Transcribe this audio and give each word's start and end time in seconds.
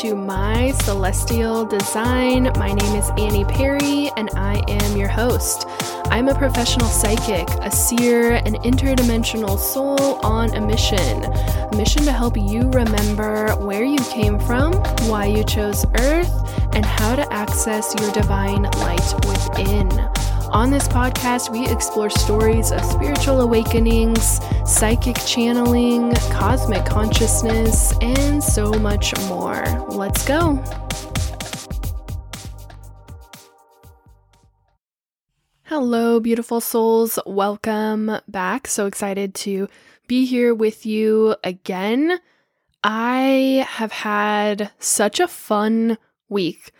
to 0.00 0.14
My 0.14 0.70
Celestial 0.84 1.66
Design. 1.66 2.44
My 2.56 2.72
name 2.72 2.96
is 2.96 3.10
Annie 3.18 3.44
Perry, 3.44 4.10
and 4.16 4.30
I 4.34 4.64
am 4.66 4.96
your 4.96 5.08
host. 5.08 5.66
I'm 6.06 6.28
a 6.28 6.34
professional 6.34 6.88
psychic, 6.88 7.46
a 7.60 7.70
seer, 7.70 8.36
an 8.46 8.54
interdimensional 8.62 9.58
soul 9.58 10.14
on 10.24 10.54
a 10.54 10.60
mission. 10.62 11.22
A 11.24 11.76
mission 11.76 12.02
to 12.04 12.12
help 12.12 12.38
you 12.38 12.70
remember 12.70 13.50
where 13.56 13.84
you 13.84 13.98
came 13.98 14.38
from, 14.38 14.72
why 15.06 15.26
you 15.26 15.44
chose 15.44 15.84
Earth, 15.98 16.32
and 16.74 16.86
how 16.86 17.14
to 17.14 17.30
access 17.30 17.94
your 18.00 18.10
divine 18.12 18.62
light 18.62 19.14
within. 19.26 19.90
On 20.52 20.72
this 20.72 20.88
podcast, 20.88 21.52
we 21.52 21.68
explore 21.68 22.10
stories 22.10 22.72
of 22.72 22.84
spiritual 22.84 23.40
awakenings, 23.40 24.40
psychic 24.66 25.16
channeling, 25.24 26.12
cosmic 26.32 26.84
consciousness, 26.84 27.94
and 28.00 28.42
so 28.42 28.72
much 28.72 29.16
more. 29.28 29.64
Let's 29.90 30.26
go. 30.26 30.56
Hello, 35.66 36.18
beautiful 36.18 36.60
souls. 36.60 37.16
Welcome 37.24 38.10
back. 38.26 38.66
So 38.66 38.86
excited 38.86 39.36
to 39.36 39.68
be 40.08 40.26
here 40.26 40.52
with 40.52 40.84
you 40.84 41.36
again. 41.44 42.18
I 42.82 43.64
have 43.68 43.92
had 43.92 44.72
such 44.80 45.20
a 45.20 45.28
fun 45.28 45.96
week, 46.28 46.72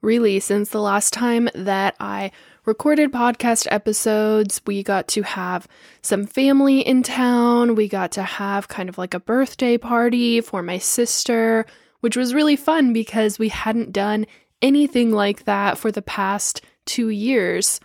really, 0.00 0.40
since 0.40 0.70
the 0.70 0.80
last 0.80 1.12
time 1.12 1.50
that 1.54 1.94
I 2.00 2.30
recorded 2.68 3.10
podcast 3.10 3.66
episodes. 3.70 4.60
We 4.66 4.82
got 4.82 5.08
to 5.08 5.22
have 5.22 5.66
some 6.02 6.26
family 6.26 6.80
in 6.80 7.02
town. 7.02 7.74
We 7.74 7.88
got 7.88 8.12
to 8.12 8.22
have 8.22 8.68
kind 8.68 8.90
of 8.90 8.98
like 8.98 9.14
a 9.14 9.20
birthday 9.20 9.78
party 9.78 10.42
for 10.42 10.62
my 10.62 10.76
sister, 10.76 11.64
which 12.00 12.14
was 12.14 12.34
really 12.34 12.56
fun 12.56 12.92
because 12.92 13.38
we 13.38 13.48
hadn't 13.48 13.92
done 13.92 14.26
anything 14.60 15.12
like 15.12 15.46
that 15.46 15.78
for 15.78 15.90
the 15.90 16.02
past 16.02 16.60
two 16.84 17.08
years. 17.08 17.80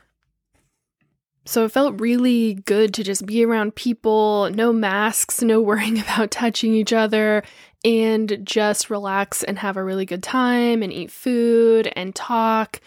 So 1.46 1.64
it 1.64 1.72
felt 1.72 2.02
really 2.02 2.56
good 2.56 2.94
to 2.96 3.06
just 3.06 3.26
be 3.26 3.46
around 3.46 3.76
people, 3.76 4.50
no 4.54 4.74
masks, 4.74 5.42
no 5.42 5.62
worrying 5.62 6.00
about 6.02 6.30
touching 6.30 6.74
each 6.74 6.92
other, 6.92 7.44
and 7.86 8.38
just 8.44 8.90
relax 8.90 9.44
and 9.44 9.60
have 9.60 9.78
a 9.78 9.84
really 9.84 10.06
good 10.06 10.24
time 10.24 10.84
and 10.84 10.92
eat 10.92 11.10
food 11.10 11.90
and 11.96 12.14
talk 12.14 12.82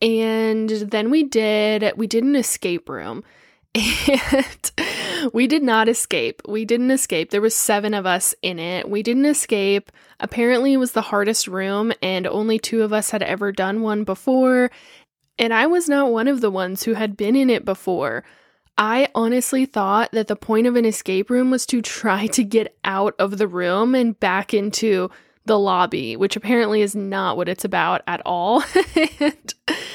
and 0.00 0.68
then 0.68 1.10
we 1.10 1.24
did 1.24 1.92
we 1.96 2.06
did 2.06 2.24
an 2.24 2.36
escape 2.36 2.88
room. 2.88 3.24
And 3.74 5.32
we 5.32 5.46
did 5.46 5.62
not 5.62 5.88
escape. 5.88 6.42
We 6.46 6.64
didn't 6.64 6.90
escape. 6.90 7.30
There 7.30 7.40
was 7.40 7.54
7 7.54 7.92
of 7.94 8.06
us 8.06 8.34
in 8.42 8.58
it. 8.58 8.88
We 8.88 9.02
didn't 9.02 9.26
escape. 9.26 9.90
Apparently 10.20 10.72
it 10.72 10.78
was 10.78 10.92
the 10.92 11.02
hardest 11.02 11.48
room 11.48 11.92
and 12.02 12.26
only 12.26 12.58
2 12.58 12.82
of 12.82 12.92
us 12.92 13.10
had 13.10 13.22
ever 13.22 13.52
done 13.52 13.82
one 13.82 14.04
before. 14.04 14.70
And 15.38 15.52
I 15.52 15.66
was 15.66 15.88
not 15.88 16.10
one 16.10 16.28
of 16.28 16.40
the 16.40 16.50
ones 16.50 16.82
who 16.82 16.94
had 16.94 17.16
been 17.16 17.36
in 17.36 17.50
it 17.50 17.64
before. 17.64 18.24
I 18.76 19.08
honestly 19.14 19.66
thought 19.66 20.12
that 20.12 20.28
the 20.28 20.36
point 20.36 20.66
of 20.66 20.76
an 20.76 20.84
escape 20.84 21.30
room 21.30 21.50
was 21.50 21.66
to 21.66 21.82
try 21.82 22.28
to 22.28 22.44
get 22.44 22.76
out 22.84 23.14
of 23.18 23.38
the 23.38 23.48
room 23.48 23.94
and 23.94 24.18
back 24.18 24.54
into 24.54 25.10
the 25.46 25.58
lobby, 25.58 26.16
which 26.16 26.36
apparently 26.36 26.82
is 26.82 26.94
not 26.94 27.36
what 27.36 27.48
it's 27.48 27.64
about 27.64 28.02
at 28.06 28.22
all. 28.24 28.62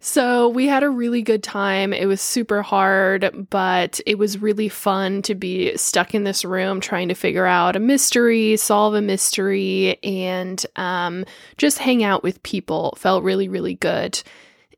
so 0.00 0.48
we 0.48 0.66
had 0.66 0.82
a 0.82 0.90
really 0.90 1.20
good 1.20 1.42
time. 1.42 1.92
It 1.92 2.06
was 2.06 2.20
super 2.22 2.62
hard, 2.62 3.48
but 3.50 4.00
it 4.06 4.18
was 4.18 4.40
really 4.40 4.68
fun 4.68 5.22
to 5.22 5.34
be 5.34 5.76
stuck 5.76 6.14
in 6.14 6.24
this 6.24 6.44
room 6.44 6.80
trying 6.80 7.08
to 7.08 7.14
figure 7.14 7.46
out 7.46 7.76
a 7.76 7.80
mystery, 7.80 8.56
solve 8.56 8.94
a 8.94 9.02
mystery, 9.02 10.02
and 10.02 10.64
um, 10.76 11.26
just 11.58 11.78
hang 11.78 12.02
out 12.02 12.22
with 12.22 12.42
people. 12.42 12.94
Felt 12.96 13.24
really, 13.24 13.48
really 13.48 13.74
good. 13.74 14.22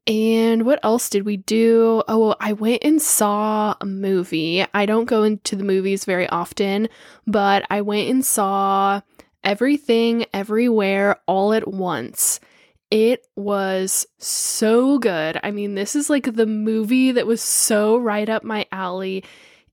And 0.09 0.66
what 0.66 0.81
else 0.82 1.09
did 1.09 1.25
we 1.25 1.37
do? 1.37 2.03
Oh, 2.09 2.34
I 2.41 2.55
went 2.55 2.82
and 2.82 3.00
saw 3.00 3.77
a 3.81 3.87
movie. 3.87 4.66
I 4.75 4.84
don't 4.87 5.05
go 5.05 5.22
into 5.22 5.55
the 5.55 5.62
movies 5.62 6.05
very 6.05 6.28
often, 6.28 6.88
but 7.28 7.65
I 7.71 7.82
went 7.82 8.11
and 8.11 8.27
saw 8.27 9.03
Everything, 9.44 10.27
Everywhere, 10.34 11.21
All 11.27 11.53
at 11.53 11.69
Once. 11.69 12.41
It 12.93 13.27
was 13.37 14.07
so 14.19 14.99
good. 14.99 15.41
I 15.43 15.51
mean, 15.51 15.75
this 15.75 15.97
is 15.97 16.11
like 16.11 16.35
the 16.35 16.45
movie 16.45 17.11
that 17.13 17.27
was 17.27 17.41
so 17.41 17.97
right 17.97 18.29
up 18.29 18.45
my 18.45 18.67
alley. 18.71 19.25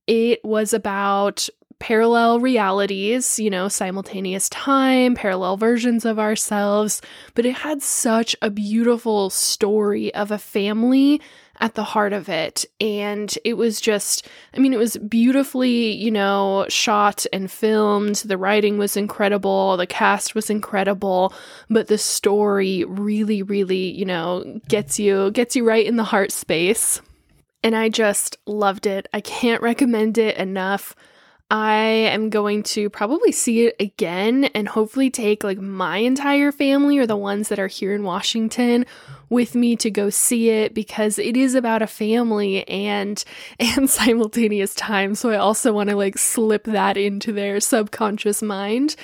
It 0.07 0.39
was 0.45 0.73
about 0.73 1.49
parallel 1.79 2.39
realities, 2.39 3.37
you 3.37 3.49
know, 3.49 3.67
simultaneous 3.67 4.47
time, 4.47 5.15
parallel 5.15 5.57
versions 5.57 6.05
of 6.05 6.17
ourselves, 6.17 7.01
but 7.33 7.45
it 7.45 7.55
had 7.55 7.81
such 7.81 8.37
a 8.41 8.49
beautiful 8.49 9.29
story 9.29 10.13
of 10.13 10.31
a 10.31 10.37
family 10.37 11.19
at 11.59 11.75
the 11.75 11.83
heart 11.83 12.13
of 12.13 12.29
it. 12.29 12.65
And 12.79 13.35
it 13.43 13.55
was 13.55 13.81
just, 13.81 14.27
I 14.53 14.59
mean, 14.59 14.73
it 14.73 14.79
was 14.79 14.97
beautifully, 14.97 15.91
you 15.91 16.11
know, 16.11 16.65
shot 16.69 17.25
and 17.33 17.51
filmed. 17.51 18.17
The 18.17 18.37
writing 18.37 18.77
was 18.77 18.95
incredible, 18.95 19.75
the 19.77 19.87
cast 19.87 20.35
was 20.35 20.49
incredible, 20.49 21.33
but 21.69 21.87
the 21.87 21.97
story 21.97 22.85
really, 22.85 23.43
really, 23.43 23.91
you 23.91 24.05
know, 24.05 24.61
gets 24.67 24.99
you, 24.99 25.31
gets 25.31 25.55
you 25.55 25.67
right 25.67 25.85
in 25.85 25.97
the 25.97 26.03
heart 26.03 26.31
space. 26.31 27.01
And 27.61 27.75
I 27.75 27.89
just 27.89 28.37
loved 28.45 28.85
it. 28.85 29.07
I 29.13 29.19
can't 29.19 29.61
recommend 29.61 30.17
it 30.17 30.37
enough. 30.37 30.95
I 31.51 31.77
am 31.77 32.29
going 32.29 32.61
to 32.63 32.91
probably 32.91 33.31
see 33.31 33.65
it 33.65 33.75
again 33.79 34.45
and 34.45 34.67
hopefully 34.67 35.09
take 35.09 35.43
like 35.43 35.57
my 35.57 35.97
entire 35.97 36.51
family 36.51 36.99
or 36.99 37.07
the 37.07 37.17
ones 37.17 37.49
that 37.49 37.57
are 37.57 37.67
here 37.67 37.93
in 37.95 38.03
Washington 38.03 38.85
with 39.29 39.55
me 39.55 39.75
to 39.77 39.89
go 39.89 40.11
see 40.11 40.49
it 40.49 40.75
because 40.75 41.17
it 41.17 41.35
is 41.35 41.55
about 41.55 41.81
a 41.81 41.87
family 41.87 42.67
and 42.67 43.23
and 43.59 43.89
simultaneous 43.89 44.75
time. 44.75 45.15
So 45.15 45.31
I 45.31 45.37
also 45.37 45.73
want 45.73 45.89
to 45.89 45.95
like 45.95 46.19
slip 46.19 46.65
that 46.65 46.97
into 46.97 47.33
their 47.33 47.59
subconscious 47.59 48.43
mind 48.43 48.95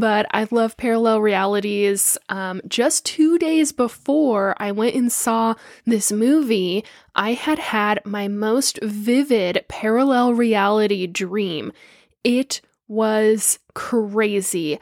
but 0.00 0.24
I 0.30 0.46
love 0.50 0.78
parallel 0.78 1.20
realities. 1.20 2.16
Um, 2.30 2.62
just 2.66 3.04
two 3.04 3.38
days 3.38 3.72
before 3.72 4.54
I 4.56 4.72
went 4.72 4.94
and 4.94 5.12
saw 5.12 5.54
this 5.84 6.10
movie, 6.10 6.82
I 7.14 7.34
had 7.34 7.58
had 7.58 8.00
my 8.06 8.26
most 8.26 8.78
vivid 8.82 9.66
parallel 9.68 10.32
reality 10.32 11.06
dream. 11.06 11.72
It 12.24 12.62
was 12.88 13.58
crazy. 13.74 14.78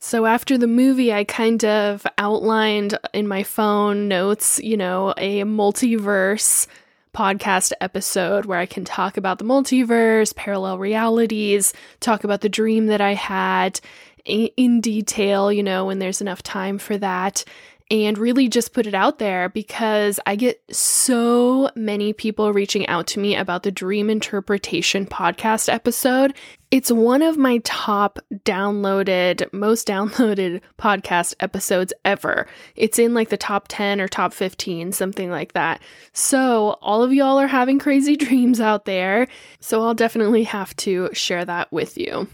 So 0.00 0.24
after 0.24 0.56
the 0.56 0.66
movie, 0.66 1.12
I 1.12 1.24
kind 1.24 1.62
of 1.64 2.06
outlined 2.16 2.98
in 3.12 3.28
my 3.28 3.42
phone 3.42 4.08
notes, 4.08 4.60
you 4.62 4.78
know, 4.78 5.12
a 5.18 5.42
multiverse 5.42 6.66
podcast 7.14 7.72
episode 7.80 8.44
where 8.44 8.58
I 8.58 8.66
can 8.66 8.84
talk 8.84 9.16
about 9.16 9.38
the 9.38 9.44
multiverse, 9.44 10.34
parallel 10.34 10.78
realities, 10.78 11.72
talk 12.00 12.24
about 12.24 12.40
the 12.40 12.48
dream 12.48 12.86
that 12.86 13.00
I 13.00 13.14
had, 13.14 13.80
in 14.24 14.80
detail, 14.80 15.52
you 15.52 15.62
know, 15.62 15.86
when 15.86 15.98
there's 15.98 16.20
enough 16.20 16.42
time 16.42 16.78
for 16.78 16.96
that 16.98 17.44
and 17.90 18.16
really 18.16 18.48
just 18.48 18.72
put 18.72 18.86
it 18.86 18.94
out 18.94 19.18
there 19.18 19.50
because 19.50 20.18
I 20.26 20.36
get 20.36 20.62
so 20.74 21.70
many 21.74 22.12
people 22.12 22.52
reaching 22.52 22.86
out 22.86 23.06
to 23.08 23.20
me 23.20 23.36
about 23.36 23.62
the 23.62 23.70
Dream 23.70 24.08
Interpretation 24.08 25.04
podcast 25.06 25.70
episode. 25.70 26.34
It's 26.70 26.90
one 26.90 27.20
of 27.20 27.36
my 27.36 27.58
top 27.58 28.18
downloaded, 28.44 29.52
most 29.52 29.86
downloaded 29.88 30.62
podcast 30.78 31.34
episodes 31.40 31.92
ever. 32.04 32.46
It's 32.74 32.98
in 32.98 33.12
like 33.12 33.28
the 33.28 33.36
top 33.36 33.66
10 33.68 34.00
or 34.00 34.08
top 34.08 34.32
15, 34.32 34.92
something 34.92 35.30
like 35.30 35.52
that. 35.52 35.82
So, 36.14 36.78
all 36.80 37.02
of 37.02 37.12
y'all 37.12 37.38
are 37.38 37.46
having 37.46 37.78
crazy 37.78 38.16
dreams 38.16 38.60
out 38.60 38.86
there. 38.86 39.28
So, 39.60 39.82
I'll 39.82 39.94
definitely 39.94 40.44
have 40.44 40.74
to 40.76 41.10
share 41.12 41.44
that 41.44 41.70
with 41.70 41.98
you. 41.98 42.28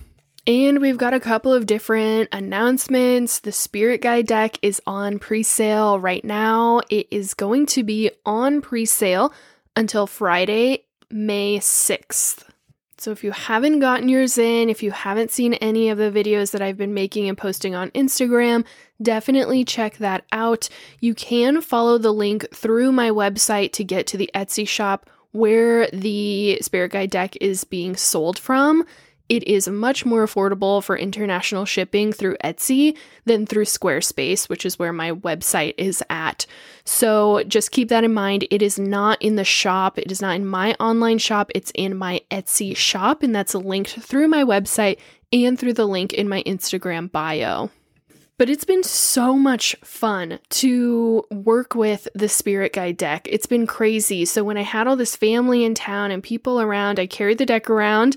And 0.47 0.81
we've 0.81 0.99
got 0.99 1.15
a 1.15 1.21
couple 1.21 1.53
of 1.53 1.67
different 1.67 2.29
announcements. 2.33 3.41
The 3.41 3.53
Spirit 3.53 4.01
Guide 4.01 4.27
deck 4.27 4.59
is 4.63 4.81
on 4.87 5.19
pre 5.19 5.43
sale 5.43 6.01
right 6.01 6.25
now. 6.25 6.81
It 6.89 7.09
is 7.11 7.35
going 7.35 7.67
to 7.67 7.83
be 7.83 8.11
on 8.25 8.63
pre 8.63 8.87
sale 8.87 9.33
until 9.77 10.07
Friday, 10.07 10.85
May 11.11 11.59
6th. 11.59 12.45
So 12.97 13.11
if 13.13 13.25
you 13.25 13.33
haven't 13.33 13.81
gotten 13.81 14.11
yours 14.11 14.37
in, 14.37 14.69
if 14.69 14.83
you 14.83 14.91
haven't 14.91 15.31
seen 15.31 15.55
any 15.55 15.89
of 15.89 15.97
the 15.97 16.11
videos 16.11 16.51
that 16.51 16.61
I've 16.61 16.77
been 16.77 16.93
making 16.93 17.29
and 17.29 17.39
posting 17.39 17.75
on 17.75 17.91
Instagram, 17.93 18.65
definitely 19.01 19.65
check 19.65 19.97
that 19.99 20.25
out. 20.33 20.69
You 21.01 21.15
can 21.15 21.63
follow 21.63 21.97
the 21.97 22.13
link 22.13 22.55
through 22.55 22.93
my 22.93 23.09
website 23.09 23.73
to 23.73 23.85
get 23.85 24.07
to 24.09 24.19
the 24.19 24.31
Etsy 24.35 24.69
shop 24.69 25.09
where 25.33 25.89
the 25.93 26.59
Spirit 26.61 26.93
Guide 26.93 27.11
deck 27.11 27.37
is 27.41 27.65
being 27.65 27.97
sold 27.97 28.39
from 28.39 28.85
it 29.31 29.45
is 29.45 29.69
much 29.69 30.05
more 30.05 30.27
affordable 30.27 30.83
for 30.83 30.99
international 30.99 31.65
shipping 31.65 32.13
through 32.13 32.37
Etsy 32.45 32.99
than 33.25 33.47
through 33.47 33.65
Squarespace, 33.65 34.49
which 34.49 34.67
is 34.67 34.79
where 34.79 34.93
my 34.93 35.13
website 35.13 35.75
is 35.79 36.03
at. 36.11 36.47
So 36.85 37.45
just 37.45 37.71
keep 37.71 37.89
that 37.91 38.03
in 38.03 38.13
mind. 38.13 38.47
It 38.51 38.61
is 38.61 38.79
not 38.79 39.23
in 39.23 39.37
the 39.37 39.45
shop, 39.45 39.99
it 39.99 40.11
is 40.11 40.21
not 40.21 40.35
in 40.35 40.45
my 40.45 40.75
online 40.81 41.19
shop, 41.19 41.53
it's 41.55 41.71
in 41.77 41.97
my 41.97 42.21
Etsy 42.31 42.77
shop, 42.77 43.23
and 43.23 43.35
that's 43.35 43.55
linked 43.55 43.91
through 43.91 44.27
my 44.27 44.43
website 44.43 44.99
and 45.33 45.57
through 45.57 45.75
the 45.75 45.87
link 45.87 46.13
in 46.13 46.29
my 46.29 46.43
Instagram 46.43 47.11
bio. 47.11 47.71
But 48.41 48.49
it's 48.49 48.65
been 48.65 48.83
so 48.83 49.37
much 49.37 49.77
fun 49.85 50.39
to 50.49 51.27
work 51.31 51.75
with 51.75 52.09
the 52.15 52.27
Spirit 52.27 52.73
Guide 52.73 52.97
deck. 52.97 53.29
It's 53.31 53.45
been 53.45 53.67
crazy. 53.67 54.25
So, 54.25 54.43
when 54.43 54.57
I 54.57 54.63
had 54.63 54.87
all 54.87 54.97
this 54.97 55.15
family 55.15 55.63
in 55.63 55.75
town 55.75 56.11
and 56.11 56.23
people 56.23 56.59
around, 56.59 56.99
I 56.99 57.07
carried 57.07 57.37
the 57.37 57.45
deck 57.45 57.69
around 57.69 58.17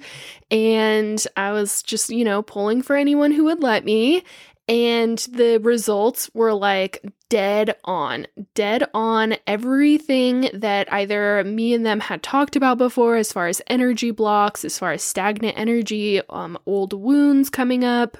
and 0.49 1.21
I 1.35 1.51
was 1.51 1.83
just, 1.83 2.09
you 2.09 2.23
know, 2.23 2.41
pulling 2.41 2.81
for 2.81 2.95
anyone 2.95 3.33
who 3.33 3.43
would 3.43 3.61
let 3.61 3.83
me. 3.83 4.23
And 4.69 5.17
the 5.29 5.57
results 5.57 6.31
were 6.33 6.53
like 6.53 7.03
dead 7.27 7.75
on, 7.83 8.25
dead 8.53 8.85
on 8.93 9.35
everything 9.45 10.49
that 10.53 10.93
either 10.93 11.43
me 11.43 11.73
and 11.73 11.85
them 11.85 11.99
had 11.99 12.23
talked 12.23 12.55
about 12.55 12.77
before, 12.77 13.17
as 13.17 13.33
far 13.33 13.47
as 13.47 13.61
energy 13.67 14.11
blocks, 14.11 14.63
as 14.63 14.79
far 14.79 14.93
as 14.93 15.03
stagnant 15.03 15.57
energy, 15.57 16.21
um, 16.29 16.57
old 16.65 16.93
wounds 16.93 17.49
coming 17.49 17.83
up 17.83 18.17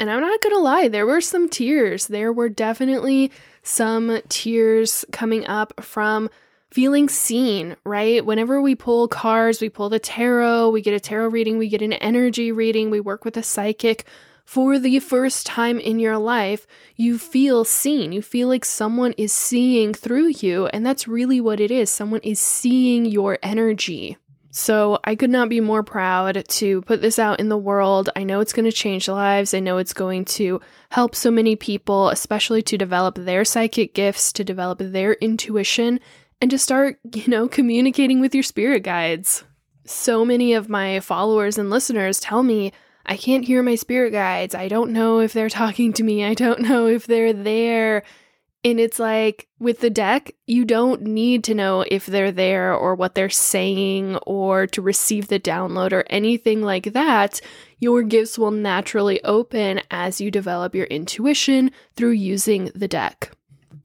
and 0.00 0.10
I'm 0.10 0.20
not 0.20 0.40
gonna 0.40 0.58
lie, 0.58 0.88
there 0.88 1.06
were 1.06 1.20
some 1.20 1.48
tears. 1.48 2.08
There 2.08 2.32
were 2.32 2.48
definitely 2.48 3.30
some 3.62 4.20
tears 4.28 5.04
coming 5.12 5.46
up 5.46 5.84
from 5.84 6.30
feeling 6.70 7.08
seen, 7.08 7.76
right? 7.84 8.24
Whenever 8.24 8.62
we 8.62 8.74
pull 8.74 9.08
cards, 9.08 9.60
we 9.60 9.68
pull 9.68 9.90
the 9.90 9.98
tarot, 9.98 10.70
we 10.70 10.80
get 10.80 10.94
a 10.94 11.00
tarot 11.00 11.28
reading, 11.28 11.58
we 11.58 11.68
get 11.68 11.82
an 11.82 11.92
energy 11.92 12.50
reading, 12.50 12.90
we 12.90 13.00
work 13.00 13.24
with 13.24 13.36
a 13.36 13.42
psychic. 13.42 14.04
For 14.44 14.80
the 14.80 14.98
first 14.98 15.46
time 15.46 15.78
in 15.78 16.00
your 16.00 16.18
life, 16.18 16.66
you 16.96 17.18
feel 17.18 17.64
seen. 17.64 18.10
You 18.10 18.20
feel 18.20 18.48
like 18.48 18.64
someone 18.64 19.12
is 19.12 19.32
seeing 19.32 19.94
through 19.94 20.32
you. 20.38 20.66
And 20.66 20.84
that's 20.84 21.06
really 21.06 21.40
what 21.40 21.60
it 21.60 21.70
is. 21.70 21.88
Someone 21.88 22.20
is 22.24 22.40
seeing 22.40 23.04
your 23.04 23.38
energy. 23.44 24.16
So 24.52 24.98
I 25.04 25.14
could 25.14 25.30
not 25.30 25.48
be 25.48 25.60
more 25.60 25.84
proud 25.84 26.44
to 26.48 26.82
put 26.82 27.00
this 27.00 27.20
out 27.20 27.38
in 27.38 27.48
the 27.48 27.56
world. 27.56 28.10
I 28.16 28.24
know 28.24 28.40
it's 28.40 28.52
going 28.52 28.64
to 28.64 28.72
change 28.72 29.08
lives. 29.08 29.54
I 29.54 29.60
know 29.60 29.78
it's 29.78 29.92
going 29.92 30.24
to 30.26 30.60
help 30.90 31.14
so 31.14 31.30
many 31.30 31.54
people, 31.54 32.08
especially 32.08 32.60
to 32.62 32.76
develop 32.76 33.14
their 33.14 33.44
psychic 33.44 33.94
gifts, 33.94 34.32
to 34.32 34.44
develop 34.44 34.78
their 34.80 35.12
intuition, 35.14 36.00
and 36.40 36.50
to 36.50 36.58
start, 36.58 36.98
you 37.14 37.28
know, 37.28 37.46
communicating 37.46 38.20
with 38.20 38.34
your 38.34 38.42
spirit 38.42 38.82
guides. 38.82 39.44
So 39.84 40.24
many 40.24 40.52
of 40.52 40.68
my 40.68 40.98
followers 41.00 41.56
and 41.56 41.70
listeners 41.70 42.18
tell 42.18 42.42
me, 42.42 42.72
I 43.06 43.16
can't 43.16 43.44
hear 43.44 43.62
my 43.62 43.76
spirit 43.76 44.10
guides. 44.10 44.54
I 44.54 44.68
don't 44.68 44.92
know 44.92 45.20
if 45.20 45.32
they're 45.32 45.48
talking 45.48 45.92
to 45.94 46.02
me. 46.02 46.24
I 46.24 46.34
don't 46.34 46.60
know 46.68 46.86
if 46.86 47.06
they're 47.06 47.32
there. 47.32 48.02
And 48.62 48.78
it's 48.78 48.98
like 48.98 49.48
with 49.58 49.80
the 49.80 49.88
deck, 49.88 50.32
you 50.46 50.66
don't 50.66 51.02
need 51.02 51.44
to 51.44 51.54
know 51.54 51.82
if 51.88 52.04
they're 52.04 52.32
there 52.32 52.74
or 52.74 52.94
what 52.94 53.14
they're 53.14 53.30
saying 53.30 54.16
or 54.26 54.66
to 54.66 54.82
receive 54.82 55.28
the 55.28 55.40
download 55.40 55.92
or 55.92 56.04
anything 56.10 56.60
like 56.60 56.92
that. 56.92 57.40
Your 57.78 58.02
gifts 58.02 58.38
will 58.38 58.50
naturally 58.50 59.22
open 59.24 59.80
as 59.90 60.20
you 60.20 60.30
develop 60.30 60.74
your 60.74 60.84
intuition 60.86 61.70
through 61.96 62.10
using 62.10 62.70
the 62.74 62.88
deck. 62.88 63.32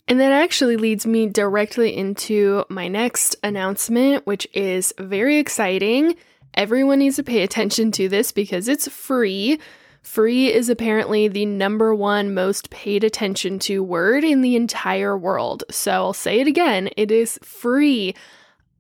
And 0.10 0.20
that 0.20 0.34
actually 0.34 0.76
leads 0.76 1.08
me 1.08 1.28
directly 1.28 1.96
into 1.96 2.66
my 2.70 2.90
next 2.90 3.38
announcement, 3.44 4.28
which 4.28 4.46
is 4.54 4.94
very 5.00 5.38
exciting. 5.38 6.16
Everyone 6.54 7.00
needs 7.00 7.16
to 7.16 7.24
pay 7.24 7.44
attention 7.44 7.92
to 7.94 8.10
this 8.10 8.32
because 8.32 8.68
it's 8.68 8.90
free. 8.90 9.60
Free 10.06 10.54
is 10.54 10.70
apparently 10.70 11.28
the 11.28 11.48
number 11.48 11.94
one 11.94 12.34
most 12.34 12.70
paid 12.70 13.04
attention 13.04 13.58
to 13.60 13.84
word 13.84 14.24
in 14.24 14.42
the 14.42 14.56
entire 14.56 15.18
world. 15.18 15.64
So 15.72 15.92
I'll 15.92 16.14
say 16.14 16.40
it 16.40 16.48
again 16.48 16.90
it 16.96 17.12
is 17.12 17.40
free. 17.42 18.14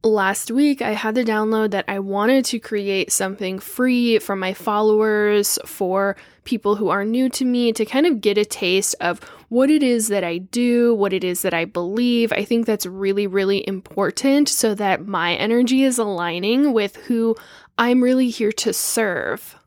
Last 0.04 0.52
week, 0.52 0.84
I 0.84 0.92
had 0.92 1.16
the 1.16 1.24
download 1.24 1.72
that 1.72 1.86
I 1.88 1.98
wanted 1.98 2.46
to 2.46 2.60
create 2.60 3.12
something 3.12 3.58
free 3.58 4.20
for 4.20 4.36
my 4.36 4.54
followers, 4.54 5.58
for 5.66 6.16
people 6.44 6.76
who 6.76 6.90
are 6.90 7.04
new 7.04 7.28
to 7.30 7.44
me, 7.44 7.74
to 7.74 7.86
kind 7.86 8.06
of 8.06 8.22
get 8.22 8.38
a 8.38 8.46
taste 8.46 8.96
of 9.02 9.20
what 9.50 9.72
it 9.72 9.82
is 9.82 10.10
that 10.10 10.24
I 10.24 10.38
do, 10.38 10.94
what 10.94 11.12
it 11.12 11.24
is 11.24 11.42
that 11.42 11.56
I 11.56 11.66
believe. 11.66 12.32
I 12.34 12.46
think 12.46 12.68
that's 12.68 12.86
really, 12.86 13.26
really 13.26 13.68
important 13.68 14.48
so 14.48 14.76
that 14.76 15.08
my 15.08 15.34
energy 15.34 15.84
is 15.84 15.98
aligning 15.98 16.72
with 16.72 16.96
who 16.98 17.36
I'm 17.80 18.04
really 18.04 18.30
here 18.30 18.52
to 18.54 18.72
serve. 18.72 19.58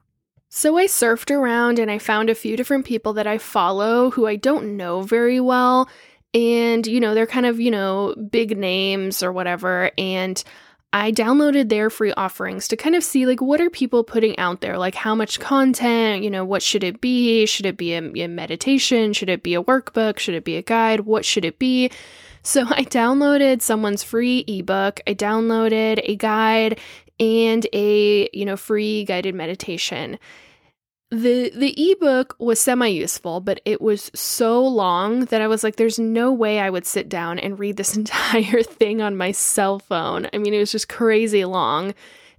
So 0.58 0.76
I 0.76 0.86
surfed 0.86 1.32
around 1.32 1.78
and 1.78 1.88
I 1.88 1.98
found 1.98 2.28
a 2.28 2.34
few 2.34 2.56
different 2.56 2.84
people 2.84 3.12
that 3.12 3.28
I 3.28 3.38
follow 3.38 4.10
who 4.10 4.26
I 4.26 4.34
don't 4.34 4.76
know 4.76 5.02
very 5.02 5.38
well. 5.38 5.88
And, 6.34 6.84
you 6.84 6.98
know, 6.98 7.14
they're 7.14 7.28
kind 7.28 7.46
of, 7.46 7.60
you 7.60 7.70
know, 7.70 8.16
big 8.28 8.58
names 8.58 9.22
or 9.22 9.30
whatever. 9.30 9.92
And 9.96 10.42
I 10.92 11.12
downloaded 11.12 11.68
their 11.68 11.90
free 11.90 12.12
offerings 12.14 12.66
to 12.66 12.76
kind 12.76 12.96
of 12.96 13.04
see 13.04 13.24
like 13.24 13.40
what 13.40 13.60
are 13.60 13.70
people 13.70 14.02
putting 14.02 14.36
out 14.36 14.60
there? 14.60 14.76
Like 14.78 14.96
how 14.96 15.14
much 15.14 15.38
content, 15.38 16.24
you 16.24 16.30
know, 16.30 16.44
what 16.44 16.64
should 16.64 16.82
it 16.82 17.00
be? 17.00 17.46
Should 17.46 17.66
it 17.66 17.76
be 17.76 17.94
a, 17.94 18.24
a 18.24 18.26
meditation? 18.26 19.12
Should 19.12 19.28
it 19.28 19.44
be 19.44 19.54
a 19.54 19.62
workbook? 19.62 20.18
Should 20.18 20.34
it 20.34 20.42
be 20.42 20.56
a 20.56 20.62
guide? 20.62 21.02
What 21.02 21.24
should 21.24 21.44
it 21.44 21.60
be? 21.60 21.88
So 22.42 22.62
I 22.68 22.82
downloaded 22.82 23.62
someone's 23.62 24.02
free 24.02 24.40
ebook. 24.48 24.98
I 25.06 25.14
downloaded 25.14 26.00
a 26.02 26.16
guide 26.16 26.80
and 27.20 27.64
a, 27.72 28.28
you 28.32 28.44
know, 28.44 28.56
free 28.56 29.04
guided 29.04 29.36
meditation. 29.36 30.18
The 31.10 31.50
the 31.54 31.92
ebook 31.92 32.36
was 32.38 32.60
semi-useful, 32.60 33.40
but 33.40 33.60
it 33.64 33.80
was 33.80 34.10
so 34.14 34.66
long 34.66 35.24
that 35.26 35.40
I 35.40 35.46
was 35.46 35.64
like 35.64 35.76
there's 35.76 35.98
no 35.98 36.32
way 36.32 36.60
I 36.60 36.68
would 36.68 36.84
sit 36.84 37.08
down 37.08 37.38
and 37.38 37.58
read 37.58 37.78
this 37.78 37.96
entire 37.96 38.62
thing 38.62 39.00
on 39.00 39.16
my 39.16 39.32
cell 39.32 39.78
phone. 39.78 40.28
I 40.32 40.38
mean, 40.38 40.52
it 40.52 40.58
was 40.58 40.72
just 40.72 40.88
crazy 40.88 41.44
long. 41.44 41.94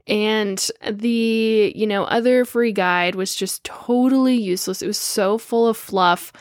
And 0.07 0.71
the, 0.89 1.71
you 1.75 1.85
know, 1.85 2.03
other 2.05 2.43
free 2.43 2.71
guide 2.71 3.13
was 3.13 3.35
just 3.35 3.63
totally 3.63 4.35
useless. 4.35 4.81
It 4.81 4.87
was 4.87 4.97
so 4.97 5.37
full 5.37 5.67
of 5.67 5.77
fluff. 5.77 6.33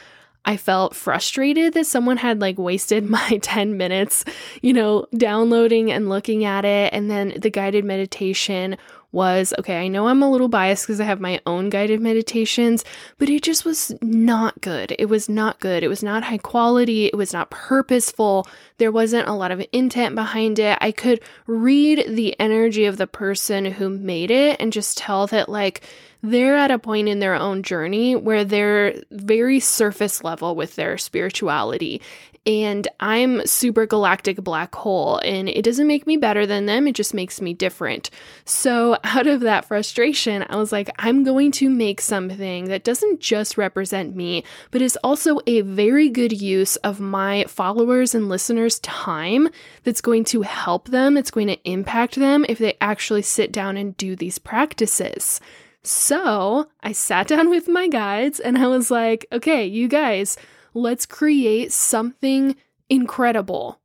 I 0.46 0.56
felt 0.56 0.96
frustrated 0.96 1.74
that 1.74 1.86
someone 1.86 2.16
had 2.16 2.40
like 2.40 2.58
wasted 2.58 3.04
my 3.10 3.38
10 3.42 3.76
minutes, 3.76 4.24
you 4.62 4.72
know, 4.72 5.06
downloading 5.16 5.92
and 5.92 6.08
looking 6.08 6.46
at 6.46 6.64
it. 6.64 6.94
And 6.94 7.10
then 7.10 7.34
the 7.36 7.50
guided 7.50 7.84
meditation 7.84 8.78
was 9.10 9.54
okay, 9.58 9.78
I 9.78 9.88
know 9.88 10.08
I'm 10.08 10.22
a 10.22 10.30
little 10.30 10.48
biased 10.48 10.86
because 10.86 11.00
I 11.00 11.04
have 11.04 11.20
my 11.20 11.40
own 11.46 11.70
guided 11.70 12.00
meditations, 12.00 12.84
but 13.16 13.30
it 13.30 13.42
just 13.42 13.64
was 13.64 13.92
not 14.02 14.60
good. 14.60 14.94
It 14.98 15.06
was 15.06 15.28
not 15.28 15.60
good. 15.60 15.82
It 15.82 15.88
was 15.88 16.02
not 16.02 16.24
high 16.24 16.38
quality. 16.38 17.06
It 17.06 17.16
was 17.16 17.32
not 17.32 17.50
purposeful. 17.50 18.46
There 18.76 18.92
wasn't 18.92 19.28
a 19.28 19.32
lot 19.32 19.50
of 19.50 19.64
intent 19.72 20.14
behind 20.14 20.58
it. 20.58 20.76
I 20.80 20.92
could 20.92 21.20
read 21.46 22.04
the 22.08 22.38
energy 22.38 22.84
of 22.84 22.98
the 22.98 23.06
person 23.06 23.64
who 23.64 23.88
made 23.88 24.30
it 24.30 24.60
and 24.60 24.72
just 24.72 24.98
tell 24.98 25.26
that, 25.28 25.48
like, 25.48 25.82
they're 26.22 26.56
at 26.56 26.70
a 26.70 26.78
point 26.78 27.08
in 27.08 27.20
their 27.20 27.34
own 27.34 27.62
journey 27.62 28.16
where 28.16 28.44
they're 28.44 29.00
very 29.10 29.60
surface 29.60 30.24
level 30.24 30.54
with 30.56 30.74
their 30.74 30.98
spirituality. 30.98 32.02
And 32.48 32.88
I'm 32.98 33.46
super 33.46 33.84
galactic 33.84 34.42
black 34.42 34.74
hole, 34.74 35.18
and 35.18 35.50
it 35.50 35.60
doesn't 35.66 35.86
make 35.86 36.06
me 36.06 36.16
better 36.16 36.46
than 36.46 36.64
them, 36.64 36.88
it 36.88 36.94
just 36.94 37.12
makes 37.12 37.42
me 37.42 37.52
different. 37.52 38.08
So, 38.46 38.96
out 39.04 39.26
of 39.26 39.40
that 39.40 39.66
frustration, 39.66 40.46
I 40.48 40.56
was 40.56 40.72
like, 40.72 40.88
I'm 40.98 41.24
going 41.24 41.52
to 41.52 41.68
make 41.68 42.00
something 42.00 42.64
that 42.64 42.84
doesn't 42.84 43.20
just 43.20 43.58
represent 43.58 44.16
me, 44.16 44.44
but 44.70 44.80
is 44.80 44.96
also 45.04 45.40
a 45.46 45.60
very 45.60 46.08
good 46.08 46.32
use 46.32 46.76
of 46.76 47.00
my 47.00 47.44
followers 47.48 48.14
and 48.14 48.30
listeners' 48.30 48.78
time 48.78 49.50
that's 49.84 50.00
going 50.00 50.24
to 50.24 50.40
help 50.40 50.88
them, 50.88 51.18
it's 51.18 51.30
going 51.30 51.48
to 51.48 51.70
impact 51.70 52.14
them 52.14 52.46
if 52.48 52.56
they 52.56 52.78
actually 52.80 53.20
sit 53.20 53.52
down 53.52 53.76
and 53.76 53.94
do 53.98 54.16
these 54.16 54.38
practices. 54.38 55.38
So 55.82 56.66
I 56.82 56.92
sat 56.92 57.28
down 57.28 57.50
with 57.50 57.68
my 57.68 57.88
guides 57.88 58.40
and 58.40 58.56
I 58.56 58.68
was 58.68 58.90
like, 58.90 59.26
okay, 59.32 59.66
you 59.66 59.86
guys, 59.86 60.38
let's 60.74 61.06
create 61.06 61.72
something 61.72 62.56
incredible. 62.88 63.80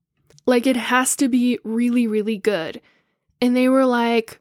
Like 0.45 0.67
it 0.67 0.75
has 0.75 1.15
to 1.17 1.27
be 1.27 1.59
really, 1.63 2.07
really 2.07 2.37
good. 2.37 2.81
And 3.41 3.55
they 3.55 3.69
were 3.69 3.85
like, 3.85 4.39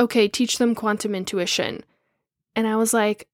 okay, 0.00 0.28
teach 0.28 0.58
them 0.58 0.74
quantum 0.74 1.14
intuition. 1.14 1.84
And 2.54 2.66
I 2.66 2.76
was 2.76 2.92
like, 2.92 3.28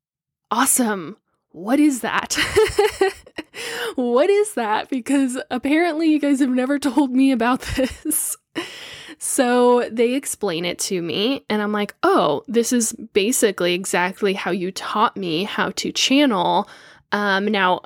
awesome. 0.50 1.16
What 1.50 1.80
is 1.80 2.00
that? 2.00 2.34
what 3.94 4.30
is 4.30 4.54
that? 4.54 4.88
Because 4.88 5.40
apparently 5.50 6.10
you 6.10 6.20
guys 6.20 6.40
have 6.40 6.50
never 6.50 6.78
told 6.78 7.10
me 7.10 7.32
about 7.32 7.60
this. 7.62 8.36
So 9.18 9.88
they 9.90 10.14
explain 10.14 10.64
it 10.64 10.78
to 10.80 11.02
me, 11.02 11.44
and 11.50 11.60
I'm 11.60 11.72
like, 11.72 11.94
oh, 12.04 12.44
this 12.46 12.72
is 12.72 12.92
basically 13.12 13.74
exactly 13.74 14.32
how 14.32 14.52
you 14.52 14.70
taught 14.70 15.16
me 15.16 15.42
how 15.42 15.70
to 15.70 15.90
channel. 15.90 16.68
Um, 17.10 17.46
now, 17.46 17.80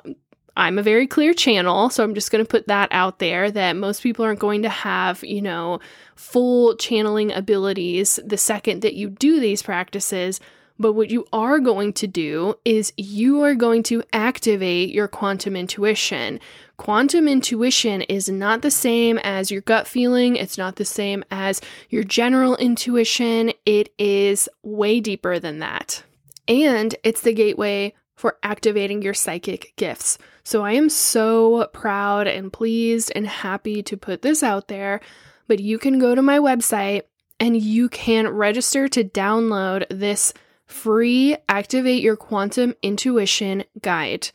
I'm 0.55 0.77
a 0.77 0.83
very 0.83 1.07
clear 1.07 1.33
channel, 1.33 1.89
so 1.89 2.03
I'm 2.03 2.13
just 2.13 2.31
going 2.31 2.43
to 2.43 2.49
put 2.49 2.67
that 2.67 2.89
out 2.91 3.19
there 3.19 3.49
that 3.51 3.75
most 3.75 4.03
people 4.03 4.23
aren't 4.23 4.39
going 4.39 4.61
to 4.61 4.69
have, 4.69 5.23
you 5.23 5.41
know, 5.41 5.79
full 6.15 6.75
channeling 6.75 7.31
abilities 7.31 8.19
the 8.23 8.37
second 8.37 8.81
that 8.81 8.93
you 8.93 9.09
do 9.09 9.39
these 9.39 9.63
practices. 9.63 10.39
But 10.79 10.93
what 10.93 11.11
you 11.11 11.25
are 11.31 11.59
going 11.59 11.93
to 11.93 12.07
do 12.07 12.55
is 12.65 12.93
you 12.97 13.41
are 13.43 13.55
going 13.55 13.83
to 13.83 14.03
activate 14.11 14.89
your 14.89 15.07
quantum 15.07 15.55
intuition, 15.55 16.39
Quantum 16.77 17.27
intuition 17.27 18.01
is 18.01 18.27
not 18.27 18.61
the 18.61 18.71
same 18.71 19.19
as 19.19 19.51
your 19.51 19.61
gut 19.61 19.87
feeling, 19.87 20.35
it's 20.35 20.57
not 20.57 20.75
the 20.77 20.85
same 20.85 21.23
as 21.29 21.61
your 21.89 22.03
general 22.03 22.57
intuition. 22.57 23.53
It 23.65 23.93
is 23.99 24.49
way 24.63 24.99
deeper 24.99 25.39
than 25.39 25.59
that. 25.59 26.03
And 26.47 26.95
it's 27.03 27.21
the 27.21 27.33
gateway 27.33 27.93
for 28.15 28.37
activating 28.43 29.01
your 29.01 29.13
psychic 29.13 29.73
gifts. 29.75 30.17
So 30.43 30.63
I 30.63 30.73
am 30.73 30.89
so 30.89 31.67
proud 31.73 32.27
and 32.27 32.53
pleased 32.53 33.11
and 33.15 33.27
happy 33.27 33.81
to 33.83 33.97
put 33.97 34.21
this 34.21 34.43
out 34.43 34.67
there. 34.67 35.01
But 35.47 35.59
you 35.59 35.77
can 35.77 35.99
go 35.99 36.15
to 36.15 36.21
my 36.21 36.39
website 36.39 37.03
and 37.39 37.57
you 37.57 37.89
can 37.89 38.27
register 38.29 38.87
to 38.89 39.03
download 39.03 39.85
this 39.89 40.33
free 40.65 41.35
Activate 41.49 42.01
Your 42.01 42.15
Quantum 42.15 42.73
Intuition 42.81 43.63
guide. 43.81 44.29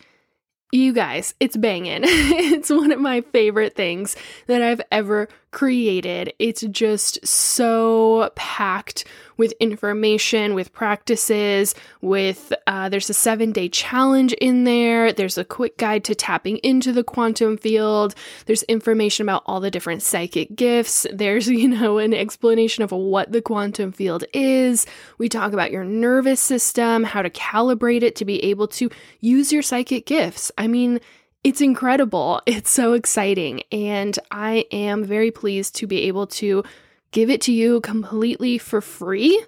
You 0.71 0.93
guys, 0.93 1.35
it's 1.41 1.57
banging. 1.57 2.03
it's 2.05 2.69
one 2.69 2.93
of 2.93 3.01
my 3.01 3.23
favorite 3.23 3.75
things 3.75 4.17
that 4.47 4.61
I've 4.61 4.83
ever 4.93 5.29
created. 5.50 6.33
It's 6.38 6.62
just 6.62 7.26
so 7.26 8.31
packed 8.35 9.05
with 9.38 9.52
information, 9.61 10.55
with 10.55 10.73
practices, 10.73 11.75
with 12.02 12.52
uh, 12.67 12.88
there's 12.88 13.09
a 13.09 13.14
seven 13.14 13.52
day 13.52 13.69
challenge 13.69 14.33
in 14.35 14.64
there. 14.64 15.12
There's 15.12 15.38
a 15.38 15.45
quick 15.45 15.78
guide 15.78 16.05
to 16.05 16.14
tapping 16.14 16.59
into 16.59 16.93
the 16.93 17.05
quantum 17.05 17.57
field. 17.57 18.14
There's 18.47 18.64
information 18.64 19.25
about 19.25 19.45
all 19.47 19.61
the 19.61 19.71
different 19.71 20.02
psychic 20.02 20.55
gifts. 20.55 21.07
There's, 21.12 21.49
you 21.49 21.69
know, 21.69 21.99
an 21.99 22.12
explanation 22.12 22.85
of 22.85 22.90
what 22.90 23.33
the 23.33 23.40
quantum 23.40 23.93
field 23.93 24.25
is. 24.35 24.87
We 25.19 25.28
talk 25.28 25.52
about 25.52 25.71
your 25.71 25.85
nervous 25.85 26.40
system, 26.40 27.05
how 27.05 27.23
to 27.23 27.31
calibrate 27.31 28.02
it 28.02 28.17
to 28.17 28.25
be 28.25 28.43
able 28.45 28.69
to 28.69 28.90
use 29.21 29.52
your 29.52 29.62
psychic 29.62 30.05
gifts. 30.05 30.50
I 30.59 30.67
mean, 30.67 31.00
it's 31.45 31.61
incredible. 31.61 32.42
It's 32.47 32.71
so 32.71 32.92
exciting. 32.92 33.62
And 33.73 34.18
I 34.30 34.66
am 34.73 35.04
very 35.04 35.30
pleased 35.30 35.76
to 35.76 35.87
be 35.87 36.02
able 36.02 36.26
to 36.26 36.64
give 37.11 37.30
it 37.30 37.40
to 37.42 37.52
you 37.52 37.80
completely 37.80 38.59
for 38.59 38.80
free. 38.80 39.45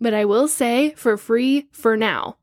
But 0.00 0.14
I 0.14 0.24
will 0.24 0.48
say 0.48 0.94
for 0.96 1.16
free 1.16 1.68
for 1.70 1.96
now. 1.96 2.36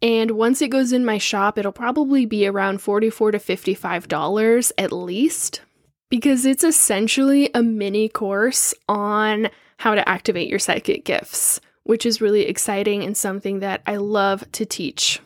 And 0.00 0.32
once 0.32 0.60
it 0.60 0.68
goes 0.68 0.92
in 0.92 1.04
my 1.04 1.18
shop, 1.18 1.58
it'll 1.58 1.72
probably 1.72 2.26
be 2.26 2.46
around 2.46 2.82
44 2.82 3.32
to 3.32 3.38
$55 3.38 4.72
at 4.76 4.92
least, 4.92 5.62
because 6.10 6.44
it's 6.44 6.62
essentially 6.62 7.50
a 7.54 7.62
mini 7.62 8.08
course 8.10 8.74
on 8.86 9.48
how 9.78 9.94
to 9.94 10.06
activate 10.06 10.48
your 10.48 10.58
psychic 10.58 11.04
gifts, 11.04 11.58
which 11.84 12.04
is 12.04 12.20
really 12.20 12.46
exciting 12.46 13.02
and 13.02 13.16
something 13.16 13.60
that 13.60 13.80
I 13.86 13.96
love 13.96 14.44
to 14.52 14.66
teach. 14.66 15.20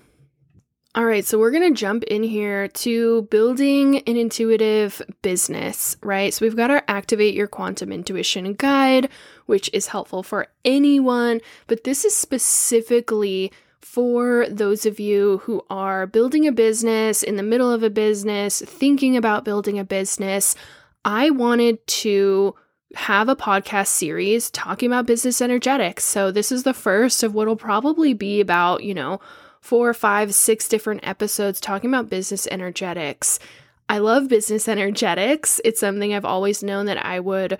All 0.99 1.05
right, 1.05 1.25
so 1.25 1.38
we're 1.38 1.52
going 1.52 1.73
to 1.73 1.78
jump 1.78 2.02
in 2.02 2.25
here 2.25 2.67
to 2.67 3.23
building 3.31 3.99
an 3.99 4.17
intuitive 4.17 5.00
business, 5.23 5.97
right? 6.02 6.35
So 6.35 6.45
we've 6.45 6.57
got 6.57 6.73
our 6.73 6.83
Activate 6.88 7.35
Your 7.35 7.47
Quantum 7.47 7.93
Intuition 7.93 8.55
guide, 8.55 9.09
which 9.47 9.71
is 9.73 9.87
helpful 9.87 10.25
for 10.25 10.49
anyone, 10.64 11.40
but 11.69 11.85
this 11.85 12.05
is 12.05 12.17
specifically 12.17 13.52
for 13.81 14.49
those 14.50 14.87
of 14.87 14.99
you 14.99 15.38
who 15.45 15.62
are 15.71 16.05
building 16.09 16.49
a 16.49 16.52
business, 16.52 17.23
in 17.23 17.37
the 17.37 17.45
middle 17.45 17.71
of 17.71 17.85
a 17.85 17.90
business, 17.90 18.61
thinking 18.61 19.17
about 19.17 19.45
building 19.45 19.78
a 19.78 19.85
business. 19.85 20.57
I 21.05 21.31
wanted 21.31 21.87
to 21.87 22.57
have 22.97 23.28
a 23.28 23.37
podcast 23.37 23.87
series 23.87 24.50
talking 24.50 24.88
about 24.88 25.07
business 25.07 25.40
energetics. 25.40 26.02
So 26.02 26.33
this 26.33 26.50
is 26.50 26.64
the 26.64 26.75
first 26.75 27.23
of 27.23 27.35
what 27.35 27.47
will 27.47 27.55
probably 27.55 28.14
be 28.14 28.40
about, 28.40 28.83
you 28.83 28.95
know, 28.95 29.21
four, 29.61 29.93
five, 29.95 30.35
six 30.35 30.69
different 30.69 31.07
episodes 31.07 31.61
talking 31.61 31.91
about 31.91 32.11
business 32.11 32.47
energetics. 32.50 33.38
I 33.88 33.99
love 33.99 34.29
business 34.29 34.69
energetics. 34.69 35.61
It's 35.65 35.81
something 35.81 36.15
I've 36.15 36.25
always 36.25 36.62
known 36.62 36.87
that 36.87 37.05
I 37.05 37.21
would 37.21 37.59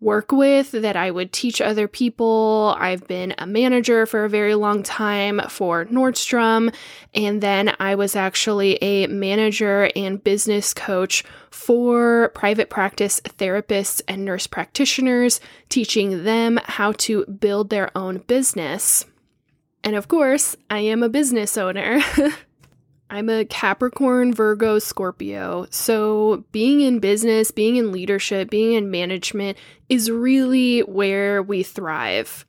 work 0.00 0.30
with, 0.30 0.72
that 0.72 0.96
I 0.96 1.10
would 1.10 1.32
teach 1.32 1.60
other 1.60 1.88
people. 1.88 2.76
I've 2.78 3.06
been 3.08 3.34
a 3.38 3.46
manager 3.46 4.04
for 4.04 4.24
a 4.24 4.28
very 4.28 4.54
long 4.54 4.82
time 4.82 5.40
for 5.48 5.86
Nordstrom. 5.86 6.74
And 7.14 7.42
then 7.42 7.74
I 7.80 7.94
was 7.94 8.14
actually 8.14 8.74
a 8.82 9.06
manager 9.06 9.90
and 9.96 10.22
business 10.22 10.74
coach 10.74 11.24
for 11.50 12.30
private 12.34 12.68
practice 12.68 13.20
therapists 13.20 14.02
and 14.06 14.24
nurse 14.24 14.46
practitioners, 14.46 15.40
teaching 15.70 16.24
them 16.24 16.60
how 16.64 16.92
to 16.92 17.24
build 17.26 17.70
their 17.70 17.96
own 17.96 18.18
business. 18.18 19.06
And 19.86 19.94
of 19.94 20.08
course, 20.08 20.56
I 20.68 20.80
am 20.80 21.04
a 21.04 21.08
business 21.08 21.56
owner. 21.56 22.00
I'm 23.10 23.28
a 23.28 23.44
Capricorn, 23.44 24.34
Virgo, 24.34 24.80
Scorpio. 24.80 25.68
So, 25.70 26.44
being 26.50 26.80
in 26.80 26.98
business, 26.98 27.52
being 27.52 27.76
in 27.76 27.92
leadership, 27.92 28.50
being 28.50 28.72
in 28.72 28.90
management 28.90 29.56
is 29.88 30.10
really 30.10 30.80
where 30.80 31.40
we 31.40 31.62
thrive. 31.62 32.44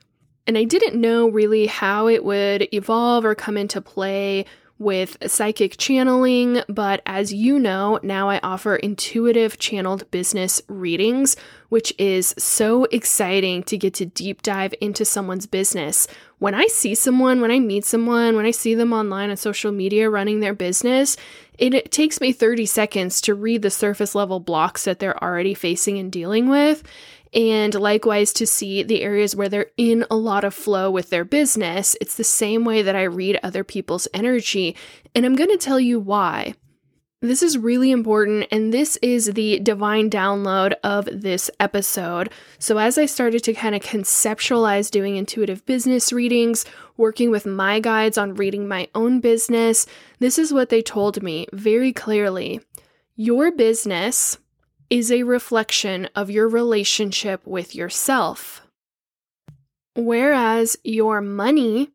And 0.47 0.57
I 0.57 0.63
didn't 0.63 0.99
know 0.99 1.29
really 1.29 1.67
how 1.67 2.07
it 2.07 2.25
would 2.25 2.73
evolve 2.73 3.23
or 3.23 3.35
come 3.35 3.55
into 3.55 3.81
play 3.81 4.45
with 4.79 5.17
psychic 5.25 5.77
channeling, 5.77 6.61
but 6.69 7.01
as 7.05 7.33
you 7.33 7.57
know, 7.57 7.99
now 8.03 8.29
I 8.29 8.39
offer 8.43 8.75
intuitive 8.75 9.57
channeled 9.57 10.09
business 10.11 10.61
readings, 10.67 11.35
which 11.69 11.93
is 11.97 12.35
so 12.37 12.85
exciting 12.85 13.63
to 13.63 13.77
get 13.77 13.95
to 13.95 14.05
deep 14.05 14.41
dive 14.41 14.73
into 14.79 15.03
someone's 15.03 15.47
business. 15.47 16.07
When 16.39 16.53
I 16.53 16.67
see 16.67 16.93
someone, 16.93 17.41
when 17.41 17.51
I 17.51 17.59
meet 17.59 17.85
someone, 17.85 18.35
when 18.35 18.45
I 18.45 18.51
see 18.51 18.75
them 18.75 18.93
online 18.93 19.31
on 19.31 19.37
social 19.37 19.71
media 19.71 20.09
running 20.09 20.39
their 20.39 20.53
business, 20.53 21.17
it, 21.57 21.73
it 21.73 21.91
takes 21.91 22.21
me 22.21 22.31
30 22.31 22.67
seconds 22.67 23.19
to 23.21 23.33
read 23.33 23.63
the 23.63 23.71
surface 23.71 24.13
level 24.13 24.39
blocks 24.39 24.83
that 24.83 24.99
they're 24.99 25.21
already 25.23 25.55
facing 25.55 25.97
and 25.97 26.11
dealing 26.11 26.49
with 26.49 26.83
and 27.37 27.75
likewise 27.75 28.33
to 28.33 28.47
see 28.47 28.81
the 28.81 29.03
areas 29.03 29.35
where 29.35 29.47
they're 29.47 29.69
in 29.77 30.03
a 30.09 30.17
lot 30.17 30.43
of 30.43 30.55
flow 30.55 30.89
with 30.89 31.11
their 31.11 31.23
business. 31.23 31.95
It's 32.01 32.15
the 32.15 32.23
same 32.23 32.65
way 32.65 32.81
that 32.81 32.95
I 32.95 33.03
read 33.03 33.39
other 33.43 33.63
people's 33.63 34.07
energy, 34.11 34.75
and 35.13 35.23
I'm 35.23 35.35
going 35.35 35.51
to 35.51 35.57
tell 35.57 35.79
you 35.79 35.99
why. 35.99 36.55
This 37.21 37.43
is 37.43 37.57
really 37.57 37.91
important, 37.91 38.47
and 38.51 38.73
this 38.73 38.95
is 38.97 39.27
the 39.33 39.59
divine 39.59 40.09
download 40.09 40.73
of 40.83 41.07
this 41.11 41.49
episode. 41.59 42.31
So, 42.59 42.77
as 42.77 42.97
I 42.97 43.05
started 43.05 43.43
to 43.43 43.53
kind 43.53 43.75
of 43.75 43.81
conceptualize 43.81 44.91
doing 44.91 45.15
intuitive 45.15 45.65
business 45.65 46.13
readings, 46.13 46.65
working 46.95 47.29
with 47.31 47.45
my 47.45 47.79
guides 47.79 48.17
on 48.17 48.35
reading 48.35 48.67
my 48.67 48.87
own 48.95 49.19
business, 49.19 49.85
this 50.19 50.39
is 50.39 50.53
what 50.53 50.69
they 50.69 50.81
told 50.81 51.21
me 51.23 51.47
very 51.53 51.91
clearly. 51.91 52.61
Your 53.15 53.51
business 53.51 54.37
is 54.89 55.11
a 55.11 55.23
reflection 55.23 56.07
of 56.15 56.29
your 56.29 56.47
relationship 56.47 57.45
with 57.45 57.75
yourself. 57.75 58.61
Whereas 59.95 60.77
your 60.83 61.21
money 61.21 61.89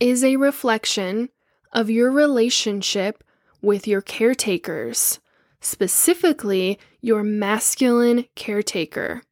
is 0.00 0.22
a 0.22 0.36
reflection 0.36 1.28
of 1.72 1.90
your 1.90 2.10
relationship 2.10 3.24
with 3.60 3.86
your 3.86 4.00
caretakers, 4.00 5.18
specifically 5.60 6.78
your 7.00 7.22
masculine 7.22 8.26
caretaker. 8.34 9.22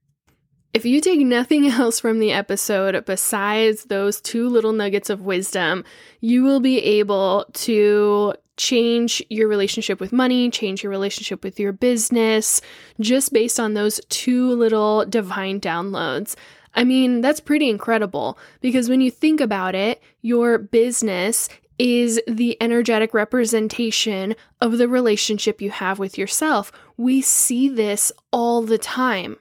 If 0.74 0.84
you 0.84 1.00
take 1.00 1.20
nothing 1.20 1.66
else 1.70 2.00
from 2.00 2.18
the 2.18 2.32
episode 2.32 3.04
besides 3.06 3.84
those 3.84 4.20
two 4.20 4.48
little 4.48 4.72
nuggets 4.72 5.08
of 5.08 5.22
wisdom, 5.22 5.84
you 6.20 6.42
will 6.42 6.60
be 6.60 6.78
able 6.80 7.46
to 7.54 8.34
change 8.56 9.22
your 9.28 9.48
relationship 9.48 10.00
with 10.00 10.12
money, 10.12 10.50
change 10.50 10.82
your 10.82 10.90
relationship 10.90 11.44
with 11.44 11.60
your 11.60 11.72
business, 11.72 12.60
just 13.00 13.32
based 13.32 13.60
on 13.60 13.74
those 13.74 14.00
two 14.08 14.50
little 14.50 15.04
divine 15.04 15.60
downloads. 15.60 16.34
I 16.74 16.84
mean, 16.84 17.22
that's 17.22 17.40
pretty 17.40 17.70
incredible 17.70 18.38
because 18.60 18.88
when 18.88 19.00
you 19.00 19.10
think 19.10 19.40
about 19.40 19.74
it, 19.74 20.02
your 20.20 20.58
business 20.58 21.48
is 21.78 22.20
the 22.26 22.56
energetic 22.60 23.12
representation 23.12 24.34
of 24.60 24.78
the 24.78 24.88
relationship 24.88 25.60
you 25.60 25.70
have 25.70 25.98
with 25.98 26.16
yourself. 26.16 26.72
We 26.96 27.20
see 27.20 27.68
this 27.68 28.12
all 28.32 28.62
the 28.62 28.78
time 28.78 29.36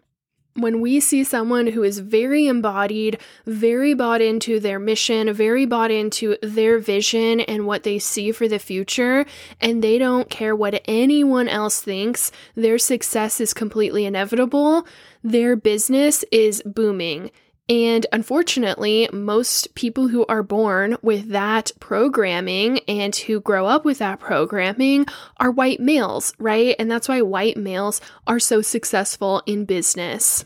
when 0.56 0.80
we 0.80 1.02
see 1.02 1.24
someone 1.24 1.68
who 1.68 1.84
is 1.84 2.00
very 2.00 2.48
embodied, 2.48 3.20
very 3.46 3.94
bought 3.94 4.22
into 4.22 4.60
their 4.60 4.80
mission, 4.80 5.34
very 5.34 5.66
bought 5.66 5.92
into 5.92 6.38
their 6.42 6.80
vision 6.80 7.42
and 7.42 7.68
what 7.68 7.84
they 7.84 8.00
see 8.00 8.32
for 8.32 8.48
the 8.48 8.58
future, 8.60 9.26
and 9.60 9.84
they 9.84 9.98
don't 9.98 10.30
care 10.30 10.56
what 10.56 10.82
anyone 10.86 11.50
else 11.50 11.82
thinks, 11.82 12.32
their 12.56 12.78
success 12.78 13.42
is 13.42 13.54
completely 13.54 14.06
inevitable, 14.06 14.88
their 15.24 15.58
business 15.58 16.24
is 16.32 16.62
booming. 16.66 17.32
And 17.68 18.06
unfortunately, 18.12 19.10
most 19.12 19.74
people 19.74 20.10
who 20.10 20.26
are 20.28 20.44
born 20.44 20.98
with 21.02 21.30
that 21.30 21.72
programming 21.80 22.80
and 22.88 23.16
who 23.16 23.40
grow 23.40 23.66
up 23.66 23.86
with 23.86 23.98
that 23.98 24.20
programming 24.20 25.08
are 25.38 25.50
white 25.50 25.80
males, 25.80 26.34
right? 26.38 26.76
And 26.78 26.92
that's 26.92 27.10
why 27.10 27.22
white 27.24 27.58
males 27.58 28.02
are 28.28 28.40
so 28.40 28.62
successful 28.62 29.42
in 29.48 29.66
business. 29.66 30.46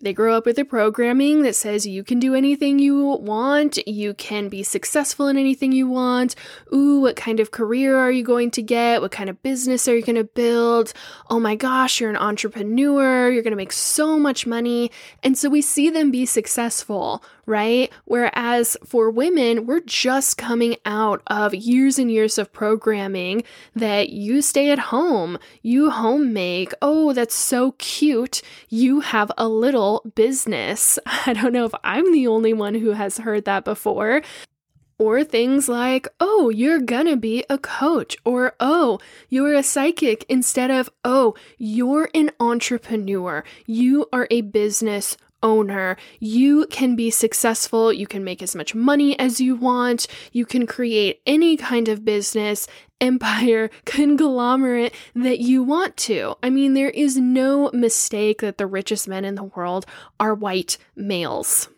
They 0.00 0.12
grow 0.12 0.36
up 0.36 0.46
with 0.46 0.60
a 0.60 0.64
programming 0.64 1.42
that 1.42 1.56
says 1.56 1.84
you 1.84 2.04
can 2.04 2.20
do 2.20 2.32
anything 2.32 2.78
you 2.78 2.96
want, 3.20 3.84
you 3.84 4.14
can 4.14 4.48
be 4.48 4.62
successful 4.62 5.26
in 5.26 5.36
anything 5.36 5.72
you 5.72 5.88
want. 5.88 6.36
Ooh, 6.72 7.00
what 7.00 7.16
kind 7.16 7.40
of 7.40 7.50
career 7.50 7.98
are 7.98 8.12
you 8.12 8.22
going 8.22 8.52
to 8.52 8.62
get? 8.62 9.00
What 9.00 9.10
kind 9.10 9.28
of 9.28 9.42
business 9.42 9.88
are 9.88 9.96
you 9.96 10.04
going 10.04 10.14
to 10.14 10.22
build? 10.22 10.92
Oh 11.28 11.40
my 11.40 11.56
gosh, 11.56 12.00
you're 12.00 12.10
an 12.10 12.16
entrepreneur, 12.16 13.28
you're 13.28 13.42
going 13.42 13.50
to 13.50 13.56
make 13.56 13.72
so 13.72 14.20
much 14.20 14.46
money. 14.46 14.92
And 15.24 15.36
so 15.36 15.50
we 15.50 15.62
see 15.62 15.90
them 15.90 16.12
be 16.12 16.26
successful, 16.26 17.24
right? 17.48 17.90
Whereas 18.04 18.76
for 18.84 19.10
women, 19.10 19.64
we're 19.66 19.80
just 19.80 20.36
coming 20.36 20.76
out 20.84 21.22
of 21.26 21.54
years 21.54 21.98
and 21.98 22.10
years 22.10 22.36
of 22.36 22.52
programming 22.52 23.42
that 23.74 24.10
you 24.10 24.42
stay 24.42 24.70
at 24.70 24.78
home, 24.78 25.38
you 25.62 25.90
home 25.90 26.32
make. 26.34 26.72
Oh, 26.82 27.14
that's 27.14 27.34
so 27.34 27.72
cute. 27.78 28.42
You 28.68 29.00
have 29.00 29.32
a 29.38 29.48
little 29.48 30.02
business. 30.14 30.98
I 31.06 31.32
don't 31.32 31.54
know 31.54 31.64
if 31.64 31.72
I'm 31.82 32.12
the 32.12 32.26
only 32.26 32.52
one 32.52 32.74
who 32.74 32.90
has 32.90 33.16
heard 33.16 33.46
that 33.46 33.64
before. 33.64 34.22
Or 35.00 35.22
things 35.22 35.68
like, 35.68 36.08
oh, 36.18 36.50
you're 36.50 36.80
gonna 36.80 37.16
be 37.16 37.44
a 37.48 37.56
coach, 37.56 38.16
or 38.24 38.54
oh, 38.58 38.98
you're 39.28 39.54
a 39.54 39.62
psychic, 39.62 40.26
instead 40.28 40.72
of, 40.72 40.90
oh, 41.04 41.36
you're 41.56 42.08
an 42.14 42.32
entrepreneur, 42.40 43.44
you 43.64 44.06
are 44.12 44.26
a 44.28 44.40
business 44.40 45.16
owner. 45.42 45.96
You 46.20 46.66
can 46.66 46.96
be 46.96 47.10
successful. 47.10 47.92
You 47.92 48.06
can 48.06 48.24
make 48.24 48.42
as 48.42 48.54
much 48.54 48.74
money 48.74 49.18
as 49.18 49.40
you 49.40 49.56
want. 49.56 50.06
You 50.32 50.46
can 50.46 50.66
create 50.66 51.20
any 51.26 51.56
kind 51.56 51.88
of 51.88 52.04
business, 52.04 52.66
empire, 53.00 53.70
conglomerate 53.84 54.94
that 55.14 55.40
you 55.40 55.62
want 55.62 55.96
to. 55.98 56.36
I 56.42 56.50
mean, 56.50 56.74
there 56.74 56.90
is 56.90 57.16
no 57.16 57.70
mistake 57.72 58.40
that 58.40 58.58
the 58.58 58.66
richest 58.66 59.08
men 59.08 59.24
in 59.24 59.34
the 59.34 59.44
world 59.44 59.86
are 60.18 60.34
white 60.34 60.78
males. 60.96 61.68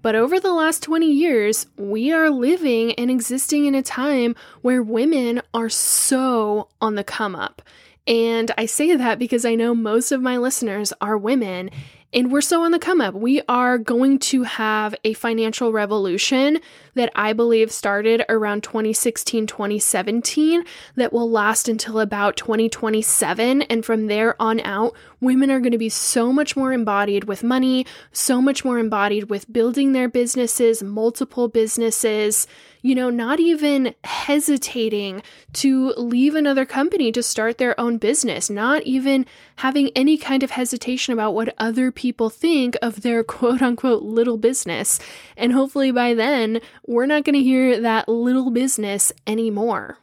But 0.00 0.14
over 0.14 0.38
the 0.38 0.52
last 0.52 0.82
20 0.84 1.10
years, 1.10 1.66
we 1.76 2.12
are 2.12 2.30
living 2.30 2.92
and 2.92 3.10
existing 3.10 3.64
in 3.64 3.74
a 3.74 3.82
time 3.82 4.36
where 4.62 4.82
women 4.82 5.42
are 5.52 5.68
so 5.68 6.68
on 6.80 6.94
the 6.94 7.02
come 7.02 7.34
up. 7.34 7.62
And 8.06 8.50
I 8.56 8.66
say 8.66 8.96
that 8.96 9.18
because 9.18 9.44
I 9.44 9.54
know 9.54 9.74
most 9.74 10.12
of 10.12 10.22
my 10.22 10.38
listeners 10.38 10.92
are 11.00 11.18
women, 11.18 11.70
and 12.12 12.32
we're 12.32 12.40
so 12.40 12.62
on 12.62 12.70
the 12.70 12.78
come 12.78 13.00
up. 13.00 13.14
We 13.14 13.42
are 13.48 13.76
going 13.76 14.18
to 14.20 14.44
have 14.44 14.94
a 15.04 15.12
financial 15.12 15.72
revolution 15.72 16.58
that 16.94 17.12
I 17.14 17.34
believe 17.34 17.70
started 17.70 18.24
around 18.30 18.62
2016, 18.62 19.46
2017, 19.46 20.64
that 20.96 21.12
will 21.12 21.30
last 21.30 21.68
until 21.68 22.00
about 22.00 22.36
2027. 22.36 23.62
And 23.62 23.84
from 23.84 24.06
there 24.06 24.40
on 24.40 24.60
out, 24.60 24.94
women 25.20 25.50
are 25.50 25.60
going 25.60 25.72
to 25.72 25.78
be 25.78 25.88
so 25.88 26.32
much 26.32 26.56
more 26.56 26.72
embodied 26.72 27.24
with 27.24 27.42
money, 27.42 27.86
so 28.12 28.40
much 28.40 28.64
more 28.64 28.78
embodied 28.78 29.30
with 29.30 29.52
building 29.52 29.92
their 29.92 30.08
businesses, 30.08 30.82
multiple 30.82 31.48
businesses, 31.48 32.46
you 32.82 32.94
know, 32.94 33.10
not 33.10 33.40
even 33.40 33.94
hesitating 34.04 35.22
to 35.52 35.92
leave 35.96 36.34
another 36.34 36.64
company 36.64 37.10
to 37.12 37.22
start 37.22 37.58
their 37.58 37.78
own 37.80 37.98
business, 37.98 38.48
not 38.48 38.82
even 38.82 39.26
having 39.56 39.90
any 39.96 40.16
kind 40.16 40.42
of 40.42 40.52
hesitation 40.52 41.12
about 41.12 41.34
what 41.34 41.54
other 41.58 41.90
people 41.90 42.30
think 42.30 42.76
of 42.80 43.02
their 43.02 43.24
quote 43.38 43.62
unquote 43.62 44.02
little 44.02 44.36
business. 44.36 45.00
And 45.36 45.52
hopefully 45.52 45.90
by 45.90 46.14
then, 46.14 46.60
we're 46.86 47.06
not 47.06 47.24
going 47.24 47.34
to 47.34 47.42
hear 47.42 47.80
that 47.80 48.08
little 48.08 48.50
business 48.50 49.12
anymore. 49.26 49.98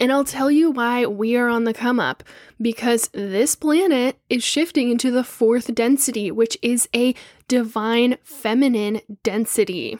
And 0.00 0.12
I'll 0.12 0.24
tell 0.24 0.50
you 0.50 0.70
why 0.70 1.06
we 1.06 1.36
are 1.36 1.48
on 1.48 1.64
the 1.64 1.74
come 1.74 1.98
up 1.98 2.22
because 2.60 3.08
this 3.12 3.56
planet 3.56 4.16
is 4.30 4.44
shifting 4.44 4.90
into 4.90 5.10
the 5.10 5.24
fourth 5.24 5.74
density, 5.74 6.30
which 6.30 6.56
is 6.62 6.88
a 6.94 7.14
divine 7.48 8.16
feminine 8.22 9.00
density 9.22 9.98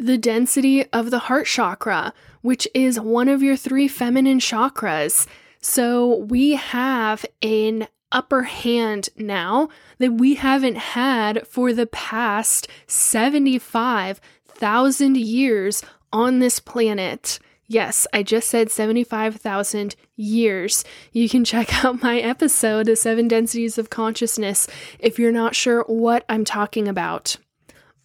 the 0.00 0.18
density 0.18 0.84
of 0.92 1.10
the 1.10 1.20
heart 1.20 1.46
chakra, 1.46 2.12
which 2.40 2.66
is 2.74 2.98
one 2.98 3.28
of 3.28 3.40
your 3.42 3.56
three 3.56 3.86
feminine 3.86 4.40
chakras. 4.40 5.28
So 5.60 6.16
we 6.16 6.52
have 6.52 7.26
an 7.42 7.86
upper 8.10 8.44
hand 8.44 9.10
now 9.16 9.68
that 9.98 10.14
we 10.14 10.36
haven't 10.36 10.78
had 10.78 11.46
for 11.46 11.74
the 11.74 11.86
past 11.86 12.66
75,000 12.86 15.16
years 15.16 15.84
on 16.12 16.40
this 16.40 16.60
planet. 16.60 17.38
Yes, 17.70 18.04
I 18.12 18.24
just 18.24 18.48
said 18.48 18.68
75,000 18.68 19.94
years. 20.16 20.84
You 21.12 21.28
can 21.28 21.44
check 21.44 21.84
out 21.84 22.02
my 22.02 22.18
episode, 22.18 22.86
The 22.86 22.96
Seven 22.96 23.28
Densities 23.28 23.78
of 23.78 23.90
Consciousness, 23.90 24.66
if 24.98 25.20
you're 25.20 25.30
not 25.30 25.54
sure 25.54 25.84
what 25.86 26.24
I'm 26.28 26.44
talking 26.44 26.88
about. 26.88 27.36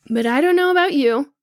But 0.08 0.28
I 0.28 0.40
don't 0.40 0.56
know 0.56 0.70
about 0.70 0.94
you. 0.94 1.34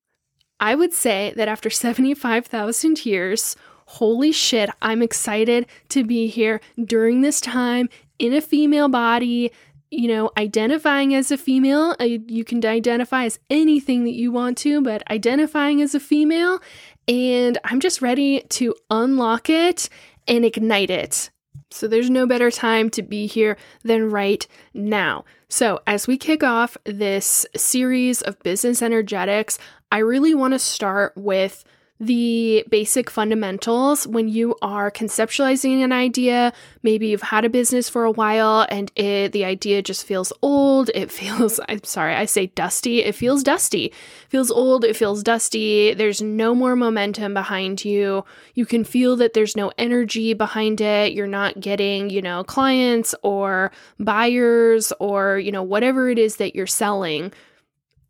I 0.57 0.73
would 0.73 0.93
say 0.93 1.33
that 1.35 1.49
after 1.49 1.69
75,000 1.69 3.05
years, 3.05 3.57
holy 3.87 4.31
shit, 4.31 4.69
I'm 4.81 5.01
excited 5.01 5.65
to 5.89 6.05
be 6.05 6.27
here 6.27 6.61
during 6.81 7.19
this 7.19 7.41
time 7.41 7.89
in 8.19 8.33
a 8.33 8.39
female 8.39 8.87
body, 8.87 9.51
you 9.91 10.07
know, 10.07 10.31
identifying 10.37 11.13
as 11.13 11.29
a 11.29 11.37
female. 11.37 11.93
Uh, 11.99 12.05
you 12.05 12.45
can 12.45 12.65
identify 12.65 13.25
as 13.25 13.37
anything 13.49 14.05
that 14.05 14.13
you 14.13 14.31
want 14.31 14.57
to, 14.59 14.81
but 14.81 15.03
identifying 15.11 15.81
as 15.81 15.93
a 15.93 15.99
female. 15.99 16.61
And 17.07 17.57
I'm 17.63 17.79
just 17.79 18.01
ready 18.01 18.41
to 18.49 18.75
unlock 18.89 19.49
it 19.49 19.89
and 20.27 20.45
ignite 20.45 20.89
it. 20.89 21.29
So 21.71 21.87
there's 21.87 22.09
no 22.09 22.27
better 22.27 22.51
time 22.51 22.89
to 22.91 23.01
be 23.01 23.25
here 23.25 23.57
than 23.83 24.11
right 24.11 24.45
now. 24.73 25.25
So, 25.49 25.81
as 25.85 26.07
we 26.07 26.17
kick 26.17 26.43
off 26.43 26.77
this 26.83 27.45
series 27.55 28.21
of 28.21 28.39
business 28.39 28.81
energetics, 28.81 29.57
I 29.91 29.99
really 29.99 30.33
want 30.33 30.53
to 30.53 30.59
start 30.59 31.13
with 31.15 31.63
the 32.05 32.65
basic 32.69 33.09
fundamentals 33.09 34.05
when 34.05 34.27
you 34.27 34.55
are 34.61 34.91
conceptualizing 34.91 35.83
an 35.83 35.91
idea. 35.91 36.53
Maybe 36.81 37.07
you've 37.07 37.21
had 37.21 37.45
a 37.45 37.49
business 37.49 37.89
for 37.89 38.03
a 38.03 38.11
while 38.11 38.65
and 38.69 38.91
it 38.95 39.31
the 39.31 39.45
idea 39.45 39.81
just 39.81 40.05
feels 40.05 40.33
old. 40.41 40.89
It 40.93 41.11
feels 41.19 41.59
I'm 41.67 41.83
sorry, 41.83 42.15
I 42.15 42.25
say 42.25 42.47
dusty. 42.47 43.03
It 43.03 43.15
feels 43.15 43.43
dusty. 43.43 43.85
It 43.85 43.93
feels 44.29 44.51
old, 44.51 44.83
it 44.83 44.95
feels 44.95 45.23
dusty. 45.23 45.93
There's 45.93 46.21
no 46.21 46.53
more 46.53 46.75
momentum 46.75 47.33
behind 47.33 47.85
you. 47.85 48.25
You 48.53 48.65
can 48.65 48.83
feel 48.83 49.15
that 49.17 49.33
there's 49.33 49.55
no 49.55 49.71
energy 49.77 50.33
behind 50.33 50.81
it. 50.81 51.13
You're 51.13 51.27
not 51.27 51.59
getting, 51.59 52.09
you 52.09 52.21
know, 52.21 52.43
clients 52.43 53.15
or 53.23 53.71
buyers 53.99 54.91
or, 54.99 55.39
you 55.39 55.51
know, 55.51 55.63
whatever 55.63 56.09
it 56.09 56.19
is 56.19 56.37
that 56.37 56.55
you're 56.55 56.67
selling 56.67 57.31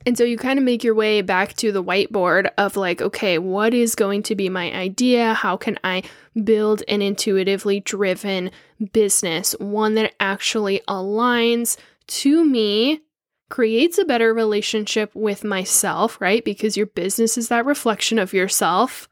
and 0.06 0.18
so 0.18 0.24
you 0.24 0.38
kind 0.38 0.60
of 0.60 0.66
make 0.66 0.84
your 0.84 0.96
way 0.96 1.22
back 1.22 1.54
to 1.56 1.72
the 1.72 1.84
whiteboard 1.84 2.50
of 2.58 2.76
like, 2.78 3.02
okay, 3.02 3.38
what 3.38 3.74
is 3.74 3.96
going 3.96 4.24
to 4.24 4.36
be 4.36 4.50
my 4.50 4.72
idea? 4.74 5.34
How 5.34 5.58
can 5.58 5.80
I 5.84 6.04
build 6.44 6.84
an 6.88 7.02
intuitively 7.02 7.80
driven 7.80 8.52
business? 8.92 9.54
One 9.60 9.96
that 9.96 10.13
actually 10.20 10.82
aligns 10.88 11.78
to 12.08 12.44
me, 12.44 13.02
creates 13.50 13.98
a 14.00 14.06
better 14.06 14.34
relationship 14.34 15.13
with 15.13 15.44
myself, 15.44 16.20
right? 16.20 16.44
Because 16.44 16.76
your 16.76 16.88
business 16.88 17.38
is 17.38 17.50
that 17.50 17.66
reflection 17.66 18.18
of 18.18 18.34
yourself 18.34 19.08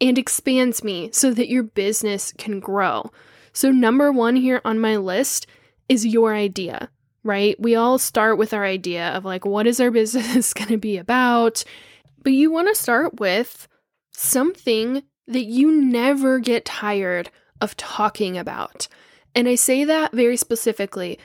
and 0.00 0.18
expands 0.18 0.84
me 0.84 1.10
so 1.12 1.32
that 1.32 1.48
your 1.48 1.62
business 1.62 2.34
can 2.36 2.60
grow. 2.60 3.10
So, 3.52 3.70
number 3.70 4.12
one 4.12 4.36
here 4.36 4.60
on 4.64 4.78
my 4.78 4.96
list 4.96 5.46
is 5.88 6.06
your 6.06 6.34
idea 6.34 6.90
right? 7.24 7.58
We 7.60 7.74
all 7.74 7.98
start 7.98 8.38
with 8.38 8.52
our 8.52 8.64
idea 8.64 9.08
of 9.10 9.24
like, 9.24 9.44
what 9.44 9.66
is 9.66 9.80
our 9.80 9.90
business 10.00 10.54
going 10.54 10.68
to 10.68 10.78
be 10.78 10.96
about? 10.96 11.64
But 12.22 12.32
you 12.32 12.50
want 12.50 12.68
to 12.68 12.80
start 12.80 13.20
with 13.20 13.68
something 14.12 15.02
that 15.26 15.44
you 15.44 15.72
never 15.72 16.38
get 16.38 16.64
tired 16.64 17.30
of 17.60 17.76
talking 17.76 18.36
about. 18.36 18.88
And 19.34 19.48
I 19.48 19.54
say 19.54 19.84
that 19.84 20.12
very 20.12 20.36
specifically. 20.36 21.18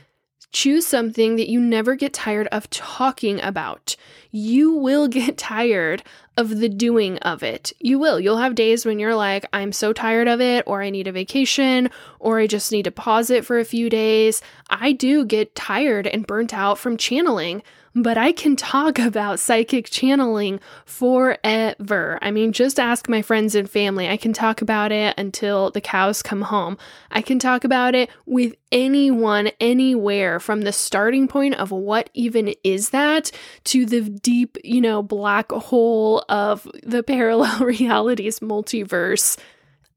Choose 0.52 0.88
something 0.88 1.36
that 1.36 1.50
you 1.50 1.60
never 1.60 1.96
get 1.96 2.14
tired 2.14 2.48
of 2.48 2.70
talking 2.70 3.42
about. 3.42 3.96
You 4.32 4.74
will 4.74 5.08
get 5.20 5.38
tired 5.38 6.04
of 6.38 6.58
the 6.60 6.70
doing 6.70 7.18
of 7.20 7.44
it. 7.44 7.74
You 7.80 8.00
will. 8.00 8.20
You'll 8.20 8.38
have 8.38 8.56
days 8.56 8.86
when 8.86 9.00
you're 9.00 9.16
like, 9.16 9.46
I'm 9.52 9.72
so 9.72 9.92
tired 9.92 10.28
of 10.28 10.40
it, 10.40 10.64
or 10.68 10.82
I 10.82 10.90
need 10.90 11.08
a 11.08 11.12
vacation, 11.12 11.90
or 12.20 12.40
I 12.40 12.48
just 12.48 12.72
need 12.72 12.84
to 12.84 12.92
pause 12.92 13.30
it 13.30 13.46
for 13.46 13.60
a 13.60 13.66
few 13.66 13.90
days. 13.90 14.42
I 14.70 14.92
do 14.92 15.26
get 15.26 15.56
tired 15.56 16.08
and 16.08 16.28
burnt 16.28 16.54
out 16.54 16.78
from 16.78 16.96
channeling 16.98 17.64
but 18.04 18.18
I 18.18 18.32
can 18.32 18.56
talk 18.56 19.00
about 19.08 19.40
psychic 19.40 19.90
channeling 19.90 20.60
forever. 20.86 22.20
I 22.22 22.32
mean, 22.32 22.52
just 22.52 22.80
ask 22.80 23.10
my 23.10 23.22
friends 23.22 23.56
and 23.56 23.70
family. 23.70 24.08
I 24.08 24.18
can 24.18 24.34
talk 24.34 24.62
about 24.62 24.92
it 24.92 25.16
until 25.18 25.72
the 25.72 25.82
cows 25.82 26.22
come 26.22 26.44
home. 26.44 26.78
I 27.12 27.22
can 27.22 27.40
talk 27.40 27.64
about 27.64 27.96
it 27.96 28.10
with 28.26 28.56
anyone, 28.72 29.52
anywhere, 29.60 30.40
from 30.40 30.62
the 30.62 30.74
starting 30.74 31.28
point 31.28 31.56
of 31.56 31.72
what 31.72 32.10
even 32.14 32.54
is 32.64 32.90
that 32.90 33.32
to 33.66 33.86
the 33.86 34.02
deep, 34.02 34.58
you 34.64 34.82
know, 34.82 35.02
black 35.02 35.52
hole 35.52 36.24
of 36.30 36.68
the 36.84 37.04
parallel 37.08 37.60
realities 37.60 38.40
multiverse. 38.40 39.38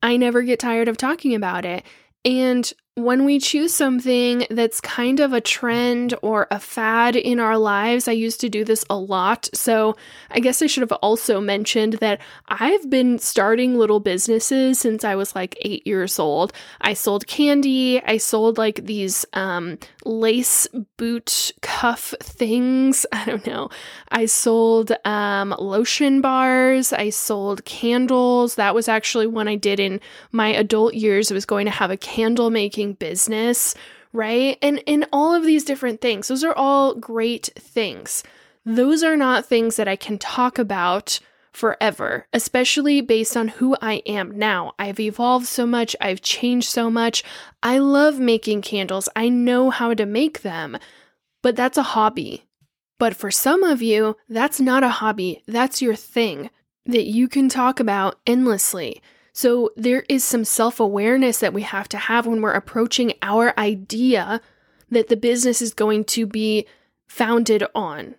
I 0.03 0.17
never 0.17 0.43
get 0.43 0.61
tired 0.61 0.89
of 0.89 0.97
talking 0.97 1.35
about 1.35 1.65
it. 1.65 1.85
And 2.25 2.73
when 2.97 3.25
we 3.25 3.39
choose 3.39 3.73
something 3.73 4.47
that's 4.51 4.81
kind 4.81 5.21
of 5.21 5.33
a 5.33 5.41
trend 5.41 6.15
or 6.23 6.49
a 6.51 6.59
fad 6.59 7.15
in 7.15 7.39
our 7.39 7.57
lives, 7.57 8.09
I 8.09 8.13
used 8.13 8.41
to 8.41 8.49
do 8.49 8.65
this 8.65 8.85
a 8.91 8.97
lot. 8.97 9.49
So 9.55 9.97
I 10.31 10.41
guess 10.41 10.61
I 10.61 10.67
should 10.67 10.83
have 10.83 10.99
also 11.01 11.41
mentioned 11.41 11.95
that 11.95 12.21
I've 12.49 12.91
been 12.91 13.19
starting 13.19 13.79
little 13.79 14.01
businesses 14.01 14.81
since 14.81 15.05
I 15.05 15.15
was 15.15 15.35
like 15.37 15.57
eight 15.61 15.87
years 15.87 16.19
old. 16.19 16.53
I 16.81 16.95
sold 16.95 17.27
candy, 17.29 18.03
I 18.03 18.17
sold 18.17 18.59
like 18.59 18.85
these 18.85 19.25
um, 19.35 19.79
lace 20.05 20.67
boot 20.97 21.53
cuff 21.63 22.13
things. 22.21 23.07
I 23.13 23.25
don't 23.25 23.47
know. 23.47 23.71
I 24.11 24.27
sold 24.27 24.93
um, 25.05 25.55
lotion 25.59 26.21
bars, 26.21 26.93
I 26.93 27.11
sold 27.11 27.65
candles. 27.65 28.57
That 28.57 28.75
was 28.75 28.89
actually 28.89 29.29
one 29.29 29.47
I 29.47 29.55
did 29.55 29.79
in 29.79 30.01
my 30.33 30.49
adult 30.49 30.95
years. 30.95 31.31
I 31.31 31.35
was 31.35 31.47
going 31.47 31.67
to 31.67 31.71
have 31.71 31.93
a 31.93 31.97
candle 31.97 32.51
making 32.51 32.80
business, 32.87 33.75
right? 34.13 34.59
And 34.63 34.83
in 34.87 35.07
all 35.13 35.35
of 35.35 35.45
these 35.45 35.65
different 35.65 36.01
things, 36.01 36.29
those 36.29 36.45
are 36.45 36.55
all 36.55 36.95
great 36.95 37.51
things. 37.59 38.23
Those 38.65 39.03
are 39.03 39.17
not 39.17 39.47
things 39.47 39.77
that 39.77 39.89
I 39.89 39.97
can 39.97 40.19
talk 40.19 40.59
about 40.59 41.21
forever, 41.53 42.27
especially 42.33 43.01
based 43.01 43.37
on 43.37 43.49
who 43.49 43.77
I 43.83 44.03
am 44.07 44.39
now. 44.39 44.73
I've 44.79 45.01
evolved 45.01 45.47
so 45.47 45.67
much, 45.67 45.97
I've 46.01 46.23
changed 46.23 46.69
so 46.69 46.91
much. 46.91 47.25
I 47.63 47.79
love 47.79 48.19
making 48.21 48.63
candles, 48.63 49.09
I 49.17 49.29
know 49.29 49.71
how 49.71 49.95
to 49.95 50.07
make 50.07 50.43
them, 50.43 50.79
but 51.43 51.57
that's 51.57 51.79
a 51.79 51.83
hobby. 51.83 52.47
But 52.99 53.17
for 53.17 53.31
some 53.31 53.65
of 53.65 53.83
you, 53.83 54.17
that's 54.29 54.61
not 54.61 54.85
a 54.85 54.89
hobby, 54.89 55.43
that's 55.47 55.83
your 55.83 55.97
thing 55.97 56.51
that 56.87 57.07
you 57.07 57.29
can 57.29 57.49
talk 57.49 57.81
about 57.81 58.19
endlessly. 58.27 59.03
So 59.33 59.71
there 59.77 60.05
is 60.09 60.25
some 60.25 60.45
self 60.45 60.81
awareness 60.81 61.39
that 61.39 61.55
we 61.55 61.63
have 61.63 61.89
to 61.91 61.99
have 61.99 62.27
when 62.27 62.43
we're 62.43 62.53
approaching 62.53 63.15
our 63.23 63.55
idea 63.59 64.41
that 64.91 65.09
the 65.09 65.17
business 65.17 65.63
is 65.63 65.73
going 65.73 66.05
to 66.05 66.27
be 66.27 66.67
founded 67.07 67.65
on. 67.75 68.17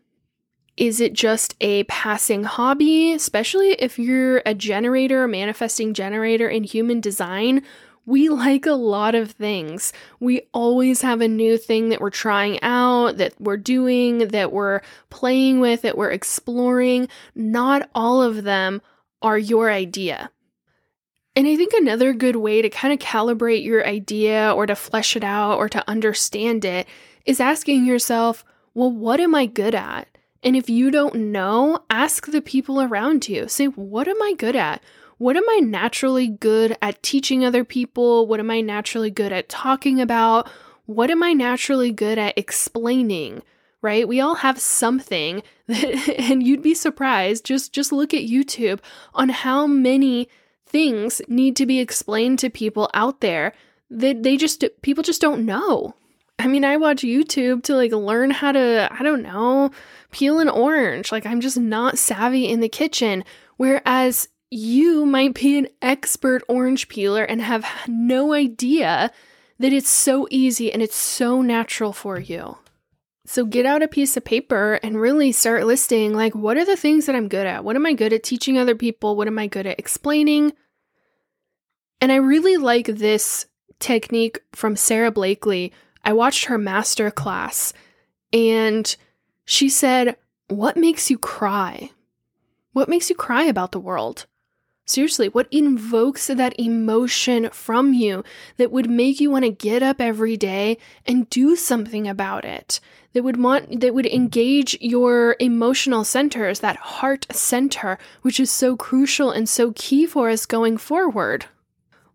Is 0.77 1.01
it 1.01 1.13
just 1.13 1.55
a 1.61 1.83
passing 1.83 2.43
hobby, 2.43 3.11
especially 3.13 3.71
if 3.73 3.99
you're 3.99 4.41
a 4.45 4.53
generator, 4.53 5.23
a 5.23 5.27
manifesting 5.27 5.93
generator 5.93 6.47
in 6.49 6.63
human 6.63 7.01
design? 7.01 7.61
We 8.05 8.29
like 8.29 8.65
a 8.65 8.71
lot 8.71 9.13
of 9.13 9.31
things. 9.31 9.93
We 10.19 10.41
always 10.53 11.01
have 11.01 11.21
a 11.21 11.27
new 11.27 11.57
thing 11.57 11.89
that 11.89 12.01
we're 12.01 12.09
trying 12.09 12.59
out, 12.63 13.17
that 13.17 13.39
we're 13.39 13.57
doing, 13.57 14.29
that 14.29 14.51
we're 14.51 14.81
playing 15.09 15.59
with, 15.59 15.83
that 15.83 15.97
we're 15.97 16.11
exploring. 16.11 17.09
Not 17.35 17.89
all 17.93 18.23
of 18.23 18.43
them 18.43 18.81
are 19.21 19.37
your 19.37 19.69
idea. 19.69 20.31
And 21.35 21.47
I 21.47 21.55
think 21.55 21.73
another 21.73 22.13
good 22.13 22.35
way 22.35 22.61
to 22.61 22.69
kind 22.69 22.93
of 22.93 22.99
calibrate 22.99 23.63
your 23.63 23.85
idea 23.85 24.51
or 24.53 24.65
to 24.65 24.75
flesh 24.75 25.15
it 25.15 25.23
out 25.23 25.57
or 25.57 25.69
to 25.69 25.89
understand 25.89 26.65
it 26.65 26.87
is 27.25 27.39
asking 27.39 27.85
yourself, 27.85 28.43
well, 28.73 28.91
what 28.91 29.19
am 29.19 29.33
I 29.33 29.45
good 29.45 29.75
at? 29.75 30.07
And 30.43 30.55
if 30.55 30.69
you 30.69 30.91
don't 30.91 31.15
know, 31.15 31.79
ask 31.89 32.27
the 32.27 32.41
people 32.41 32.81
around 32.81 33.29
you. 33.29 33.47
Say, 33.47 33.65
what 33.65 34.07
am 34.07 34.21
I 34.21 34.33
good 34.37 34.55
at? 34.55 34.81
What 35.17 35.37
am 35.37 35.47
I 35.49 35.59
naturally 35.59 36.27
good 36.27 36.75
at 36.81 37.03
teaching 37.03 37.45
other 37.45 37.63
people? 37.63 38.25
What 38.25 38.39
am 38.39 38.49
I 38.49 38.61
naturally 38.61 39.11
good 39.11 39.31
at 39.31 39.49
talking 39.49 40.01
about? 40.01 40.49
What 40.87 41.11
am 41.11 41.21
I 41.21 41.33
naturally 41.33 41.91
good 41.91 42.17
at 42.17 42.37
explaining? 42.37 43.43
Right? 43.83 44.07
We 44.07 44.19
all 44.19 44.35
have 44.35 44.59
something 44.59 45.43
that, 45.67 46.09
and 46.19 46.41
you'd 46.41 46.63
be 46.63 46.73
surprised. 46.73 47.45
Just 47.45 47.71
just 47.71 47.91
look 47.91 48.13
at 48.13 48.27
YouTube 48.27 48.79
on 49.13 49.29
how 49.29 49.67
many 49.67 50.27
things 50.71 51.21
need 51.27 51.55
to 51.57 51.65
be 51.65 51.79
explained 51.79 52.39
to 52.39 52.49
people 52.49 52.89
out 52.93 53.21
there 53.21 53.53
that 53.89 54.23
they 54.23 54.37
just 54.37 54.63
people 54.81 55.03
just 55.03 55.21
don't 55.21 55.45
know. 55.45 55.95
I 56.39 56.47
mean, 56.47 56.65
I 56.65 56.77
watch 56.77 57.01
YouTube 57.01 57.61
to 57.63 57.75
like 57.75 57.91
learn 57.91 58.31
how 58.31 58.51
to, 58.51 58.89
I 58.91 59.03
don't 59.03 59.21
know, 59.21 59.69
peel 60.11 60.39
an 60.39 60.49
orange. 60.49 61.11
Like 61.11 61.25
I'm 61.25 61.41
just 61.41 61.57
not 61.57 61.99
savvy 61.99 62.47
in 62.47 62.61
the 62.61 62.69
kitchen. 62.69 63.23
Whereas 63.57 64.27
you 64.49 65.05
might 65.05 65.35
be 65.35 65.57
an 65.57 65.67
expert 65.81 66.41
orange 66.47 66.87
peeler 66.87 67.23
and 67.23 67.41
have 67.41 67.65
no 67.87 68.33
idea 68.33 69.11
that 69.59 69.71
it's 69.71 69.89
so 69.89 70.27
easy 70.31 70.73
and 70.73 70.81
it's 70.81 70.95
so 70.95 71.41
natural 71.41 71.93
for 71.93 72.19
you. 72.19 72.57
So 73.25 73.45
get 73.45 73.65
out 73.65 73.83
a 73.83 73.87
piece 73.87 74.17
of 74.17 74.25
paper 74.25 74.79
and 74.81 74.99
really 74.99 75.31
start 75.31 75.65
listing 75.65 76.13
like 76.13 76.33
what 76.33 76.57
are 76.57 76.65
the 76.65 76.75
things 76.75 77.05
that 77.05 77.15
I'm 77.15 77.27
good 77.27 77.45
at? 77.45 77.63
What 77.63 77.75
am 77.75 77.85
I 77.85 77.93
good 77.93 78.13
at 78.13 78.23
teaching 78.23 78.57
other 78.57 78.75
people? 78.75 79.15
What 79.15 79.27
am 79.27 79.37
I 79.37 79.47
good 79.47 79.67
at 79.67 79.79
explaining? 79.79 80.53
And 81.99 82.11
I 82.11 82.15
really 82.15 82.57
like 82.57 82.87
this 82.87 83.45
technique 83.79 84.41
from 84.53 84.75
Sara 84.75 85.11
Blakely. 85.11 85.71
I 86.03 86.13
watched 86.13 86.45
her 86.45 86.57
master 86.57 87.11
class 87.11 87.73
and 88.33 88.95
she 89.45 89.69
said, 89.69 90.17
What 90.47 90.77
makes 90.77 91.11
you 91.11 91.19
cry? 91.19 91.91
What 92.73 92.89
makes 92.89 93.09
you 93.09 93.15
cry 93.15 93.43
about 93.43 93.71
the 93.71 93.79
world? 93.79 94.25
Seriously, 94.85 95.29
what 95.29 95.47
invokes 95.51 96.27
that 96.27 96.59
emotion 96.59 97.49
from 97.51 97.93
you 97.93 98.23
that 98.57 98.71
would 98.71 98.89
make 98.89 99.19
you 99.19 99.31
want 99.31 99.45
to 99.45 99.51
get 99.51 99.83
up 99.83 100.01
every 100.01 100.35
day 100.35 100.77
and 101.05 101.29
do 101.29 101.55
something 101.55 102.07
about 102.07 102.43
it? 102.43 102.79
That 103.13 103.23
would 103.23 103.41
want 103.41 103.81
that 103.81 103.93
would 103.93 104.05
engage 104.05 104.77
your 104.81 105.35
emotional 105.39 106.03
centers, 106.03 106.59
that 106.59 106.77
heart 106.77 107.25
center, 107.31 107.99
which 108.21 108.39
is 108.39 108.49
so 108.49 108.75
crucial 108.75 109.31
and 109.31 109.47
so 109.47 109.71
key 109.75 110.05
for 110.05 110.29
us 110.29 110.45
going 110.45 110.77
forward. 110.77 111.45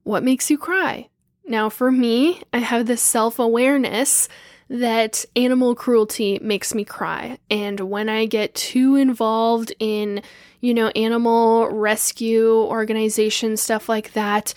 What 0.02 0.22
makes 0.22 0.50
you 0.50 0.58
cry? 0.58 1.08
Now, 1.46 1.68
for 1.68 1.92
me, 1.92 2.42
I 2.52 2.58
have 2.58 2.86
this 2.86 3.02
self 3.02 3.38
awareness 3.38 4.28
that 4.68 5.24
animal 5.36 5.74
cruelty 5.74 6.38
makes 6.42 6.74
me 6.74 6.84
cry. 6.84 7.38
And 7.50 7.80
when 7.80 8.08
I 8.08 8.26
get 8.26 8.54
too 8.54 8.96
involved 8.96 9.72
in, 9.78 10.22
you 10.60 10.74
know, 10.74 10.88
animal 10.88 11.68
rescue 11.68 12.52
organization 12.52 13.56
stuff 13.56 13.88
like 13.88 14.12
that, 14.14 14.54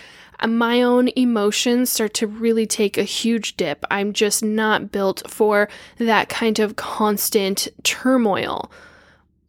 my 0.47 0.81
own 0.81 1.09
emotions 1.15 1.89
start 1.89 2.13
to 2.15 2.27
really 2.27 2.65
take 2.65 2.97
a 2.97 3.03
huge 3.03 3.57
dip. 3.57 3.85
I'm 3.91 4.13
just 4.13 4.43
not 4.43 4.91
built 4.91 5.29
for 5.29 5.69
that 5.97 6.29
kind 6.29 6.59
of 6.59 6.75
constant 6.75 7.67
turmoil. 7.83 8.71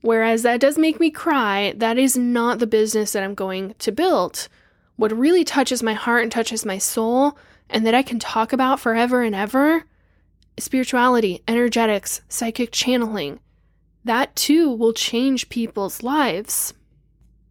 Whereas 0.03 0.43
that 0.43 0.61
does 0.61 0.77
make 0.77 0.99
me 0.99 1.11
cry, 1.11 1.75
that 1.77 1.99
is 1.99 2.17
not 2.17 2.59
the 2.59 2.67
business 2.67 3.13
that 3.13 3.23
I'm 3.23 3.35
going 3.35 3.75
to 3.79 3.93
build 3.93 4.49
what 4.97 5.17
really 5.17 5.45
touches 5.45 5.83
my 5.83 5.95
heart 5.95 6.23
and 6.23 6.31
touches 6.31 6.67
my 6.67 6.77
soul, 6.77 7.39
and 7.71 7.87
that 7.87 7.95
I 7.95 8.03
can 8.03 8.19
talk 8.19 8.53
about 8.53 8.81
forever 8.81 9.23
and 9.23 9.35
ever 9.35 9.85
spirituality, 10.59 11.43
energetics, 11.47 12.23
psychic 12.29 12.71
channeling. 12.73 13.41
That 14.05 14.35
too 14.35 14.71
will 14.71 14.93
change 14.93 15.49
people's 15.49 16.03
lives 16.03 16.75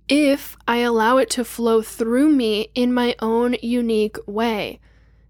if 0.07 0.57
I 0.67 0.77
allow 0.77 1.17
it 1.17 1.29
to 1.31 1.45
flow 1.45 1.81
through 1.81 2.29
me 2.29 2.71
in 2.73 2.93
my 2.93 3.15
own 3.19 3.55
unique 3.61 4.17
way. 4.25 4.79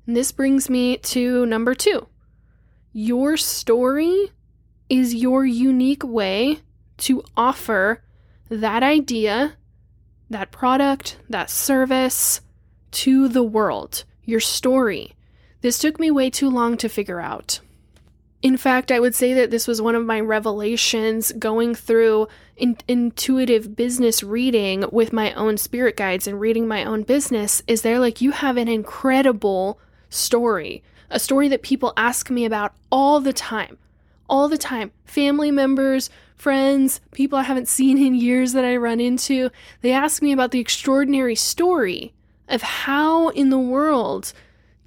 And 0.07 0.15
this 0.15 0.31
brings 0.31 0.69
me 0.69 0.97
to 0.97 1.45
number 1.45 1.75
two. 1.75 2.07
Your 2.93 3.37
story 3.37 4.31
is 4.89 5.13
your 5.13 5.45
unique 5.45 6.03
way 6.03 6.59
to 6.99 7.23
offer 7.37 8.03
that 8.49 8.81
idea 8.81 9.57
that 10.29 10.51
product, 10.51 11.17
that 11.29 11.49
service 11.49 12.41
to 12.91 13.27
the 13.27 13.43
world, 13.43 14.03
your 14.23 14.39
story. 14.39 15.15
This 15.61 15.79
took 15.79 15.99
me 15.99 16.09
way 16.09 16.29
too 16.29 16.49
long 16.49 16.77
to 16.77 16.89
figure 16.89 17.19
out. 17.19 17.59
In 18.41 18.55
fact, 18.55 18.89
I 18.91 19.01
would 19.01 19.13
say 19.13 19.33
that 19.33 19.51
this 19.51 19.67
was 19.67 19.81
one 19.81 19.95
of 19.95 20.05
my 20.05 20.19
revelations 20.21 21.33
going 21.33 21.75
through 21.75 22.29
in- 22.55 22.77
intuitive 22.87 23.75
business 23.75 24.23
reading 24.23 24.85
with 24.93 25.11
my 25.11 25.33
own 25.33 25.57
spirit 25.57 25.97
guides 25.97 26.25
and 26.25 26.39
reading 26.39 26.65
my 26.65 26.85
own 26.85 27.03
business. 27.03 27.61
Is 27.67 27.81
there 27.81 27.99
like, 27.99 28.21
you 28.21 28.31
have 28.31 28.55
an 28.55 28.69
incredible 28.69 29.77
story, 30.09 30.83
a 31.09 31.19
story 31.19 31.49
that 31.49 31.63
people 31.63 31.91
ask 31.97 32.29
me 32.29 32.45
about 32.45 32.73
all 32.89 33.19
the 33.19 33.33
time, 33.33 33.77
all 34.29 34.47
the 34.47 34.57
time. 34.57 34.93
Family 35.03 35.51
members, 35.51 36.09
friends, 36.37 37.01
people 37.11 37.37
I 37.37 37.43
haven't 37.43 37.67
seen 37.67 37.97
in 37.97 38.15
years 38.15 38.53
that 38.53 38.63
I 38.63 38.77
run 38.77 39.01
into, 39.01 39.49
they 39.81 39.91
ask 39.91 40.21
me 40.21 40.31
about 40.31 40.51
the 40.51 40.61
extraordinary 40.61 41.35
story 41.35 42.13
of 42.47 42.61
how 42.61 43.27
in 43.29 43.49
the 43.49 43.59
world 43.59 44.31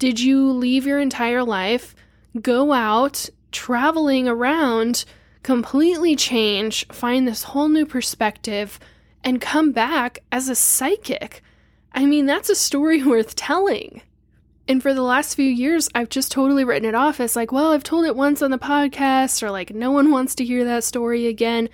did 0.03 0.19
you 0.19 0.51
leave 0.51 0.85
your 0.85 0.99
entire 0.99 1.45
life, 1.45 1.95
go 2.41 2.73
out, 2.73 3.29
traveling 3.53 4.27
around, 4.27 5.05
completely 5.43 6.13
change, 6.13 6.85
find 6.89 7.25
this 7.25 7.43
whole 7.43 7.69
new 7.69 7.85
perspective, 7.85 8.81
and 9.23 9.39
come 9.39 9.71
back 9.71 10.19
as 10.29 10.49
a 10.49 10.55
psychic. 10.55 11.41
I 11.93 12.05
mean, 12.05 12.25
that's 12.25 12.49
a 12.49 12.55
story 12.55 13.01
worth 13.05 13.33
telling. 13.33 14.01
And 14.67 14.83
for 14.83 14.93
the 14.93 15.01
last 15.01 15.35
few 15.35 15.49
years, 15.49 15.87
I've 15.95 16.09
just 16.09 16.33
totally 16.33 16.65
written 16.65 16.89
it 16.89 16.95
off 16.95 17.21
as 17.21 17.37
like, 17.37 17.53
well, 17.53 17.71
I've 17.71 17.81
told 17.85 18.03
it 18.03 18.17
once 18.17 18.41
on 18.41 18.51
the 18.51 18.59
podcast, 18.59 19.41
or 19.41 19.51
like, 19.51 19.73
no 19.73 19.91
one 19.91 20.11
wants 20.11 20.35
to 20.35 20.43
hear 20.43 20.65
that 20.65 20.83
story 20.83 21.27
again. 21.27 21.69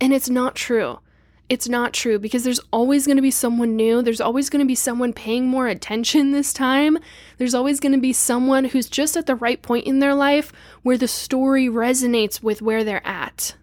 And 0.00 0.14
it's 0.14 0.30
not 0.30 0.54
true. 0.54 1.00
It's 1.48 1.68
not 1.68 1.92
true 1.92 2.18
because 2.18 2.42
there's 2.42 2.60
always 2.72 3.06
going 3.06 3.16
to 3.16 3.22
be 3.22 3.30
someone 3.30 3.76
new. 3.76 4.00
There's 4.00 4.20
always 4.20 4.48
going 4.48 4.64
to 4.64 4.66
be 4.66 4.74
someone 4.74 5.12
paying 5.12 5.46
more 5.46 5.68
attention 5.68 6.32
this 6.32 6.54
time. 6.54 6.98
There's 7.36 7.54
always 7.54 7.80
going 7.80 7.92
to 7.92 8.00
be 8.00 8.14
someone 8.14 8.64
who's 8.64 8.88
just 8.88 9.16
at 9.16 9.26
the 9.26 9.34
right 9.34 9.60
point 9.60 9.86
in 9.86 9.98
their 9.98 10.14
life 10.14 10.52
where 10.82 10.96
the 10.96 11.08
story 11.08 11.66
resonates 11.66 12.42
with 12.42 12.62
where 12.62 12.82
they're 12.82 13.06
at. 13.06 13.56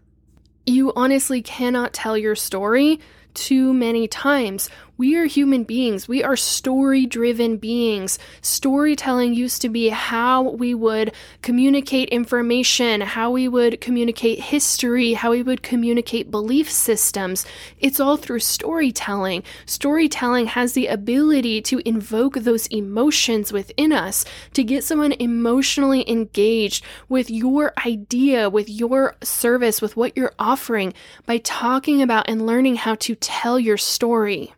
You 0.67 0.93
honestly 0.95 1.41
cannot 1.41 1.91
tell 1.91 2.15
your 2.15 2.35
story 2.35 2.99
too 3.33 3.73
many 3.73 4.07
times 4.07 4.69
we 5.01 5.15
are 5.15 5.25
human 5.25 5.63
beings. 5.63 6.07
We 6.07 6.23
are 6.23 6.35
story 6.35 7.07
driven 7.07 7.57
beings. 7.57 8.19
Storytelling 8.43 9.33
used 9.33 9.59
to 9.63 9.69
be 9.69 9.89
how 9.89 10.51
we 10.51 10.75
would 10.75 11.11
communicate 11.41 12.09
information, 12.09 13.01
how 13.01 13.31
we 13.31 13.47
would 13.47 13.81
communicate 13.81 14.39
history, 14.39 15.13
how 15.13 15.31
we 15.31 15.41
would 15.41 15.63
communicate 15.63 16.29
belief 16.29 16.69
systems. 16.69 17.47
It's 17.79 17.99
all 17.99 18.15
through 18.15 18.41
storytelling. 18.41 19.41
Storytelling 19.65 20.45
has 20.45 20.73
the 20.73 20.85
ability 20.85 21.63
to 21.63 21.81
invoke 21.83 22.35
those 22.35 22.67
emotions 22.67 23.51
within 23.51 23.91
us, 23.91 24.23
to 24.53 24.63
get 24.63 24.83
someone 24.83 25.13
emotionally 25.13 26.07
engaged 26.07 26.85
with 27.09 27.31
your 27.31 27.73
idea, 27.87 28.51
with 28.51 28.69
your 28.69 29.15
service, 29.23 29.81
with 29.81 29.97
what 29.97 30.15
you're 30.15 30.35
offering 30.37 30.93
by 31.25 31.39
talking 31.39 32.03
about 32.03 32.29
and 32.29 32.45
learning 32.45 32.75
how 32.75 32.93
to 32.93 33.15
tell 33.15 33.59
your 33.59 33.77
story 33.77 34.53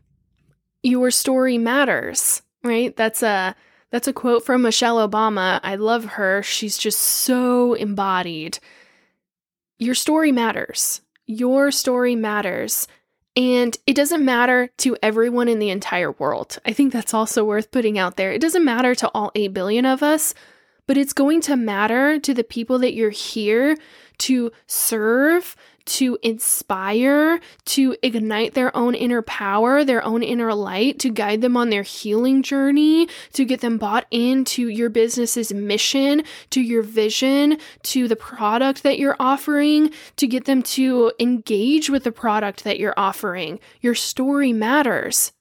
your 0.84 1.10
story 1.10 1.58
matters, 1.58 2.42
right? 2.64 2.96
That's 2.96 3.24
a 3.24 3.56
that's 3.92 4.08
a 4.08 4.14
quote 4.14 4.46
from 4.46 4.64
Michelle 4.64 5.08
Obama. 5.08 5.60
I 5.64 5.76
love 5.76 6.06
her. 6.06 6.44
She's 6.44 6.78
just 6.78 7.00
so 7.00 7.74
embodied. 7.74 8.60
Your 9.78 9.96
story 9.96 10.32
matters. 10.32 11.02
Your 11.26 11.72
story 11.72 12.16
matters. 12.16 12.88
And 13.36 13.76
it 13.88 13.96
doesn't 13.96 14.24
matter 14.26 14.70
to 14.78 14.98
everyone 15.02 15.48
in 15.48 15.60
the 15.60 15.70
entire 15.70 16.12
world. 16.12 16.60
I 16.66 16.74
think 16.74 16.92
that's 16.92 17.14
also 17.14 17.44
worth 17.44 17.72
putting 17.72 17.98
out 17.98 18.16
there. 18.16 18.32
It 18.32 18.42
doesn't 18.42 18.66
matter 18.66 18.94
to 18.96 19.10
all 19.14 19.32
8 19.34 19.54
billion 19.54 19.86
of 19.86 20.04
us, 20.04 20.34
but 20.88 20.98
it's 20.98 21.14
going 21.14 21.42
to 21.42 21.56
matter 21.56 22.20
to 22.20 22.34
the 22.34 22.44
people 22.44 22.80
that 22.80 22.94
you're 22.94 23.10
here 23.10 23.78
to 24.20 24.52
serve, 24.68 25.56
to 25.86 26.18
inspire, 26.22 27.40
to 27.66 27.96
ignite 28.02 28.54
their 28.54 28.76
own 28.76 28.96
inner 28.96 29.22
power, 29.22 29.84
their 29.84 30.04
own 30.04 30.24
inner 30.24 30.54
light, 30.54 31.00
to 31.00 31.10
guide 31.10 31.42
them 31.42 31.58
on 31.58 31.70
their 31.70 31.84
healing 31.84 32.42
journey, 32.44 33.08
to 33.34 33.46
get 33.46 33.62
them 33.62 33.78
bought 33.78 34.06
into 34.12 34.68
your 34.68 34.90
business's 34.90 35.54
mission, 35.54 36.24
to 36.50 36.62
your 36.62 36.82
vision, 36.82 37.58
to 37.84 38.08
the 38.08 38.16
product 38.16 38.84
that 38.84 38.98
you're 38.98 39.18
offering, 39.20 39.92
to 40.16 40.28
get 40.28 40.46
them 40.46 40.62
to 40.64 41.12
engage 41.20 41.90
with 41.90 42.04
the 42.04 42.12
product 42.12 42.64
that 42.64 42.80
you're 42.80 42.94
offering. 42.98 43.60
Your 43.82 43.96
story 43.96 44.54
matters. 44.54 45.32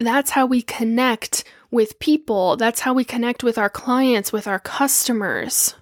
That's 0.00 0.30
how 0.30 0.46
we 0.46 0.62
connect 0.62 1.44
with 1.70 1.98
people. 1.98 2.56
That's 2.56 2.80
how 2.80 2.94
we 2.94 3.04
connect 3.04 3.44
with 3.44 3.58
our 3.58 3.70
clients, 3.70 4.32
with 4.32 4.46
our 4.46 4.58
customers 4.58 5.74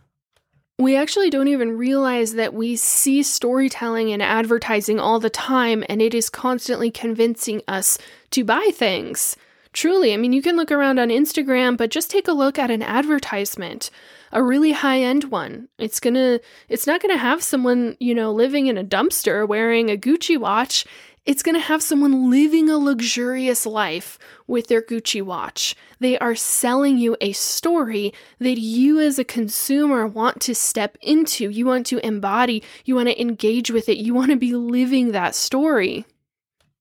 we 0.83 0.97
actually 0.97 1.31
don't 1.31 1.49
even 1.49 1.77
realize 1.77 2.35
that 2.35 2.55
we 2.55 2.77
see 2.77 3.23
storytelling 3.23 4.13
and 4.13 4.23
advertising 4.23 4.99
all 4.99 5.21
the 5.21 5.31
time, 5.31 5.85
and 5.89 6.01
it 6.01 6.15
is 6.15 6.31
constantly 6.31 6.91
convincing 6.91 7.63
us 7.69 7.99
to 8.31 8.45
buy 8.45 8.71
things. 8.73 9.37
Truly, 9.73 10.13
I 10.13 10.19
mean, 10.19 10.35
you 10.35 10.43
can 10.43 10.57
look 10.57 10.71
around 10.71 10.99
on 10.99 11.09
Instagram, 11.09 11.79
but 11.79 11.91
just 11.91 12.11
take 12.11 12.29
a 12.29 12.33
look 12.33 12.59
at 12.59 12.71
an 12.71 12.83
advertisement, 12.83 13.91
a 14.31 14.43
really 14.43 14.73
high 14.73 15.01
end 15.01 15.25
one. 15.25 15.69
It's 15.79 15.99
gonna, 15.99 16.41
it's 16.69 16.87
not 16.87 17.01
gonna 17.01 17.17
have 17.17 17.43
someone, 17.43 17.97
you 17.99 18.15
know, 18.15 18.33
living 18.33 18.67
in 18.67 18.77
a 18.77 18.85
dumpster 18.85 19.49
wearing 19.49 19.91
a 19.91 19.97
Gucci 19.97 20.39
watch. 20.39 20.85
It's 21.25 21.45
going 21.45 21.55
to 21.55 21.61
have 21.61 21.85
someone 21.85 22.31
living 22.31 22.69
a 22.69 22.77
luxurious 22.77 23.65
life 23.65 24.19
with 24.49 24.67
their 24.67 24.83
Gucci 24.83 25.23
watch. 25.23 25.77
They 26.01 26.19
are 26.19 26.35
selling 26.35 26.99
you 26.99 27.17
a 27.21 27.31
story 27.31 28.13
that 28.41 28.59
you, 28.59 28.99
as 28.99 29.21
a 29.21 29.25
consumer, 29.25 30.05
want 30.05 30.41
to 30.43 30.55
step 30.55 30.99
into. 31.01 31.49
You 31.49 31.65
want 31.67 31.87
to 31.87 32.05
embody, 32.05 32.65
you 32.85 32.97
want 32.97 33.09
to 33.09 33.21
engage 33.21 33.71
with 33.71 33.89
it, 33.89 33.99
you 33.99 34.15
want 34.15 34.31
to 34.31 34.37
be 34.37 34.55
living 34.57 35.13
that 35.13 35.37
story. 35.37 36.07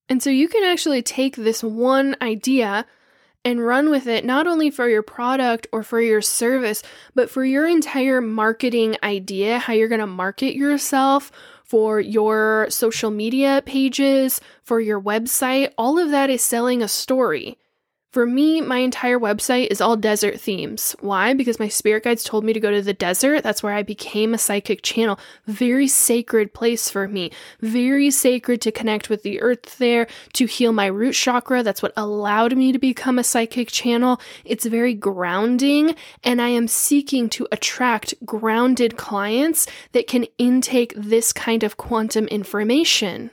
And 0.09 0.23
so 0.23 0.31
you 0.31 0.47
can 0.47 0.63
actually 0.63 1.03
take 1.03 1.35
this 1.35 1.63
one 1.63 2.15
idea 2.19 2.87
and 3.45 3.65
run 3.65 3.89
with 3.89 4.07
it 4.07 4.25
not 4.25 4.47
only 4.47 4.71
for 4.71 4.87
your 4.87 5.03
product 5.03 5.67
or 5.71 5.83
for 5.83 6.01
your 6.01 6.21
service, 6.21 6.81
but 7.13 7.29
for 7.29 7.45
your 7.45 7.67
entire 7.67 8.21
marketing 8.21 8.97
idea, 9.03 9.59
how 9.59 9.73
you're 9.73 9.87
going 9.87 10.01
to 10.01 10.07
market 10.07 10.55
yourself 10.55 11.31
for 11.71 12.01
your 12.01 12.67
social 12.69 13.09
media 13.09 13.63
pages, 13.65 14.41
for 14.61 14.81
your 14.81 14.99
website, 14.99 15.71
all 15.77 15.97
of 15.97 16.11
that 16.11 16.29
is 16.29 16.41
selling 16.41 16.83
a 16.83 16.87
story. 16.89 17.57
For 18.11 18.25
me, 18.25 18.59
my 18.59 18.79
entire 18.79 19.17
website 19.17 19.67
is 19.71 19.79
all 19.79 19.95
desert 19.95 20.37
themes. 20.37 20.97
Why? 20.99 21.33
Because 21.33 21.59
my 21.59 21.69
spirit 21.69 22.03
guides 22.03 22.25
told 22.25 22.43
me 22.43 22.51
to 22.51 22.59
go 22.59 22.69
to 22.69 22.81
the 22.81 22.91
desert. 22.91 23.41
That's 23.41 23.63
where 23.63 23.73
I 23.73 23.83
became 23.83 24.33
a 24.33 24.37
psychic 24.37 24.81
channel. 24.81 25.17
Very 25.47 25.87
sacred 25.87 26.53
place 26.53 26.89
for 26.89 27.07
me. 27.07 27.31
Very 27.61 28.11
sacred 28.11 28.59
to 28.61 28.71
connect 28.71 29.09
with 29.09 29.23
the 29.23 29.39
earth 29.39 29.77
there, 29.77 30.07
to 30.33 30.45
heal 30.45 30.73
my 30.73 30.87
root 30.87 31.13
chakra. 31.13 31.63
That's 31.63 31.81
what 31.81 31.93
allowed 31.95 32.57
me 32.57 32.73
to 32.73 32.79
become 32.79 33.17
a 33.17 33.23
psychic 33.23 33.71
channel. 33.71 34.19
It's 34.43 34.65
very 34.65 34.93
grounding, 34.93 35.95
and 36.21 36.41
I 36.41 36.49
am 36.49 36.67
seeking 36.67 37.29
to 37.29 37.47
attract 37.49 38.13
grounded 38.25 38.97
clients 38.97 39.67
that 39.93 40.07
can 40.07 40.25
intake 40.37 40.93
this 40.97 41.31
kind 41.31 41.63
of 41.63 41.77
quantum 41.77 42.27
information. 42.27 43.31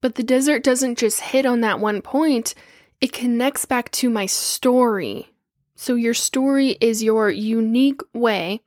But 0.00 0.14
the 0.14 0.22
desert 0.22 0.62
doesn't 0.62 0.98
just 0.98 1.20
hit 1.20 1.44
on 1.44 1.62
that 1.62 1.80
one 1.80 2.00
point 2.00 2.54
it 3.04 3.12
connects 3.12 3.66
back 3.66 3.90
to 3.90 4.08
my 4.08 4.24
story. 4.24 5.28
So, 5.76 5.94
your 5.94 6.14
story 6.14 6.78
is 6.80 7.02
your 7.02 7.28
unique 7.28 8.00
way 8.14 8.62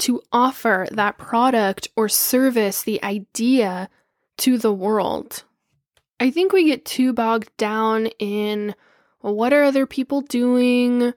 to 0.00 0.20
offer 0.30 0.86
that 0.92 1.16
product 1.16 1.88
or 1.96 2.06
service, 2.06 2.82
the 2.82 3.02
idea 3.02 3.88
to 4.36 4.58
the 4.58 4.74
world. 4.74 5.44
I 6.20 6.30
think 6.30 6.52
we 6.52 6.66
get 6.66 6.84
too 6.84 7.14
bogged 7.14 7.56
down 7.56 8.08
in 8.18 8.74
well, 9.22 9.34
what 9.34 9.54
are 9.54 9.62
other 9.62 9.86
people 9.86 10.20
doing? 10.20 11.14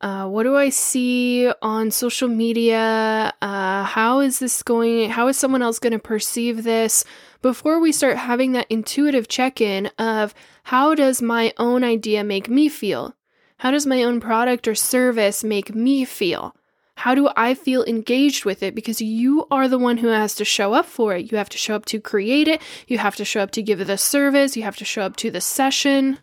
Uh, 0.00 0.26
what 0.26 0.42
do 0.42 0.56
I 0.56 0.70
see 0.70 1.52
on 1.62 1.92
social 1.92 2.26
media? 2.26 3.32
Uh, 3.40 3.84
how 3.84 4.18
is 4.18 4.40
this 4.40 4.60
going? 4.64 5.08
How 5.08 5.28
is 5.28 5.36
someone 5.36 5.62
else 5.62 5.78
going 5.78 5.92
to 5.92 6.00
perceive 6.00 6.64
this? 6.64 7.04
Before 7.42 7.78
we 7.78 7.92
start 7.92 8.16
having 8.16 8.52
that 8.52 8.66
intuitive 8.68 9.28
check 9.28 9.60
in 9.60 9.86
of 9.98 10.34
how 10.64 10.94
does 10.94 11.20
my 11.20 11.52
own 11.58 11.84
idea 11.84 12.24
make 12.24 12.48
me 12.48 12.68
feel? 12.68 13.14
How 13.58 13.70
does 13.70 13.86
my 13.86 14.02
own 14.02 14.20
product 14.20 14.66
or 14.66 14.74
service 14.74 15.44
make 15.44 15.74
me 15.74 16.04
feel? 16.04 16.56
How 16.96 17.14
do 17.14 17.28
I 17.36 17.54
feel 17.54 17.84
engaged 17.84 18.44
with 18.44 18.62
it? 18.62 18.74
Because 18.74 19.00
you 19.00 19.46
are 19.50 19.66
the 19.66 19.78
one 19.78 19.98
who 19.98 20.08
has 20.08 20.34
to 20.36 20.44
show 20.44 20.72
up 20.74 20.86
for 20.86 21.14
it. 21.14 21.30
You 21.32 21.38
have 21.38 21.48
to 21.50 21.58
show 21.58 21.74
up 21.74 21.84
to 21.86 22.00
create 22.00 22.48
it. 22.48 22.60
You 22.86 22.98
have 22.98 23.16
to 23.16 23.24
show 23.24 23.40
up 23.40 23.50
to 23.52 23.62
give 23.62 23.84
the 23.86 23.98
service. 23.98 24.56
You 24.56 24.62
have 24.62 24.76
to 24.76 24.84
show 24.84 25.02
up 25.02 25.16
to 25.16 25.30
the 25.30 25.40
session. 25.40 26.18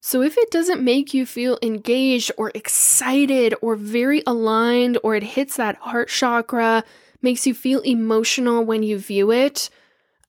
So, 0.00 0.20
if 0.22 0.36
it 0.36 0.50
doesn't 0.50 0.82
make 0.82 1.14
you 1.14 1.26
feel 1.26 1.58
engaged 1.62 2.32
or 2.36 2.50
excited 2.54 3.54
or 3.60 3.76
very 3.76 4.22
aligned, 4.26 4.98
or 5.04 5.14
it 5.14 5.22
hits 5.22 5.56
that 5.56 5.76
heart 5.76 6.08
chakra, 6.08 6.82
makes 7.20 7.46
you 7.46 7.54
feel 7.54 7.80
emotional 7.80 8.64
when 8.64 8.82
you 8.82 8.98
view 8.98 9.30
it, 9.30 9.70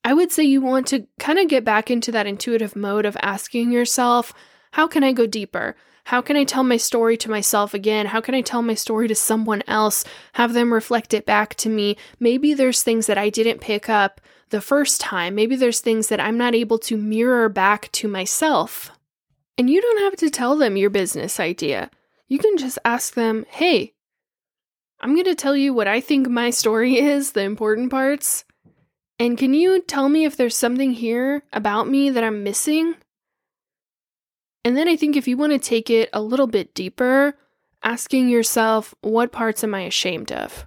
I 0.04 0.12
would 0.12 0.30
say 0.30 0.42
you 0.42 0.60
want 0.60 0.86
to 0.88 1.06
kind 1.18 1.38
of 1.38 1.48
get 1.48 1.64
back 1.64 1.90
into 1.90 2.12
that 2.12 2.26
intuitive 2.26 2.76
mode 2.76 3.06
of 3.06 3.16
asking 3.22 3.72
yourself, 3.72 4.34
how 4.72 4.86
can 4.86 5.02
I 5.02 5.12
go 5.12 5.26
deeper? 5.26 5.76
How 6.04 6.20
can 6.20 6.36
I 6.36 6.44
tell 6.44 6.62
my 6.62 6.76
story 6.76 7.16
to 7.16 7.30
myself 7.30 7.72
again? 7.72 8.06
How 8.06 8.20
can 8.20 8.34
I 8.34 8.42
tell 8.42 8.60
my 8.60 8.74
story 8.74 9.08
to 9.08 9.14
someone 9.14 9.62
else? 9.66 10.04
Have 10.34 10.52
them 10.52 10.74
reflect 10.74 11.14
it 11.14 11.24
back 11.24 11.54
to 11.56 11.70
me? 11.70 11.96
Maybe 12.20 12.52
there's 12.52 12.82
things 12.82 13.06
that 13.06 13.16
I 13.16 13.30
didn't 13.30 13.62
pick 13.62 13.88
up 13.88 14.20
the 14.50 14.60
first 14.60 15.00
time. 15.00 15.34
Maybe 15.34 15.56
there's 15.56 15.80
things 15.80 16.08
that 16.08 16.20
I'm 16.20 16.36
not 16.36 16.54
able 16.54 16.78
to 16.80 16.98
mirror 16.98 17.48
back 17.48 17.90
to 17.92 18.08
myself. 18.08 18.90
And 19.56 19.70
you 19.70 19.80
don't 19.80 20.02
have 20.02 20.16
to 20.16 20.28
tell 20.28 20.56
them 20.56 20.76
your 20.76 20.90
business 20.90 21.40
idea. 21.40 21.90
You 22.28 22.38
can 22.38 22.58
just 22.58 22.78
ask 22.84 23.14
them, 23.14 23.46
hey, 23.48 23.94
I'm 25.00 25.14
going 25.14 25.24
to 25.24 25.34
tell 25.34 25.56
you 25.56 25.72
what 25.72 25.88
I 25.88 26.00
think 26.00 26.28
my 26.28 26.50
story 26.50 26.98
is, 26.98 27.32
the 27.32 27.42
important 27.42 27.90
parts. 27.90 28.44
And 29.18 29.38
can 29.38 29.54
you 29.54 29.80
tell 29.82 30.08
me 30.08 30.24
if 30.24 30.36
there's 30.36 30.56
something 30.56 30.92
here 30.92 31.44
about 31.52 31.88
me 31.88 32.10
that 32.10 32.24
I'm 32.24 32.42
missing? 32.42 32.94
And 34.64 34.76
then 34.76 34.88
I 34.88 34.96
think 34.96 35.16
if 35.16 35.28
you 35.28 35.36
want 35.36 35.52
to 35.52 35.58
take 35.58 35.90
it 35.90 36.08
a 36.12 36.22
little 36.22 36.46
bit 36.46 36.74
deeper, 36.74 37.36
asking 37.82 38.28
yourself, 38.28 38.94
what 39.02 39.30
parts 39.30 39.62
am 39.62 39.74
I 39.74 39.82
ashamed 39.82 40.32
of? 40.32 40.66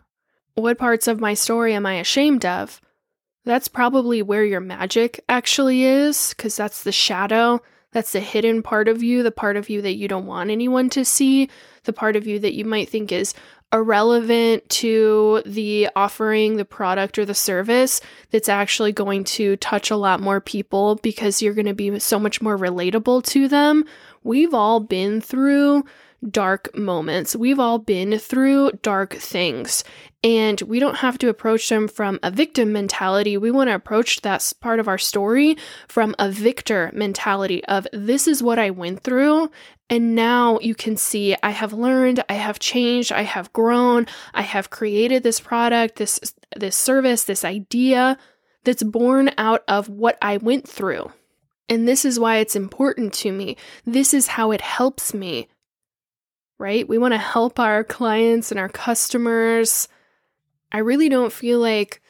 What 0.53 0.77
parts 0.77 1.07
of 1.07 1.19
my 1.19 1.33
story 1.33 1.73
am 1.73 1.86
I 1.86 1.95
ashamed 1.95 2.45
of? 2.45 2.79
That's 3.43 3.67
probably 3.67 4.21
where 4.21 4.45
your 4.45 4.60
magic 4.60 5.23
actually 5.27 5.83
is, 5.83 6.33
because 6.36 6.55
that's 6.55 6.83
the 6.83 6.91
shadow 6.91 7.62
that's 7.97 8.12
the 8.12 8.19
hidden 8.19 8.62
part 8.62 8.88
of 8.88 9.01
you, 9.01 9.23
the 9.23 9.31
part 9.31 9.55
of 9.57 9.69
you 9.69 9.81
that 9.81 9.95
you 9.95 10.07
don't 10.07 10.25
want 10.25 10.49
anyone 10.49 10.89
to 10.91 11.05
see, 11.05 11.49
the 11.86 11.93
part 11.93 12.15
of 12.15 12.27
you 12.27 12.38
that 12.39 12.53
you 12.53 12.65
might 12.65 12.89
think 12.89 13.12
is 13.12 13.33
irrelevant 13.73 14.67
to 14.69 15.41
the 15.45 15.89
offering, 15.95 16.58
the 16.58 16.65
product, 16.65 17.19
or 17.19 17.25
the 17.25 17.34
service 17.34 17.99
that's 18.32 18.49
actually 18.49 18.91
going 18.91 19.23
to 19.23 19.58
touch 19.58 19.91
a 19.91 19.97
lot 19.97 20.21
more 20.21 20.39
people 20.39 20.95
because 20.95 21.41
you're 21.41 21.53
going 21.53 21.65
to 21.65 21.73
be 21.73 21.99
so 21.99 22.17
much 22.17 22.41
more 22.41 22.58
relatable 22.58 23.23
to 23.23 23.47
them. 23.47 23.84
We've 24.23 24.53
all 24.53 24.80
been 24.80 25.21
through 25.21 25.84
dark 26.30 26.75
moments. 26.75 27.36
We've 27.36 27.60
all 27.60 27.77
been 27.77 28.17
through 28.17 28.71
dark 28.82 29.13
things, 29.13 29.84
and 30.23 30.60
we 30.62 30.80
don't 30.80 30.95
have 30.95 31.17
to 31.19 31.30
approach 31.30 31.69
them 31.69 31.88
from 31.88 32.19
a 32.23 32.32
victim 32.32 32.73
mentality. 32.73 33.38
We 33.38 33.51
want 33.51 33.69
to 33.69 33.75
approach 33.75 34.21
that 34.21 34.51
part 34.60 34.80
of 34.80 34.88
our 34.88 34.97
story 34.97 35.58
from 35.88 36.15
a 36.17 36.32
victor 36.32 36.91
mentality 36.93 37.63
of 37.65 37.88
this 37.93 38.27
is 38.27 38.41
what 38.41 38.58
I 38.58 38.71
went 38.71 39.03
through. 39.03 39.51
And 39.89 40.15
now 40.15 40.60
you 40.60 40.76
can 40.76 40.97
see 40.97 41.36
I 41.41 41.52
have 41.52 41.71
learned, 41.71 42.23
I 42.28 42.34
have 42.34 42.60
changed, 42.60 43.12
I 43.12 43.21
have 43.21 43.54
grown, 43.54 44.06
I 44.34 44.41
have 44.41 44.69
created 44.69 45.23
this 45.23 45.39
product, 45.39 45.95
this 45.95 46.19
this 46.56 46.76
service, 46.76 47.23
this 47.23 47.45
idea 47.45 48.17
that's 48.63 48.84
born 48.84 49.32
out 49.38 49.63
of 49.67 49.88
what 49.88 50.17
I 50.21 50.38
went 50.38 50.67
through. 50.67 51.12
And 51.69 51.88
this 51.88 52.04
is 52.04 52.19
why 52.19 52.38
it's 52.38 52.56
important 52.56 53.13
to 53.15 53.32
me. 53.32 53.56
This 53.86 54.13
is 54.13 54.28
how 54.28 54.52
it 54.52 54.62
helps 54.62 55.13
me 55.13 55.47
right? 56.60 56.88
We 56.88 56.97
want 56.97 57.13
to 57.13 57.19
help 57.19 57.60
our 57.60 57.84
clients 57.84 58.52
and 58.52 58.60
our 58.60 58.69
customers. 58.69 59.88
I 60.71 60.80
really 60.80 61.10
don't 61.10 61.34
feel 61.34 61.60
like 61.60 62.02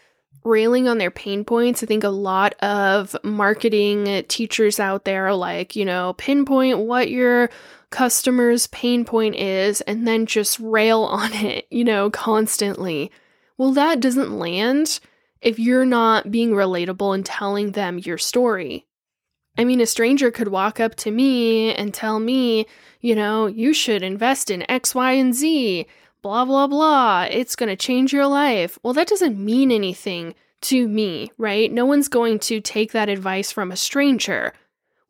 railing 0.48 0.88
on 0.88 0.98
their 0.98 1.12
pain 1.12 1.44
points. 1.44 1.84
I 1.84 1.86
think 1.86 2.04
a 2.04 2.10
lot 2.10 2.54
of 2.64 3.16
marketing 3.24 4.26
teachers 4.28 4.80
out 4.80 5.06
there 5.06 5.34
like, 5.34 5.76
you 5.76 5.86
know, 5.86 6.14
pinpoint 6.14 6.80
what 6.80 7.10
your 7.10 7.50
customer's 7.90 8.68
pain 8.68 9.06
point 9.06 9.36
is 9.36 9.82
and 9.82 10.08
then 10.08 10.26
just 10.26 10.60
rail 10.60 11.04
on 11.04 11.34
it, 11.34 11.68
you 11.70 11.84
know, 11.84 12.10
constantly. 12.10 13.12
Well, 13.58 13.72
that 13.74 14.00
doesn't 14.00 14.38
land 14.38 15.00
if 15.42 15.60
you're 15.60 15.86
not 15.86 16.32
being 16.32 16.52
relatable 16.52 17.14
and 17.14 17.26
telling 17.26 17.72
them 17.72 18.00
your 18.00 18.18
story. 18.18 18.86
I 19.58 19.64
mean, 19.64 19.82
a 19.82 19.88
stranger 19.88 20.30
could 20.30 20.50
walk 20.50 20.80
up 20.80 20.96
to 20.96 21.12
me 21.12 21.74
and 21.74 21.94
tell 21.94 22.20
me, 22.20 22.68
you 23.02 23.16
know, 23.16 23.48
you 23.48 23.74
should 23.74 24.04
invest 24.04 24.52
in 24.52 24.70
X, 24.70 24.94
Y, 24.94 25.14
and 25.14 25.34
Z, 25.34 25.88
blah, 26.28 26.44
blah, 26.44 26.68
blah. 26.68 27.24
It's 27.32 27.56
going 27.56 27.70
to 27.70 27.78
change 27.78 28.12
your 28.12 28.28
life. 28.28 28.78
Well, 28.84 28.92
that 28.94 29.08
doesn't 29.08 29.40
mean 29.40 29.72
anything 29.72 30.36
to 30.64 30.86
me, 30.86 31.32
right? 31.38 31.72
No 31.72 31.86
one's 31.86 32.10
going 32.10 32.40
to 32.40 32.60
take 32.60 32.92
that 32.92 33.08
advice 33.08 33.50
from 33.50 33.72
a 33.72 33.78
stranger. 33.78 34.52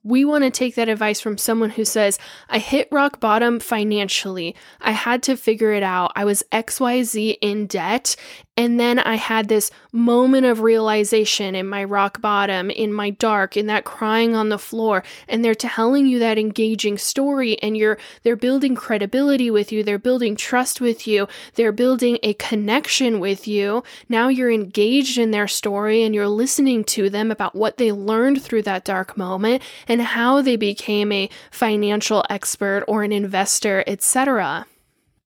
We 0.04 0.24
want 0.26 0.44
to 0.44 0.52
take 0.52 0.76
that 0.76 0.90
advice 0.90 1.20
from 1.20 1.40
someone 1.40 1.72
who 1.72 1.86
says, 1.86 2.20
I 2.50 2.60
hit 2.60 2.88
rock 2.92 3.20
bottom 3.20 3.60
financially. 3.60 4.56
I 4.80 4.92
had 4.92 5.24
to 5.24 5.36
figure 5.36 5.72
it 5.72 5.82
out. 5.82 6.12
I 6.16 6.24
was 6.24 6.44
XYZ 6.52 7.38
in 7.42 7.66
debt 7.66 8.16
and 8.58 8.80
then 8.80 8.98
I 8.98 9.16
had 9.16 9.48
this 9.48 9.70
moment 9.92 10.48
of 10.48 10.62
realization 10.62 11.54
in 11.54 11.68
my 11.68 11.84
rock 11.84 12.20
bottom, 12.20 12.72
in 12.72 12.92
my 12.92 13.12
dark, 13.12 13.56
in 13.56 13.68
that 13.68 13.86
crying 13.86 14.36
on 14.36 14.50
the 14.50 14.58
floor. 14.58 15.04
And 15.28 15.46
they're 15.46 15.54
telling 15.54 16.08
you 16.08 16.18
that 16.20 16.40
engaging 16.40 16.98
story 16.98 17.62
and 17.62 17.78
you're 17.78 18.00
they're 18.24 18.36
building 18.36 18.74
credibility 18.74 19.52
with 19.52 19.72
you, 19.72 19.84
they're 19.84 20.00
building 20.00 20.36
trust 20.36 20.82
with 20.82 21.08
you, 21.08 21.28
they're 21.54 21.72
building 21.72 22.18
a 22.24 22.34
connection 22.34 23.20
with 23.20 23.48
you. 23.48 23.84
Now 24.10 24.28
you're 24.28 24.52
engaged 24.52 25.20
in 25.20 25.30
their 25.30 25.48
story 25.48 26.02
and 26.02 26.16
you're 26.16 26.28
listening 26.28 26.84
to 26.86 27.12
them 27.12 27.30
about 27.30 27.56
what 27.56 27.78
they 27.78 27.92
learned 27.92 28.42
through 28.42 28.64
that 28.64 28.84
dark 28.84 29.16
moment 29.16 29.62
and 29.88 30.02
how 30.02 30.42
they 30.42 30.56
became 30.56 31.12
a 31.12 31.30
financial 31.52 32.26
expert 32.30 32.84
or 32.88 33.04
an 33.04 33.12
investor, 33.12 33.84
etc 33.86 34.66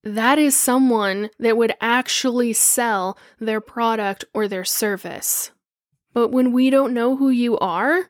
that 0.04 0.40
is 0.40 0.58
someone 0.58 1.30
that 1.40 1.58
would 1.58 1.74
actually 1.80 2.54
sell 2.54 3.18
their 3.40 3.62
product 3.62 4.26
or 4.34 4.48
their 4.48 4.66
service. 4.66 5.52
But 6.14 6.30
when 6.30 6.52
we 6.52 6.70
don't 6.70 6.94
know 6.94 7.16
who 7.16 7.30
you 7.30 7.58
are, 7.60 8.10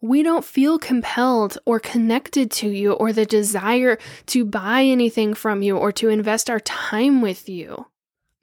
we 0.00 0.22
don't 0.22 0.44
feel 0.44 0.78
compelled 0.78 1.56
or 1.64 1.80
connected 1.80 2.50
to 2.50 2.68
you 2.68 2.92
or 2.92 3.12
the 3.12 3.24
desire 3.24 3.98
to 4.26 4.44
buy 4.44 4.82
anything 4.82 5.34
from 5.34 5.62
you 5.62 5.76
or 5.76 5.92
to 5.92 6.08
invest 6.08 6.50
our 6.50 6.60
time 6.60 7.22
with 7.22 7.48
you. 7.48 7.86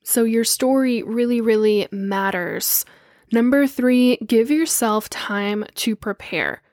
So, 0.04 0.24
your 0.24 0.44
story 0.44 1.04
really, 1.04 1.40
really 1.40 1.88
matters. 1.92 2.84
Number 3.32 3.68
three, 3.68 4.18
give 4.18 4.50
yourself 4.50 5.08
time 5.10 5.64
to 5.76 5.96
prepare. 5.96 6.64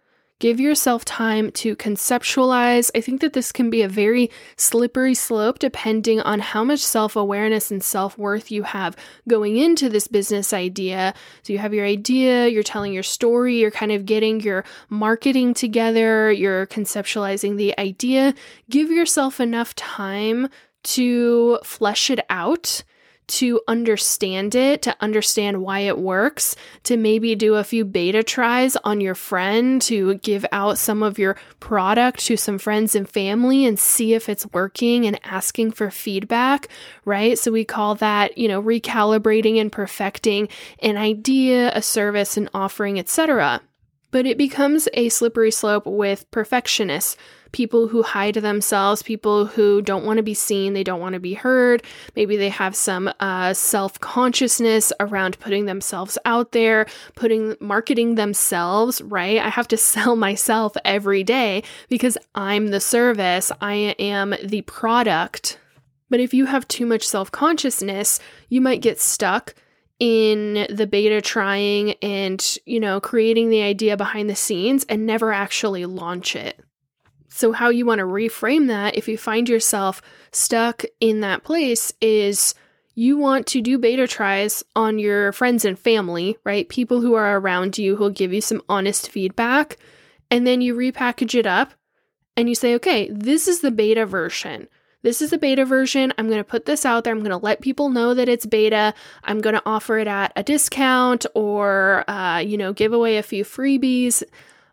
Give 0.41 0.61
yourself 0.61 1.05
time 1.05 1.51
to 1.53 1.75
conceptualize. 1.75 2.93
I 2.95 3.01
think 3.01 3.21
that 3.23 3.33
this 3.33 3.51
can 3.51 3.71
be 3.71 3.83
a 3.83 3.89
very 3.89 4.31
slippery 4.57 5.15
slope 5.15 5.59
depending 5.59 6.21
on 6.21 6.39
how 6.39 6.63
much 6.63 6.79
self 6.79 7.17
awareness 7.17 7.73
and 7.73 7.83
self 7.83 8.17
worth 8.17 8.53
you 8.53 8.63
have 8.63 8.97
going 9.27 9.57
into 9.57 9.89
this 9.89 10.07
business 10.07 10.53
idea. 10.53 11.13
So, 11.43 11.53
you 11.53 11.59
have 11.59 11.75
your 11.75 11.85
idea, 11.85 12.47
you're 12.47 12.63
telling 12.63 12.93
your 12.93 13.03
story, 13.03 13.59
you're 13.59 13.73
kind 13.73 13.91
of 13.91 14.07
getting 14.07 14.41
your 14.41 14.65
marketing 14.89 15.55
together, 15.55 16.31
you're 16.31 16.69
conceptualizing 16.69 17.57
the 17.57 17.77
idea. 17.77 18.33
Give 18.71 18.93
yourself 18.93 19.41
enough 19.41 19.75
time 19.75 20.49
to 20.85 21.59
flesh 21.65 22.11
it 22.11 22.21
out 22.31 22.85
to 23.29 23.61
understand 23.69 24.55
it, 24.55 24.83
to 24.83 24.97
understand 25.01 25.63
why 25.63 25.81
it 25.81 25.99
works, 25.99 26.57
to 26.85 26.97
maybe 26.97 27.35
do 27.35 27.55
a 27.55 27.65
few 27.65 27.85
beta 27.85 28.23
tries 28.23 28.77
on 28.77 29.01
your 29.01 29.15
friend, 29.15 29.81
to 29.83 30.15
give 30.17 30.45
out 30.51 30.79
some 30.79 31.03
of 31.03 31.19
your 31.19 31.37
product 31.61 32.21
to 32.21 32.37
some 32.37 32.59
friends 32.59 32.95
and 32.95 33.09
family 33.09 33.65
and 33.65 33.79
see 33.79 34.15
if 34.15 34.29
it's 34.29 34.47
working 34.53 35.07
and 35.07 35.21
asking 35.25 35.71
for 35.71 35.91
feedback, 35.91 36.69
right? 37.05 37.39
So 37.39 37.53
we 37.53 37.65
call 37.65 37.95
that, 37.97 38.37
you 38.37 38.49
know, 38.49 38.63
recalibrating 38.63 39.61
and 39.61 39.71
perfecting 39.71 40.49
an 40.81 40.97
idea, 40.97 41.71
a 41.75 41.83
service, 41.83 42.37
an 42.37 42.49
offering, 42.55 42.99
etc. 42.99 43.61
But 44.11 44.25
it 44.27 44.39
becomes 44.39 44.89
a 44.95 45.11
slippery 45.11 45.51
slope 45.51 45.87
with 45.87 46.31
perfectionists 46.31 47.17
people 47.59 47.89
who 47.89 48.05
hide 48.05 48.35
themselves, 48.35 49.03
people 49.03 49.45
who 49.45 49.83
don't 49.83 50.05
want 50.05 50.17
to 50.17 50.23
be 50.23 50.33
seen, 50.33 50.75
they 50.75 50.85
don't 50.85 51.01
want 51.01 51.15
to 51.15 51.19
be 51.19 51.35
heard. 51.35 51.83
Maybe 52.15 52.37
they 52.37 52.51
have 52.51 52.77
some 52.77 53.11
uh, 53.19 53.53
self 53.53 53.99
consciousness 53.99 54.93
around 55.01 55.41
putting 55.41 55.65
themselves 55.67 56.17
out 56.25 56.53
there, 56.53 56.87
putting 57.17 57.57
marketing 57.59 58.15
themselves, 58.15 59.03
right? 59.03 59.41
I 59.41 59.49
have 59.49 59.67
to 59.69 59.77
sell 59.93 60.15
myself 60.15 60.77
every 60.85 61.25
day 61.25 61.65
because 61.89 62.17
I'm 62.33 62.69
the 62.69 62.79
service, 62.79 63.51
I 63.61 63.97
am 63.99 64.37
the 64.41 64.63
product. 64.63 65.59
But 66.09 66.21
if 66.21 66.33
you 66.33 66.47
have 66.47 66.69
too 66.69 66.87
much 66.87 67.03
self 67.09 67.33
consciousness, 67.33 68.21
you 68.49 68.61
might 68.61 68.83
get 68.83 69.01
stuck 69.01 69.57
in 69.99 70.65
the 70.71 70.87
beta 70.87 71.21
trying 71.21 71.95
and, 71.95 72.57
you 72.67 72.79
know, 72.79 73.01
creating 73.01 73.51
the 73.51 73.63
idea 73.63 73.97
behind 73.97 74.31
the 74.31 74.37
scenes 74.37 74.87
and 74.89 75.05
never 75.05 75.33
actually 75.33 75.87
launch 75.87 76.37
it. 76.37 76.65
So, 77.29 77.53
how 77.53 77.69
you 77.69 77.87
want 77.87 77.99
to 77.99 78.05
reframe 78.05 78.69
that 78.69 78.97
if 78.97 79.07
you 79.09 79.19
find 79.19 79.49
yourself 79.49 80.03
stuck 80.33 80.85
in 81.01 81.21
that 81.21 81.45
place 81.45 81.93
is 82.01 82.55
you 82.95 83.17
want 83.17 83.47
to 83.47 83.61
do 83.61 83.79
beta 83.79 84.09
tries 84.09 84.65
on 84.75 84.99
your 84.99 85.31
friends 85.33 85.65
and 85.65 85.79
family, 85.79 86.37
right? 86.43 86.69
People 86.69 87.01
who 87.01 87.15
are 87.15 87.39
around 87.39 87.79
you 87.79 87.95
who'll 87.95 88.11
give 88.11 88.33
you 88.33 88.41
some 88.41 88.61
honest 88.69 89.09
feedback. 89.09 89.77
And 90.33 90.45
then 90.45 90.61
you 90.61 90.75
repackage 90.75 91.39
it 91.39 91.47
up 91.47 91.75
and 92.37 92.49
you 92.49 92.57
say, 92.57 92.75
okay, 92.75 93.09
this 93.11 93.47
is 93.47 93.61
the 93.61 93.71
beta 93.71 94.05
version. 94.05 94.69
This 95.03 95.23
is 95.23 95.31
the 95.31 95.39
beta 95.39 95.65
version. 95.65 96.13
I'm 96.19 96.27
going 96.27 96.41
to 96.41 96.45
put 96.45 96.65
this 96.67 96.85
out 96.85 97.05
there. 97.05 97.13
I'm 97.13 97.21
going 97.21 97.31
to 97.31 97.37
let 97.37 97.61
people 97.61 97.89
know 97.89 98.15
that 98.15 98.29
it's 98.29 98.47
beta. 98.47 98.95
I'm 99.23 99.41
going 99.41 99.55
to 99.55 99.63
offer 99.65 99.99
it 99.99 100.09
at 100.09 100.33
a 100.35 100.43
discount 100.43 101.25
or, 101.35 102.05
uh, 102.11 102.39
you 102.39 102.59
know, 102.59 102.73
give 102.73 102.93
away 102.93 103.17
a 103.17 103.23
few 103.23 103.45
freebies 103.45 104.25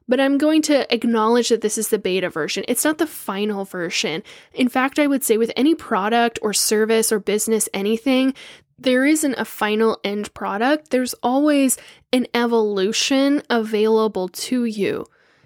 but 0.07 0.19
I'm 0.19 0.37
going 0.37 0.61
to 0.63 0.91
acknowledge 0.93 1.49
that 1.49 1.61
this 1.61 1.77
is 1.77 1.89
the 1.89 1.99
beta 1.99 2.29
version. 2.29 2.63
It's 2.67 2.85
not 2.85 2.97
the 2.97 3.07
final 3.07 3.65
version. 3.65 4.23
In 4.53 4.69
fact, 4.69 4.99
I 4.99 5.07
would 5.07 5.23
say 5.23 5.37
with 5.37 5.51
any 5.55 5.75
product 5.75 6.39
or 6.41 6.53
service 6.53 7.11
or 7.11 7.19
business, 7.19 7.67
anything, 7.73 8.33
there 8.77 9.05
isn't 9.05 9.35
a 9.35 9.45
final 9.45 9.99
end 10.03 10.33
product. 10.33 10.91
There's 10.91 11.13
always 11.23 11.77
an 12.11 12.27
evolution 12.33 13.41
available 13.49 14.27
to 14.29 14.65
you. 14.65 15.05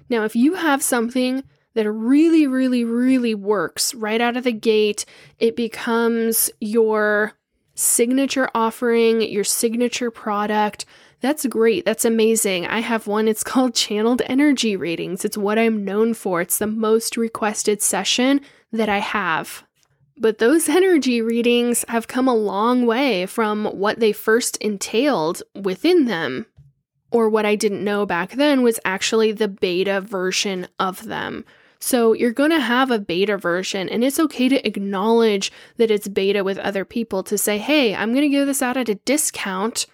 Now, 0.09 0.23
if 0.23 0.35
you 0.35 0.55
have 0.55 0.81
something 0.81 1.43
that 1.75 1.89
really, 1.89 2.47
really, 2.47 2.83
really 2.83 3.35
works 3.35 3.93
right 3.93 4.19
out 4.19 4.35
of 4.35 4.43
the 4.43 4.51
gate, 4.51 5.05
it 5.37 5.55
becomes 5.55 6.49
your 6.59 7.33
signature 7.75 8.49
offering, 8.53 9.21
your 9.21 9.43
signature 9.43 10.11
product 10.11 10.85
that's 11.21 11.45
great. 11.47 11.85
That's 11.85 12.05
amazing. 12.05 12.65
I 12.67 12.79
have 12.79 13.07
one. 13.07 13.27
It's 13.27 13.43
called 13.43 13.75
Channeled 13.75 14.21
Energy 14.25 14.75
Readings. 14.75 15.25
It's 15.25 15.37
what 15.37 15.59
I'm 15.59 15.83
known 15.83 16.13
for. 16.13 16.41
It's 16.41 16.57
the 16.57 16.67
most 16.67 17.17
requested 17.17 17.81
session 17.81 18.41
that 18.71 18.87
I 18.87 18.99
have. 18.99 19.63
But 20.17 20.37
those 20.37 20.69
energy 20.69 21.21
readings 21.21 21.83
have 21.89 22.07
come 22.07 22.27
a 22.27 22.35
long 22.35 22.85
way 22.85 23.25
from 23.25 23.65
what 23.65 23.99
they 23.99 24.13
first 24.13 24.57
entailed 24.57 25.43
within 25.55 26.05
them. 26.05 26.45
Or 27.11 27.27
what 27.27 27.45
I 27.45 27.55
didn't 27.55 27.83
know 27.83 28.05
back 28.05 28.33
then 28.33 28.61
was 28.61 28.79
actually 28.85 29.31
the 29.31 29.47
beta 29.47 29.99
version 29.99 30.67
of 30.77 31.05
them. 31.05 31.43
So 31.79 32.13
you're 32.13 32.31
going 32.31 32.51
to 32.51 32.59
have 32.59 32.91
a 32.91 32.99
beta 32.99 33.37
version, 33.37 33.87
and 33.89 34.03
it's 34.03 34.19
okay 34.19 34.49
to 34.49 34.67
acknowledge 34.67 35.51
that 35.77 35.89
it's 35.89 36.09
beta 36.09 36.43
with 36.43 36.57
other 36.59 36.83
people 36.83 37.23
to 37.23 37.37
say, 37.37 37.57
hey, 37.57 37.95
I'm 37.95 38.11
going 38.11 38.23
to 38.23 38.29
give 38.29 38.45
this 38.47 38.61
out 38.61 38.77
at 38.77 38.89
a 38.89 38.95
discount 38.95 39.87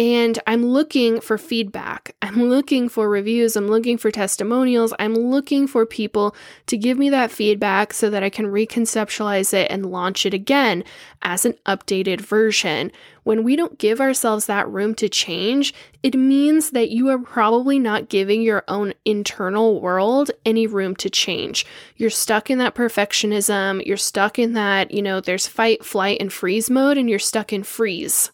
and 0.00 0.38
I'm 0.46 0.64
looking 0.64 1.20
for 1.20 1.36
feedback. 1.36 2.16
I'm 2.22 2.44
looking 2.44 2.88
for 2.88 3.06
reviews. 3.06 3.54
I'm 3.54 3.68
looking 3.68 3.98
for 3.98 4.10
testimonials. 4.10 4.94
I'm 4.98 5.14
looking 5.14 5.66
for 5.66 5.84
people 5.84 6.34
to 6.68 6.78
give 6.78 6.96
me 6.96 7.10
that 7.10 7.30
feedback 7.30 7.92
so 7.92 8.08
that 8.08 8.22
I 8.22 8.30
can 8.30 8.46
reconceptualize 8.46 9.52
it 9.52 9.70
and 9.70 9.84
launch 9.84 10.24
it 10.24 10.32
again 10.32 10.84
as 11.20 11.44
an 11.44 11.52
updated 11.66 12.22
version. 12.22 12.90
When 13.24 13.44
we 13.44 13.56
don't 13.56 13.78
give 13.78 14.00
ourselves 14.00 14.46
that 14.46 14.66
room 14.70 14.94
to 14.94 15.08
change, 15.10 15.74
it 16.02 16.14
means 16.14 16.70
that 16.70 16.88
you 16.88 17.10
are 17.10 17.18
probably 17.18 17.78
not 17.78 18.08
giving 18.08 18.40
your 18.40 18.64
own 18.68 18.94
internal 19.04 19.82
world 19.82 20.30
any 20.46 20.66
room 20.66 20.96
to 20.96 21.10
change. 21.10 21.66
You're 21.96 22.08
stuck 22.08 22.48
in 22.48 22.56
that 22.56 22.74
perfectionism. 22.74 23.84
You're 23.84 23.98
stuck 23.98 24.38
in 24.38 24.54
that, 24.54 24.92
you 24.92 25.02
know, 25.02 25.20
there's 25.20 25.46
fight, 25.46 25.84
flight, 25.84 26.16
and 26.20 26.32
freeze 26.32 26.70
mode, 26.70 26.96
and 26.96 27.10
you're 27.10 27.18
stuck 27.18 27.52
in 27.52 27.64
freeze 27.64 28.30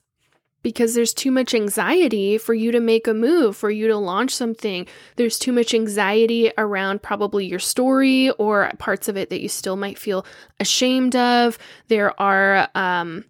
because 0.66 0.96
there's 0.96 1.14
too 1.14 1.30
much 1.30 1.54
anxiety 1.54 2.36
for 2.38 2.52
you 2.52 2.72
to 2.72 2.80
make 2.80 3.06
a 3.06 3.14
move, 3.14 3.56
for 3.56 3.70
you 3.70 3.86
to 3.86 3.96
launch 3.96 4.34
something. 4.34 4.84
There's 5.14 5.38
too 5.38 5.52
much 5.52 5.72
anxiety 5.72 6.50
around 6.58 7.04
probably 7.04 7.46
your 7.46 7.60
story 7.60 8.30
or 8.30 8.72
parts 8.76 9.06
of 9.06 9.16
it 9.16 9.30
that 9.30 9.40
you 9.40 9.48
still 9.48 9.76
might 9.76 9.96
feel 9.96 10.26
ashamed 10.58 11.14
of. 11.14 11.56
There 11.86 12.20
are, 12.20 12.68
um, 12.74 13.26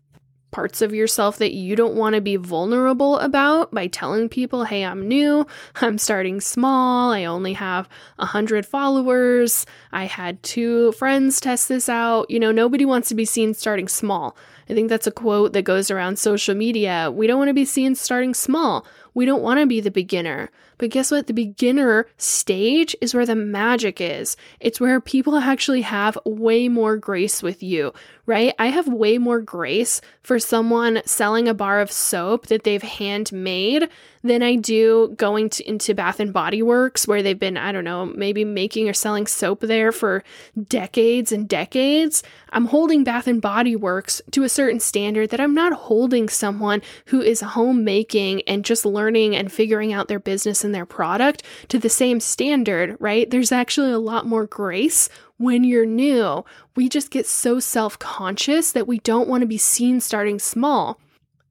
parts 0.50 0.80
of 0.80 0.94
yourself 0.94 1.38
that 1.38 1.52
you 1.52 1.76
don't 1.76 1.96
want 1.96 2.14
to 2.14 2.20
be 2.20 2.36
vulnerable 2.36 3.18
about 3.18 3.72
by 3.72 3.86
telling 3.86 4.28
people, 4.28 4.64
hey, 4.64 4.84
I'm 4.84 5.06
new, 5.06 5.46
I'm 5.76 5.98
starting 5.98 6.40
small, 6.40 7.12
I 7.12 7.24
only 7.24 7.52
have 7.54 7.88
100 8.16 8.64
followers, 8.64 9.66
I 9.92 10.04
had 10.04 10.42
two 10.42 10.92
friends 10.92 11.40
test 11.40 11.68
this 11.68 11.88
out. 11.88 12.30
You 12.30 12.40
know, 12.40 12.52
nobody 12.52 12.84
wants 12.84 13.08
to 13.08 13.14
be 13.14 13.24
seen 13.24 13.54
starting 13.54 13.88
small. 13.88 14.36
I 14.68 14.74
think 14.74 14.88
that's 14.88 15.06
a 15.06 15.12
quote 15.12 15.52
that 15.52 15.62
goes 15.62 15.90
around 15.90 16.18
social 16.18 16.54
media. 16.54 17.10
We 17.12 17.26
don't 17.26 17.38
want 17.38 17.48
to 17.48 17.54
be 17.54 17.64
seen 17.64 17.94
starting 17.94 18.34
small. 18.34 18.84
We 19.14 19.24
don't 19.24 19.42
want 19.42 19.60
to 19.60 19.66
be 19.66 19.80
the 19.80 19.90
beginner. 19.92 20.50
But 20.78 20.90
guess 20.90 21.10
what? 21.10 21.26
The 21.26 21.32
beginner 21.32 22.06
stage 22.18 22.94
is 23.00 23.14
where 23.14 23.24
the 23.24 23.36
magic 23.36 24.00
is. 24.00 24.36
It's 24.60 24.80
where 24.80 25.00
people 25.00 25.36
actually 25.36 25.82
have 25.82 26.18
way 26.24 26.68
more 26.68 26.96
grace 26.96 27.42
with 27.42 27.62
you, 27.62 27.94
right? 28.26 28.54
I 28.58 28.66
have 28.66 28.88
way 28.88 29.18
more 29.18 29.40
grace 29.40 30.00
for 30.22 30.38
someone 30.38 31.00
selling 31.06 31.48
a 31.48 31.54
bar 31.54 31.80
of 31.80 31.92
soap 31.92 32.48
that 32.48 32.64
they've 32.64 32.82
handmade 32.82 33.88
than 34.24 34.42
I 34.42 34.56
do 34.56 35.14
going 35.16 35.50
to, 35.50 35.68
into 35.68 35.94
Bath 35.94 36.18
and 36.18 36.32
Body 36.32 36.62
Works 36.62 37.06
where 37.06 37.22
they've 37.22 37.38
been, 37.38 37.56
I 37.56 37.70
don't 37.70 37.84
know, 37.84 38.06
maybe 38.06 38.44
making 38.44 38.88
or 38.88 38.92
selling 38.92 39.26
soap 39.26 39.60
there 39.60 39.92
for 39.92 40.24
decades 40.68 41.30
and 41.30 41.48
decades. 41.48 42.24
I'm 42.50 42.66
holding 42.66 43.04
Bath 43.04 43.28
and 43.28 43.40
Body 43.40 43.76
Works 43.76 44.20
to 44.32 44.42
a 44.42 44.48
certain 44.48 44.80
standard 44.80 45.30
that 45.30 45.40
I'm 45.40 45.54
not 45.54 45.72
holding 45.72 46.28
someone 46.28 46.82
who 47.06 47.20
is 47.20 47.40
homemaking 47.40 48.42
and 48.48 48.64
just 48.64 48.84
learning 48.84 49.36
and 49.36 49.52
figuring 49.52 49.92
out 49.92 50.08
their 50.08 50.18
business 50.18 50.64
and 50.64 50.74
their 50.74 50.86
product 50.86 51.42
to 51.68 51.78
the 51.78 51.88
same 51.88 52.18
standard, 52.18 52.96
right? 52.98 53.30
There's 53.30 53.52
actually 53.52 53.92
a 53.92 53.98
lot 53.98 54.26
more 54.26 54.46
grace 54.46 55.08
when 55.38 55.64
you're 55.64 55.86
new. 55.86 56.44
We 56.74 56.88
just 56.88 57.10
get 57.10 57.26
so 57.26 57.60
self 57.60 57.98
conscious 57.98 58.72
that 58.72 58.86
we 58.86 58.98
don't 59.00 59.28
want 59.28 59.42
to 59.42 59.46
be 59.46 59.58
seen 59.58 60.00
starting 60.00 60.38
small. 60.38 61.00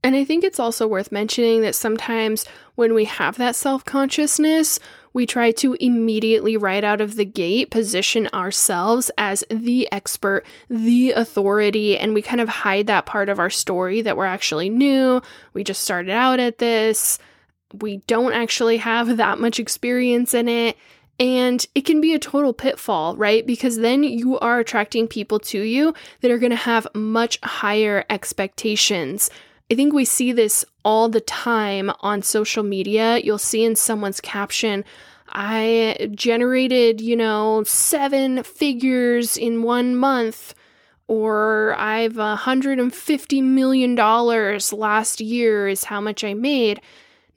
And 0.03 0.15
I 0.15 0.23
think 0.23 0.43
it's 0.43 0.59
also 0.59 0.88
worth 0.88 1.11
mentioning 1.11 1.61
that 1.61 1.73
sometimes 1.73 2.45
when 2.75 2.93
we 2.93 3.05
have 3.05 3.38
that 3.38 3.55
self 3.55 3.83
consciousness, 3.86 4.79
we 5.13 5.25
try 5.25 5.51
to 5.51 5.75
immediately, 5.79 6.57
right 6.57 6.83
out 6.83 7.01
of 7.01 7.15
the 7.15 7.25
gate, 7.25 7.71
position 7.71 8.27
ourselves 8.33 9.09
as 9.17 9.43
the 9.49 9.88
expert, 9.91 10.45
the 10.69 11.11
authority, 11.11 11.97
and 11.97 12.13
we 12.13 12.21
kind 12.21 12.41
of 12.41 12.49
hide 12.49 12.88
that 12.88 13.05
part 13.05 13.29
of 13.29 13.39
our 13.39 13.49
story 13.49 14.01
that 14.01 14.17
we're 14.17 14.25
actually 14.25 14.69
new. 14.69 15.21
We 15.53 15.63
just 15.63 15.83
started 15.83 16.11
out 16.11 16.39
at 16.39 16.57
this 16.57 17.17
we 17.81 17.97
don't 18.07 18.33
actually 18.33 18.77
have 18.77 19.17
that 19.17 19.39
much 19.39 19.59
experience 19.59 20.33
in 20.33 20.47
it. 20.47 20.77
And 21.20 21.66
it 21.76 21.86
can 21.86 22.01
be 22.01 22.13
a 22.13 22.20
total 22.20 22.53
pitfall, 22.53 23.16
right? 23.16 23.45
Because 23.45 23.78
then 23.78 24.03
you 24.03 24.38
are 24.39 24.59
attracting 24.59 25.07
people 25.07 25.39
to 25.39 25.61
you 25.61 25.93
that 26.22 26.32
are 26.32 26.38
going 26.38 26.49
to 26.49 26.57
have 26.57 26.88
much 26.93 27.39
higher 27.41 28.03
expectations. 28.09 29.30
I 29.72 29.76
think 29.76 29.93
we 29.93 30.05
see 30.05 30.32
this 30.32 30.66
all 30.84 31.07
the 31.09 31.22
time 31.22 31.91
on 32.01 32.22
social 32.22 32.63
media. 32.63 33.18
You'll 33.20 33.38
see 33.38 33.63
in 33.63 33.76
someone's 33.76 34.20
caption, 34.20 34.84
I 35.30 36.09
generated, 36.13 37.01
you 37.01 37.16
know, 37.16 37.63
seven 37.66 38.43
figures 38.43 39.38
in 39.38 39.63
one 39.63 39.95
month, 39.95 40.53
or 41.07 41.76
I've 41.78 42.13
$150 42.13 43.43
million 43.43 43.95
last 43.95 45.22
year 45.22 45.68
is 45.68 45.86
how 45.86 45.99
much 45.99 46.24
I 46.24 46.34
made. 46.34 46.82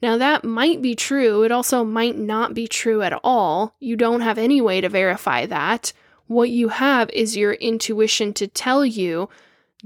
Now, 0.01 0.17
that 0.17 0.43
might 0.43 0.81
be 0.81 0.95
true. 0.95 1.43
It 1.43 1.51
also 1.51 1.83
might 1.83 2.17
not 2.17 2.53
be 2.53 2.67
true 2.67 3.01
at 3.01 3.19
all. 3.23 3.75
You 3.79 3.95
don't 3.95 4.21
have 4.21 4.37
any 4.37 4.61
way 4.61 4.81
to 4.81 4.89
verify 4.89 5.45
that. 5.45 5.91
What 6.27 6.49
you 6.49 6.69
have 6.69 7.09
is 7.09 7.35
your 7.35 7.53
intuition 7.53 8.33
to 8.35 8.47
tell 8.47 8.85
you 8.85 9.29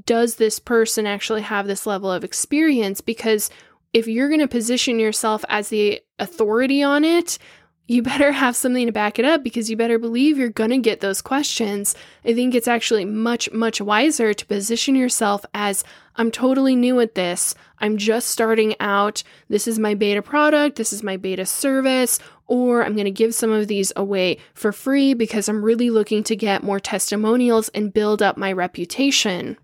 does 0.05 0.35
this 0.35 0.59
person 0.59 1.05
actually 1.05 1.43
have 1.43 1.67
this 1.67 1.85
level 1.85 2.11
of 2.11 2.23
experience? 2.23 2.99
Because 2.99 3.49
if 3.93 4.07
you're 4.07 4.27
going 4.27 4.39
to 4.39 4.47
position 4.47 4.99
yourself 4.99 5.45
as 5.49 5.69
the 5.69 6.01
authority 6.19 6.81
on 6.81 7.03
it, 7.03 7.37
you 7.93 8.01
better 8.01 8.31
have 8.31 8.55
something 8.55 8.87
to 8.87 8.91
back 8.91 9.19
it 9.19 9.25
up 9.25 9.43
because 9.43 9.69
you 9.69 9.77
better 9.77 9.99
believe 9.99 10.37
you're 10.37 10.49
going 10.49 10.71
to 10.71 10.79
get 10.79 10.99
those 10.99 11.21
questions. 11.21 11.95
I 12.25 12.33
think 12.33 12.55
it's 12.55 12.67
actually 12.67 13.05
much, 13.05 13.51
much 13.51 13.79
wiser 13.79 14.33
to 14.33 14.45
position 14.47 14.95
yourself 14.95 15.45
as 15.53 15.83
I'm 16.15 16.31
totally 16.31 16.75
new 16.75 16.99
at 16.99 17.13
this. 17.13 17.53
I'm 17.77 17.97
just 17.97 18.29
starting 18.29 18.75
out. 18.79 19.21
This 19.47 19.67
is 19.67 19.77
my 19.77 19.93
beta 19.93 20.23
product. 20.23 20.75
This 20.75 20.91
is 20.91 21.03
my 21.03 21.17
beta 21.17 21.45
service. 21.45 22.17
Or 22.47 22.83
I'm 22.83 22.93
going 22.93 23.05
to 23.05 23.11
give 23.11 23.35
some 23.35 23.51
of 23.51 23.67
these 23.67 23.93
away 23.95 24.39
for 24.55 24.71
free 24.71 25.13
because 25.13 25.47
I'm 25.47 25.63
really 25.63 25.91
looking 25.91 26.23
to 26.23 26.35
get 26.35 26.63
more 26.63 26.79
testimonials 26.79 27.69
and 27.69 27.93
build 27.93 28.23
up 28.23 28.37
my 28.37 28.51
reputation. 28.51 29.57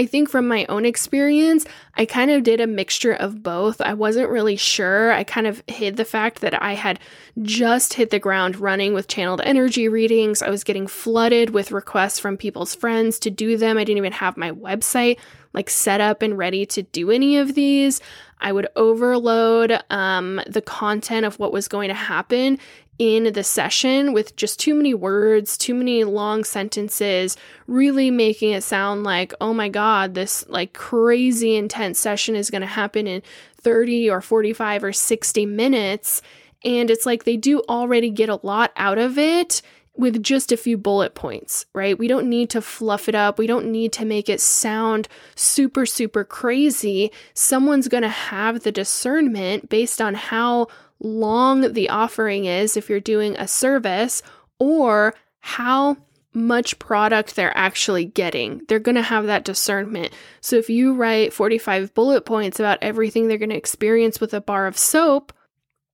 I 0.00 0.06
think 0.06 0.30
from 0.30 0.48
my 0.48 0.64
own 0.70 0.86
experience, 0.86 1.66
I 1.94 2.06
kind 2.06 2.30
of 2.30 2.42
did 2.42 2.58
a 2.58 2.66
mixture 2.66 3.12
of 3.12 3.42
both. 3.42 3.82
I 3.82 3.92
wasn't 3.92 4.30
really 4.30 4.56
sure. 4.56 5.12
I 5.12 5.24
kind 5.24 5.46
of 5.46 5.62
hid 5.66 5.98
the 5.98 6.06
fact 6.06 6.40
that 6.40 6.62
I 6.62 6.72
had 6.72 6.98
just 7.42 7.92
hit 7.92 8.08
the 8.08 8.18
ground 8.18 8.56
running 8.56 8.94
with 8.94 9.08
channeled 9.08 9.42
energy 9.44 9.90
readings. 9.90 10.40
I 10.40 10.48
was 10.48 10.64
getting 10.64 10.86
flooded 10.86 11.50
with 11.50 11.70
requests 11.70 12.18
from 12.18 12.38
people's 12.38 12.74
friends 12.74 13.18
to 13.18 13.30
do 13.30 13.58
them. 13.58 13.76
I 13.76 13.84
didn't 13.84 13.98
even 13.98 14.12
have 14.12 14.38
my 14.38 14.52
website 14.52 15.18
like 15.52 15.68
set 15.68 16.00
up 16.00 16.22
and 16.22 16.38
ready 16.38 16.64
to 16.64 16.82
do 16.82 17.10
any 17.10 17.36
of 17.36 17.54
these. 17.54 18.00
I 18.40 18.52
would 18.52 18.68
overload 18.76 19.78
um, 19.90 20.40
the 20.46 20.62
content 20.62 21.26
of 21.26 21.38
what 21.38 21.52
was 21.52 21.68
going 21.68 21.88
to 21.88 21.94
happen 21.94 22.58
in 23.00 23.32
the 23.32 23.42
session 23.42 24.12
with 24.12 24.36
just 24.36 24.60
too 24.60 24.74
many 24.74 24.92
words, 24.92 25.56
too 25.56 25.72
many 25.72 26.04
long 26.04 26.44
sentences, 26.44 27.34
really 27.66 28.10
making 28.10 28.50
it 28.50 28.62
sound 28.62 29.04
like, 29.04 29.32
oh 29.40 29.54
my 29.54 29.70
God, 29.70 30.12
this 30.12 30.46
like 30.50 30.74
crazy 30.74 31.56
intense 31.56 31.98
session 31.98 32.36
is 32.36 32.50
going 32.50 32.60
to 32.60 32.66
happen 32.66 33.06
in 33.06 33.22
30 33.62 34.10
or 34.10 34.20
45 34.20 34.84
or 34.84 34.92
60 34.92 35.46
minutes. 35.46 36.20
And 36.62 36.90
it's 36.90 37.06
like 37.06 37.24
they 37.24 37.38
do 37.38 37.62
already 37.70 38.10
get 38.10 38.28
a 38.28 38.38
lot 38.42 38.70
out 38.76 38.98
of 38.98 39.16
it 39.16 39.62
with 39.96 40.22
just 40.22 40.52
a 40.52 40.56
few 40.58 40.76
bullet 40.76 41.14
points, 41.14 41.64
right? 41.72 41.98
We 41.98 42.06
don't 42.06 42.28
need 42.28 42.50
to 42.50 42.60
fluff 42.60 43.08
it 43.08 43.14
up. 43.14 43.38
We 43.38 43.46
don't 43.46 43.72
need 43.72 43.94
to 43.94 44.04
make 44.04 44.28
it 44.28 44.42
sound 44.42 45.08
super, 45.34 45.86
super 45.86 46.22
crazy. 46.22 47.12
Someone's 47.32 47.88
going 47.88 48.02
to 48.02 48.10
have 48.10 48.60
the 48.60 48.72
discernment 48.72 49.70
based 49.70 50.02
on 50.02 50.12
how 50.12 50.68
long 51.00 51.72
the 51.72 51.88
offering 51.88 52.44
is 52.44 52.76
if 52.76 52.88
you're 52.88 53.00
doing 53.00 53.36
a 53.36 53.48
service 53.48 54.22
or 54.58 55.14
how 55.40 55.96
much 56.32 56.78
product 56.78 57.34
they're 57.34 57.56
actually 57.56 58.04
getting. 58.04 58.62
They're 58.68 58.78
going 58.78 58.94
to 58.94 59.02
have 59.02 59.26
that 59.26 59.44
discernment. 59.44 60.12
So 60.40 60.56
if 60.56 60.70
you 60.70 60.94
write 60.94 61.32
45 61.32 61.92
bullet 61.94 62.24
points 62.24 62.60
about 62.60 62.78
everything 62.82 63.26
they're 63.26 63.38
going 63.38 63.50
to 63.50 63.56
experience 63.56 64.20
with 64.20 64.32
a 64.32 64.40
bar 64.40 64.66
of 64.66 64.78
soap, 64.78 65.32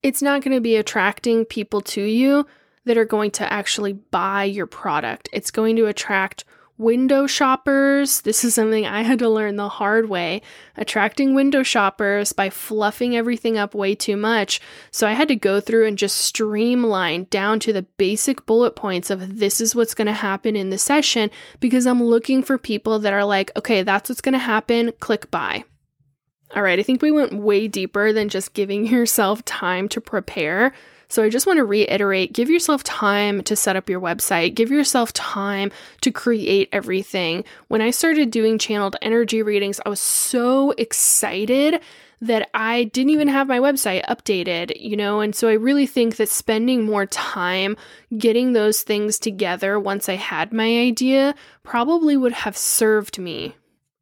it's 0.03 0.21
not 0.21 0.43
going 0.43 0.55
to 0.55 0.61
be 0.61 0.77
attracting 0.77 1.47
people 1.47 1.81
to 1.83 2.03
you 2.03 2.47
that 2.85 2.99
are 2.99 3.05
going 3.05 3.31
to 3.33 3.51
actually 3.51 3.95
buy 3.95 4.45
your 4.45 4.67
product. 4.67 5.29
It's 5.33 5.51
going 5.51 5.77
to 5.77 5.87
attract 5.87 6.45
window 6.79 7.27
shoppers. 7.27 8.21
This 8.23 8.45
is 8.45 8.55
something 8.55 8.87
I 8.87 9.03
had 9.03 9.19
to 9.21 9.29
learn 9.29 9.57
the 9.57 9.69
hard 9.69 10.09
way. 10.09 10.43
Attracting 10.77 11.35
window 11.35 11.63
shoppers 11.63 12.33
by 12.33 12.51
fluffing 12.51 13.17
everything 13.17 13.57
up 13.57 13.75
way 13.75 13.95
too 13.95 14.17
much. 14.17 14.61
So 14.91 15.07
I 15.07 15.13
had 15.13 15.29
to 15.29 15.37
go 15.37 15.61
through 15.61 15.87
and 15.87 15.99
just 15.99 16.19
streamline 16.19 17.25
down 17.31 17.61
to 17.61 17.73
the 17.73 17.83
basic 17.83 18.47
bullet 18.47 18.77
points 18.77 19.11
of 19.11 19.39
this 19.39 19.61
is 19.61 19.75
what's 19.75 19.95
going 19.95 20.07
to 20.07 20.13
happen 20.13 20.57
in 20.57 20.71
the 20.71 20.79
session 20.79 21.31
because 21.61 21.87
I'm 21.87 22.03
looking 22.03 22.43
for 22.43 22.59
people 22.59 22.99
that 23.01 23.13
are 23.13 23.25
like, 23.25 23.51
okay, 23.57 23.83
that's 23.83 24.09
what's 24.09 24.21
going 24.21 24.35
to 24.35 24.39
happen. 24.39 24.93
Click 25.01 25.31
buy. 25.31 25.65
All 26.55 26.63
right, 26.63 26.79
I 26.79 26.83
think 26.83 27.03
we 27.03 27.11
went 27.11 27.35
way 27.35 27.67
deeper 27.67 28.13
than 28.13 28.29
just 28.29 28.55
giving 28.55 28.87
yourself 28.91 29.45
time 29.45 29.89
to 29.89 30.01
prepare. 30.01 30.73
So 31.09 31.23
I 31.23 31.29
just 31.29 31.47
want 31.47 31.59
to 31.59 31.65
reiterate 31.65 32.33
give 32.33 32.51
yourself 32.51 32.83
time 32.83 33.43
to 33.45 33.57
set 33.57 33.77
up 33.77 33.89
your 33.89 34.01
website, 34.01 34.55
give 34.55 34.71
yourself 34.71 35.13
time 35.13 35.71
to 36.01 36.11
create 36.11 36.69
everything. 36.73 37.45
When 37.69 37.81
I 37.81 37.91
started 37.91 38.31
doing 38.31 38.59
channeled 38.59 38.97
energy 39.03 39.43
readings, 39.43 39.81
I 39.85 39.89
was 39.89 40.01
so 40.01 40.73
excited 40.73 41.81
that 42.21 42.49
I 42.55 42.85
didn't 42.85 43.11
even 43.11 43.29
have 43.29 43.47
my 43.47 43.59
website 43.59 44.05
updated, 44.07 44.81
you 44.81 44.97
know? 44.97 45.21
And 45.21 45.35
so 45.35 45.49
I 45.49 45.53
really 45.55 45.87
think 45.87 46.17
that 46.17 46.29
spending 46.29 46.85
more 46.85 47.07
time 47.07 47.77
getting 48.17 48.53
those 48.53 48.83
things 48.83 49.19
together 49.19 49.79
once 49.79 50.09
I 50.09 50.15
had 50.15 50.53
my 50.53 50.79
idea 50.79 51.35
probably 51.63 52.17
would 52.17 52.33
have 52.33 52.57
served 52.57 53.19
me. 53.19 53.55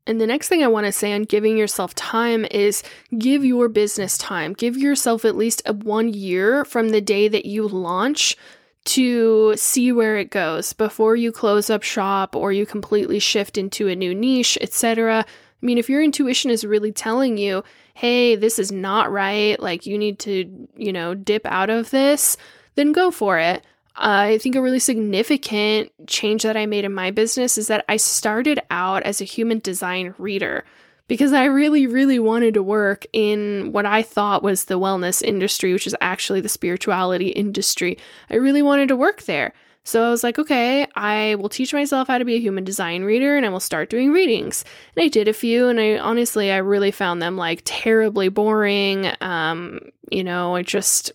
And 0.07 0.21
the 0.21 0.27
next 0.27 0.49
thing 0.49 0.63
I 0.63 0.69
want 0.69 0.87
to 0.87 0.93
say 0.93 1.13
on 1.13 1.23
giving 1.23 1.57
yourself 1.57 1.95
time 1.95 2.45
is 2.51 2.83
give 3.17 3.45
your 3.45 3.69
business 3.69 4.19
time. 4.19 4.53
Give 4.53 4.77
yourself 4.77 5.25
at 5.25 5.37
least 5.37 5.63
a 5.65 5.73
one 5.73 6.13
year 6.13 6.65
from 6.65 6.91
the 6.91 7.01
day 7.01 7.29
that 7.29 7.47
you 7.47 7.67
launch 7.67 8.37
to 8.85 9.57
see 9.57 9.93
where 9.93 10.19
it 10.19 10.31
goes 10.31 10.75
before 10.75 11.17
you 11.17 11.33
close 11.33 11.71
up 11.71 11.83
shop 11.83 12.37
or 12.37 12.53
you 12.53 12.67
completely 12.67 13.19
shift 13.19 13.57
into 13.57 13.89
a 13.89 13.97
new 13.97 14.15
niche, 14.15 14.59
etc. 14.61 15.25
I 15.27 15.67
mean, 15.67 15.79
if 15.79 15.89
your 15.89 16.03
intuition 16.03 16.51
is 16.51 16.67
really 16.67 16.93
telling 16.93 17.39
you, 17.39 17.65
hey, 17.95 18.37
this 18.37 18.59
is 18.59 18.71
not 18.71 19.11
right, 19.11 19.59
like 19.59 19.87
you 19.87 19.97
need 19.97 20.19
to, 20.21 20.69
you 20.77 20.93
know, 20.93 21.15
dip 21.15 21.47
out 21.47 21.71
of 21.71 21.91
this, 21.91 22.37
then 22.75 22.93
go 22.93 23.11
for 23.11 23.39
it. 23.39 23.65
I 23.97 24.39
think 24.39 24.57
a 24.57 24.63
really 24.63 24.81
significant 24.81 25.93
change 26.07 26.43
that 26.43 26.57
I 26.57 26.67
made 26.67 26.85
in 26.85 26.93
my 26.93 27.11
business 27.11 27.57
is 27.57 27.69
that 27.69 27.85
I 27.89 27.97
started 27.97 28.61
out 28.71 29.03
as 29.05 29.21
a 29.21 29.25
human 29.25 29.61
design 29.61 30.15
reader 30.19 30.65
because 31.07 31.33
I 31.33 31.45
really, 31.45 31.87
really 31.87 32.19
wanted 32.19 32.55
to 32.55 32.63
work 32.63 33.07
in 33.13 33.73
what 33.73 33.87
I 33.87 34.03
thought 34.03 34.43
was 34.43 34.65
the 34.65 34.79
wellness 34.79 35.23
industry, 35.23 35.73
which 35.73 35.87
is 35.87 35.95
actually 36.01 36.41
the 36.41 36.49
spirituality 36.49 37.29
industry. 37.29 37.99
I 38.31 38.37
really 38.37 38.63
wanted 38.63 38.89
to 38.89 38.97
work 38.97 39.23
there. 39.23 39.53
So 39.87 40.03
I 40.03 40.11
was 40.11 40.25
like, 40.25 40.39
okay, 40.39 40.87
I 40.97 41.35
will 41.35 41.51
teach 41.51 41.75
myself 41.75 42.09
how 42.09 42.17
to 42.17 42.25
be 42.25 42.37
a 42.37 42.41
human 42.41 42.65
design 42.65 43.05
reader 43.05 43.37
and 43.37 43.45
I 43.45 43.51
will 43.51 43.61
start 43.61 43.91
doing 43.91 44.13
readings. 44.13 44.65
And 44.97 45.05
I 45.05 45.09
did 45.09 45.29
a 45.29 45.35
few 45.35 45.69
and 45.69 45.79
I 45.79 45.99
honestly 45.99 46.51
I 46.51 46.57
really 46.57 46.91
found 46.91 47.21
them 47.21 47.37
like 47.37 47.61
terribly 47.65 48.31
boring. 48.31 49.13
Um, 49.21 49.81
you 50.11 50.25
know, 50.25 50.57
I 50.57 50.63
just 50.63 51.13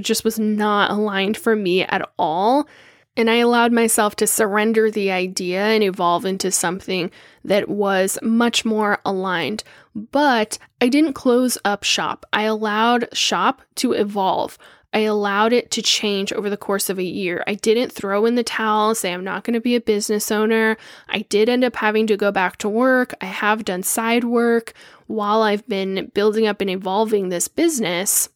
just 0.00 0.24
was 0.24 0.38
not 0.38 0.90
aligned 0.90 1.36
for 1.36 1.56
me 1.56 1.82
at 1.82 2.08
all. 2.18 2.68
And 3.16 3.28
I 3.28 3.36
allowed 3.36 3.72
myself 3.72 4.16
to 4.16 4.26
surrender 4.26 4.90
the 4.90 5.10
idea 5.10 5.60
and 5.60 5.84
evolve 5.84 6.24
into 6.24 6.50
something 6.50 7.10
that 7.44 7.68
was 7.68 8.18
much 8.22 8.64
more 8.64 9.00
aligned. 9.04 9.64
But 9.94 10.56
I 10.80 10.88
didn't 10.88 11.12
close 11.12 11.58
up 11.64 11.84
shop. 11.84 12.24
I 12.32 12.44
allowed 12.44 13.14
shop 13.14 13.60
to 13.76 13.92
evolve. 13.92 14.56
I 14.94 15.00
allowed 15.00 15.52
it 15.52 15.70
to 15.72 15.82
change 15.82 16.32
over 16.32 16.50
the 16.50 16.56
course 16.56 16.90
of 16.90 16.98
a 16.98 17.04
year. 17.04 17.42
I 17.46 17.54
didn't 17.54 17.92
throw 17.92 18.26
in 18.26 18.34
the 18.34 18.44
towel, 18.44 18.94
say 18.94 19.12
I'm 19.12 19.24
not 19.24 19.44
going 19.44 19.54
to 19.54 19.60
be 19.60 19.74
a 19.74 19.80
business 19.80 20.30
owner. 20.30 20.76
I 21.08 21.20
did 21.20 21.48
end 21.48 21.64
up 21.64 21.76
having 21.76 22.06
to 22.08 22.16
go 22.16 22.30
back 22.30 22.58
to 22.58 22.68
work. 22.68 23.14
I 23.20 23.26
have 23.26 23.64
done 23.64 23.82
side 23.82 24.24
work 24.24 24.74
while 25.06 25.42
I've 25.42 25.66
been 25.66 26.10
building 26.14 26.46
up 26.46 26.60
and 26.60 26.68
evolving 26.68 27.28
this 27.28 27.48
business. 27.48 28.28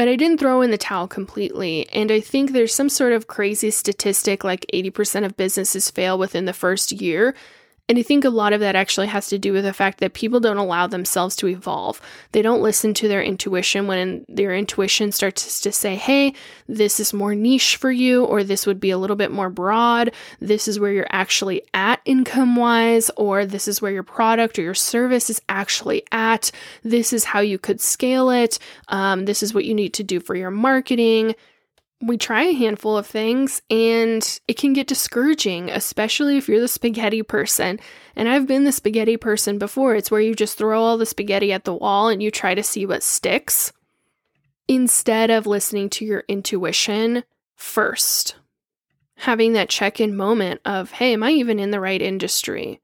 But 0.00 0.08
I 0.08 0.16
didn't 0.16 0.38
throw 0.38 0.62
in 0.62 0.70
the 0.70 0.78
towel 0.78 1.06
completely. 1.06 1.86
And 1.90 2.10
I 2.10 2.20
think 2.20 2.52
there's 2.52 2.74
some 2.74 2.88
sort 2.88 3.12
of 3.12 3.26
crazy 3.26 3.70
statistic 3.70 4.42
like 4.42 4.64
80% 4.72 5.26
of 5.26 5.36
businesses 5.36 5.90
fail 5.90 6.16
within 6.16 6.46
the 6.46 6.54
first 6.54 6.90
year. 6.90 7.34
And 7.90 7.98
I 7.98 8.02
think 8.02 8.24
a 8.24 8.30
lot 8.30 8.52
of 8.52 8.60
that 8.60 8.76
actually 8.76 9.08
has 9.08 9.26
to 9.30 9.38
do 9.38 9.52
with 9.52 9.64
the 9.64 9.72
fact 9.72 9.98
that 9.98 10.14
people 10.14 10.38
don't 10.38 10.58
allow 10.58 10.86
themselves 10.86 11.34
to 11.34 11.48
evolve. 11.48 12.00
They 12.30 12.40
don't 12.40 12.62
listen 12.62 12.94
to 12.94 13.08
their 13.08 13.20
intuition 13.20 13.88
when 13.88 14.24
their 14.28 14.54
intuition 14.54 15.10
starts 15.10 15.60
to 15.62 15.72
say, 15.72 15.96
hey, 15.96 16.32
this 16.68 17.00
is 17.00 17.12
more 17.12 17.34
niche 17.34 17.74
for 17.78 17.90
you, 17.90 18.24
or 18.24 18.44
this 18.44 18.64
would 18.64 18.78
be 18.78 18.90
a 18.90 18.96
little 18.96 19.16
bit 19.16 19.32
more 19.32 19.50
broad. 19.50 20.12
This 20.38 20.68
is 20.68 20.78
where 20.78 20.92
you're 20.92 21.08
actually 21.10 21.62
at 21.74 22.00
income 22.04 22.54
wise, 22.54 23.10
or 23.16 23.44
this 23.44 23.66
is 23.66 23.82
where 23.82 23.90
your 23.90 24.04
product 24.04 24.56
or 24.60 24.62
your 24.62 24.72
service 24.72 25.28
is 25.28 25.42
actually 25.48 26.04
at. 26.12 26.52
This 26.84 27.12
is 27.12 27.24
how 27.24 27.40
you 27.40 27.58
could 27.58 27.80
scale 27.80 28.30
it. 28.30 28.60
Um, 28.86 29.24
this 29.24 29.42
is 29.42 29.52
what 29.52 29.64
you 29.64 29.74
need 29.74 29.94
to 29.94 30.04
do 30.04 30.20
for 30.20 30.36
your 30.36 30.52
marketing 30.52 31.34
we 32.02 32.16
try 32.16 32.44
a 32.44 32.54
handful 32.54 32.96
of 32.96 33.06
things 33.06 33.60
and 33.68 34.40
it 34.48 34.56
can 34.56 34.72
get 34.72 34.86
discouraging, 34.86 35.68
especially 35.70 36.38
if 36.38 36.48
you're 36.48 36.60
the 36.60 36.68
spaghetti 36.68 37.22
person. 37.22 37.78
And 38.16 38.28
I've 38.28 38.46
been 38.46 38.64
the 38.64 38.72
spaghetti 38.72 39.18
person 39.18 39.58
before. 39.58 39.94
It's 39.94 40.10
where 40.10 40.20
you 40.20 40.34
just 40.34 40.56
throw 40.56 40.82
all 40.82 40.96
the 40.96 41.04
spaghetti 41.04 41.52
at 41.52 41.64
the 41.64 41.74
wall 41.74 42.08
and 42.08 42.22
you 42.22 42.30
try 42.30 42.54
to 42.54 42.62
see 42.62 42.86
what 42.86 43.02
sticks 43.02 43.72
instead 44.66 45.30
of 45.30 45.46
listening 45.46 45.90
to 45.90 46.04
your 46.04 46.24
intuition 46.26 47.24
first. 47.54 48.36
Having 49.16 49.52
that 49.52 49.68
check 49.68 50.00
in 50.00 50.16
moment 50.16 50.62
of, 50.64 50.92
hey, 50.92 51.12
am 51.12 51.22
I 51.22 51.32
even 51.32 51.60
in 51.60 51.70
the 51.70 51.80
right 51.80 52.00
industry? 52.00 52.80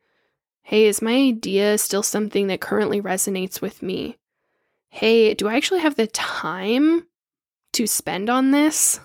Hey, 0.62 0.87
is 0.87 1.01
my 1.01 1.14
idea 1.14 1.79
still 1.79 2.03
something 2.03 2.49
that 2.49 2.61
currently 2.61 3.01
resonates 3.01 3.62
with 3.62 3.83
me? 3.83 4.19
Hey, 4.91 5.33
do 5.33 5.49
I 5.49 5.55
actually 5.55 5.81
have 5.81 5.95
the 5.95 6.07
time 6.09 7.07
to 7.73 7.87
spend 7.87 8.29
on 8.29 8.51
this? 8.51 9.01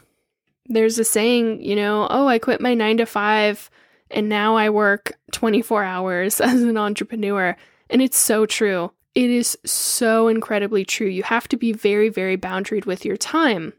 There's 0.73 0.97
a 0.99 1.03
saying, 1.03 1.61
you 1.61 1.75
know, 1.75 2.07
oh, 2.09 2.27
I 2.27 2.39
quit 2.39 2.61
my 2.61 2.73
nine 2.73 2.97
to 2.97 3.05
five 3.05 3.69
and 4.09 4.29
now 4.29 4.55
I 4.55 4.69
work 4.69 5.13
24 5.31 5.83
hours 5.83 6.41
as 6.41 6.61
an 6.61 6.77
entrepreneur. 6.77 7.55
And 7.89 8.01
it's 8.01 8.17
so 8.17 8.45
true. 8.45 8.91
It 9.13 9.29
is 9.29 9.57
so 9.65 10.27
incredibly 10.27 10.85
true. 10.85 11.07
You 11.07 11.23
have 11.23 11.47
to 11.49 11.57
be 11.57 11.73
very, 11.73 12.09
very 12.09 12.37
boundaried 12.37 12.85
with 12.85 13.03
your 13.03 13.17
time. 13.17 13.73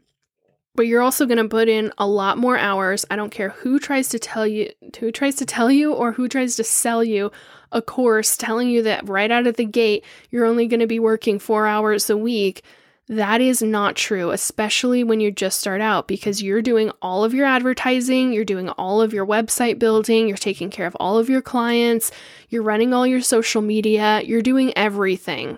But 0.75 0.87
you're 0.87 1.01
also 1.01 1.25
going 1.25 1.37
to 1.37 1.47
put 1.47 1.69
in 1.69 1.91
a 1.97 2.07
lot 2.07 2.37
more 2.37 2.57
hours. 2.57 3.05
I 3.09 3.15
don't 3.15 3.31
care 3.31 3.49
who 3.49 3.79
tries 3.79 4.09
to 4.09 4.19
tell 4.19 4.45
you 4.45 4.71
who 4.99 5.11
tries 5.11 5.35
to 5.35 5.45
tell 5.45 5.71
you 5.71 5.93
or 5.93 6.11
who 6.11 6.27
tries 6.27 6.55
to 6.55 6.63
sell 6.63 7.03
you 7.03 7.31
a 7.71 7.81
course 7.81 8.37
telling 8.37 8.69
you 8.69 8.83
that 8.83 9.07
right 9.09 9.31
out 9.31 9.47
of 9.47 9.55
the 9.55 9.65
gate 9.65 10.05
you're 10.29 10.45
only 10.45 10.67
going 10.67 10.79
to 10.79 10.87
be 10.87 10.99
working 10.99 11.39
4 11.39 11.65
hours 11.65 12.07
a 12.09 12.15
week 12.15 12.63
that 13.09 13.41
is 13.41 13.61
not 13.61 13.95
true, 13.95 14.31
especially 14.31 15.03
when 15.03 15.19
you 15.19 15.29
just 15.29 15.59
start 15.59 15.81
out, 15.81 16.07
because 16.07 16.41
you're 16.41 16.61
doing 16.61 16.89
all 17.01 17.23
of 17.25 17.33
your 17.33 17.45
advertising, 17.45 18.31
you're 18.31 18.45
doing 18.45 18.69
all 18.69 19.01
of 19.01 19.13
your 19.13 19.25
website 19.25 19.77
building, 19.77 20.27
you're 20.27 20.37
taking 20.37 20.69
care 20.69 20.87
of 20.87 20.95
all 20.99 21.17
of 21.17 21.29
your 21.29 21.41
clients, 21.41 22.11
you're 22.49 22.63
running 22.63 22.93
all 22.93 23.05
your 23.05 23.21
social 23.21 23.61
media, 23.61 24.21
you're 24.23 24.41
doing 24.41 24.71
everything. 24.77 25.57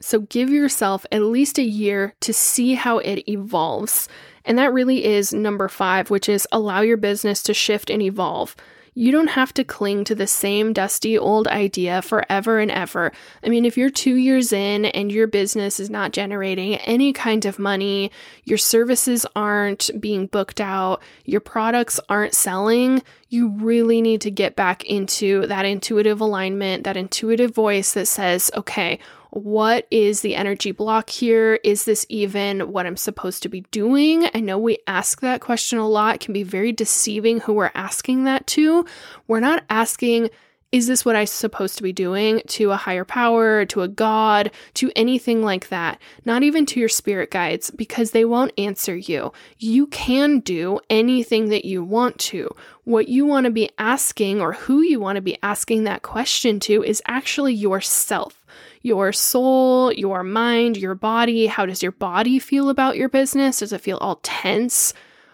So 0.00 0.22
give 0.22 0.50
yourself 0.50 1.06
at 1.12 1.22
least 1.22 1.58
a 1.58 1.62
year 1.62 2.14
to 2.22 2.32
see 2.32 2.74
how 2.74 2.98
it 2.98 3.28
evolves. 3.28 4.08
And 4.44 4.58
that 4.58 4.72
really 4.72 5.04
is 5.04 5.32
number 5.32 5.68
five, 5.68 6.10
which 6.10 6.28
is 6.28 6.48
allow 6.50 6.80
your 6.80 6.96
business 6.96 7.42
to 7.44 7.54
shift 7.54 7.90
and 7.90 8.02
evolve. 8.02 8.56
You 8.94 9.10
don't 9.10 9.28
have 9.28 9.54
to 9.54 9.64
cling 9.64 10.04
to 10.04 10.14
the 10.14 10.26
same 10.26 10.74
dusty 10.74 11.16
old 11.16 11.48
idea 11.48 12.02
forever 12.02 12.58
and 12.58 12.70
ever. 12.70 13.10
I 13.42 13.48
mean, 13.48 13.64
if 13.64 13.78
you're 13.78 13.88
two 13.88 14.16
years 14.16 14.52
in 14.52 14.84
and 14.84 15.10
your 15.10 15.26
business 15.26 15.80
is 15.80 15.88
not 15.88 16.12
generating 16.12 16.74
any 16.76 17.14
kind 17.14 17.46
of 17.46 17.58
money, 17.58 18.10
your 18.44 18.58
services 18.58 19.24
aren't 19.34 19.90
being 19.98 20.26
booked 20.26 20.60
out, 20.60 21.02
your 21.24 21.40
products 21.40 21.98
aren't 22.10 22.34
selling, 22.34 23.02
you 23.30 23.48
really 23.48 24.02
need 24.02 24.20
to 24.20 24.30
get 24.30 24.56
back 24.56 24.84
into 24.84 25.46
that 25.46 25.64
intuitive 25.64 26.20
alignment, 26.20 26.84
that 26.84 26.98
intuitive 26.98 27.54
voice 27.54 27.94
that 27.94 28.06
says, 28.06 28.50
okay, 28.54 28.98
what 29.32 29.86
is 29.90 30.20
the 30.20 30.34
energy 30.34 30.72
block 30.72 31.08
here? 31.08 31.58
Is 31.64 31.86
this 31.86 32.04
even 32.10 32.70
what 32.70 32.84
I'm 32.84 32.98
supposed 32.98 33.42
to 33.44 33.48
be 33.48 33.62
doing? 33.70 34.28
I 34.34 34.40
know 34.40 34.58
we 34.58 34.76
ask 34.86 35.22
that 35.22 35.40
question 35.40 35.78
a 35.78 35.88
lot. 35.88 36.16
It 36.16 36.20
can 36.20 36.34
be 36.34 36.42
very 36.42 36.70
deceiving 36.70 37.40
who 37.40 37.54
we're 37.54 37.70
asking 37.74 38.24
that 38.24 38.46
to. 38.48 38.84
We're 39.26 39.40
not 39.40 39.64
asking, 39.70 40.28
is 40.70 40.86
this 40.86 41.06
what 41.06 41.16
I'm 41.16 41.24
supposed 41.24 41.78
to 41.78 41.82
be 41.82 41.94
doing 41.94 42.42
to 42.48 42.72
a 42.72 42.76
higher 42.76 43.06
power, 43.06 43.64
to 43.64 43.80
a 43.80 43.88
god, 43.88 44.50
to 44.74 44.92
anything 44.94 45.42
like 45.42 45.70
that? 45.70 45.98
Not 46.26 46.42
even 46.42 46.66
to 46.66 46.78
your 46.78 46.90
spirit 46.90 47.30
guides, 47.30 47.70
because 47.70 48.10
they 48.10 48.26
won't 48.26 48.52
answer 48.58 48.94
you. 48.94 49.32
You 49.58 49.86
can 49.86 50.40
do 50.40 50.78
anything 50.90 51.48
that 51.48 51.64
you 51.64 51.82
want 51.82 52.18
to. 52.18 52.54
What 52.84 53.08
you 53.08 53.24
want 53.24 53.46
to 53.46 53.50
be 53.50 53.70
asking, 53.78 54.42
or 54.42 54.52
who 54.52 54.82
you 54.82 55.00
want 55.00 55.16
to 55.16 55.22
be 55.22 55.38
asking 55.42 55.84
that 55.84 56.02
question 56.02 56.60
to, 56.60 56.82
is 56.84 57.00
actually 57.06 57.54
yourself 57.54 58.38
your 58.82 59.12
soul, 59.12 59.92
your 59.92 60.22
mind, 60.22 60.76
your 60.76 60.94
body. 60.94 61.46
How 61.46 61.66
does 61.66 61.82
your 61.82 61.92
body 61.92 62.38
feel 62.38 62.68
about 62.68 62.96
your 62.96 63.08
business? 63.08 63.60
Does 63.60 63.72
it 63.72 63.80
feel 63.80 63.98
all 63.98 64.20
tense? 64.22 64.92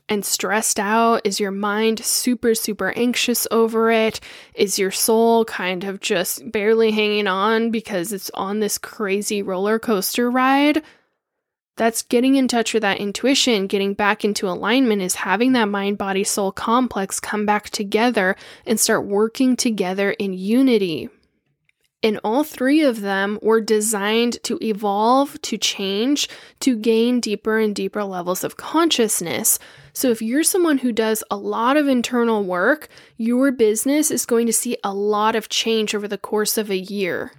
and 0.09 0.25
stressed 0.25 0.81
out? 0.81 1.21
Is 1.25 1.39
your 1.39 1.51
mind 1.51 2.01
super, 2.01 2.55
super 2.55 2.93
anxious 2.97 3.47
over 3.51 3.91
it? 3.91 4.21
Is 4.55 4.79
your 4.79 4.91
soul 4.91 5.45
kind 5.45 5.85
of 5.85 6.01
just 6.01 6.51
barely 6.51 6.91
hanging 6.91 7.27
on 7.27 7.71
because 7.71 8.13
it's 8.13 8.31
on 8.35 8.61
this 8.61 8.79
crazy 8.79 9.43
roller 9.43 9.79
coaster 9.79 10.31
ride? 10.31 10.83
That's 11.77 12.03
getting 12.03 12.35
in 12.35 12.49
touch 12.49 12.75
with 12.75 12.81
that 12.83 12.99
intuition, 12.99 13.69
getting 13.69 13.95
back 13.95 14.25
into 14.25 14.49
alignment, 14.49 15.01
is 15.01 15.15
having 15.15 15.53
that 15.53 15.69
mind 15.69 15.97
body 15.97 16.25
soul 16.25 16.51
complex 16.51 17.21
come 17.21 17.47
back 17.47 17.71
together 17.71 18.35
and 18.67 18.81
start 18.81 19.07
working 19.07 19.55
together 19.57 20.11
in 20.11 20.33
unity. 20.33 21.09
And 22.01 22.21
all 22.23 22.45
three 22.45 22.83
of 22.83 23.01
them 23.01 23.41
were 23.43 23.61
designed 23.61 24.39
to 24.45 24.59
evolve, 24.65 25.41
to 25.43 25.59
change, 25.59 26.29
to 26.61 26.77
gain 26.77 27.19
deeper 27.19 27.59
and 27.59 27.75
deeper 27.75 28.05
levels 28.05 28.45
of 28.45 28.57
consciousness. 28.57 29.59
So, 29.93 30.11
if 30.11 30.23
you're 30.23 30.45
someone 30.45 30.79
who 30.79 30.93
does 30.93 31.25
a 31.29 31.37
lot 31.37 31.77
of 31.77 31.89
internal 31.89 32.45
work, 32.45 32.89
your 33.17 33.51
business 33.51 34.13
is 34.13 34.27
going 34.27 34.47
to 34.47 34.53
see 34.53 34.77
a 34.85 34.95
lot 34.95 35.35
of 35.35 35.49
change 35.49 35.93
over 35.93 36.07
the 36.07 36.19
course 36.19 36.57
of 36.57 36.71
a 36.71 36.79
year, 36.79 37.33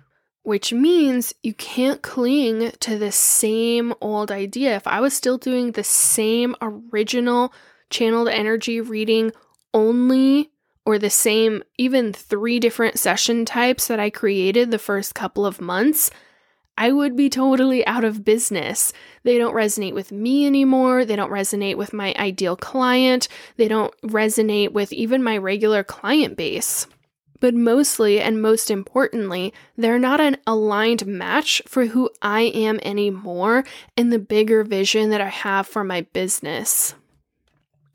which 0.44 0.74
means 0.74 1.34
you 1.42 1.54
can't 1.54 2.02
cling 2.02 2.72
to 2.82 2.98
the 2.98 3.14
same 3.14 3.94
old 4.02 4.30
idea. 4.30 4.76
If 4.76 4.88
I 4.88 5.00
was 5.00 5.14
still 5.14 5.38
doing 5.38 5.72
the 5.72 5.86
same 5.86 6.54
original 6.62 7.54
channeled 7.90 8.28
energy 8.28 8.82
reading 8.82 9.32
only 9.74 10.52
or 10.86 10.98
the 10.98 11.10
same, 11.10 11.64
even 11.78 12.14
three 12.14 12.60
different 12.60 12.98
session 12.98 13.46
types 13.46 13.88
that 13.88 14.00
I 14.00 14.10
created 14.10 14.72
the 14.72 14.80
first 14.80 15.14
couple 15.16 15.46
of 15.46 15.62
months, 15.62 16.10
I 16.80 16.94
would 16.94 17.18
be 17.18 17.30
totally 17.30 17.86
out 17.86 18.06
of 18.06 18.24
business. 18.24 18.94
They 19.24 19.38
don't 19.38 19.54
resonate 19.54 19.94
with 19.94 20.14
me 20.14 20.46
anymore. 20.46 21.04
They 21.04 21.18
don't 21.18 21.30
resonate 21.30 21.76
with 21.76 21.92
my 21.92 22.16
ideal 22.18 22.56
client. 22.56 23.28
They 23.58 23.68
don't 23.68 23.94
resonate 24.02 24.72
with 24.72 24.94
even 24.94 25.22
my 25.22 25.38
regular 25.38 25.84
client 25.84 26.38
base. 26.38 26.88
But 27.42 27.54
mostly 27.54 28.22
and 28.22 28.42
most 28.42 28.72
importantly, 28.72 29.54
they're 29.78 30.00
not 30.00 30.22
an 30.22 30.38
aligned 30.48 31.06
match 31.06 31.62
for 31.68 31.88
who 31.88 32.10
I 32.22 32.44
am 32.44 32.80
anymore 32.82 33.66
and 33.98 34.12
the 34.12 34.20
bigger 34.20 34.64
vision 34.64 35.10
that 35.10 35.22
I 35.22 35.28
have 35.28 35.68
for 35.68 35.84
my 35.84 36.02
business. 36.14 36.96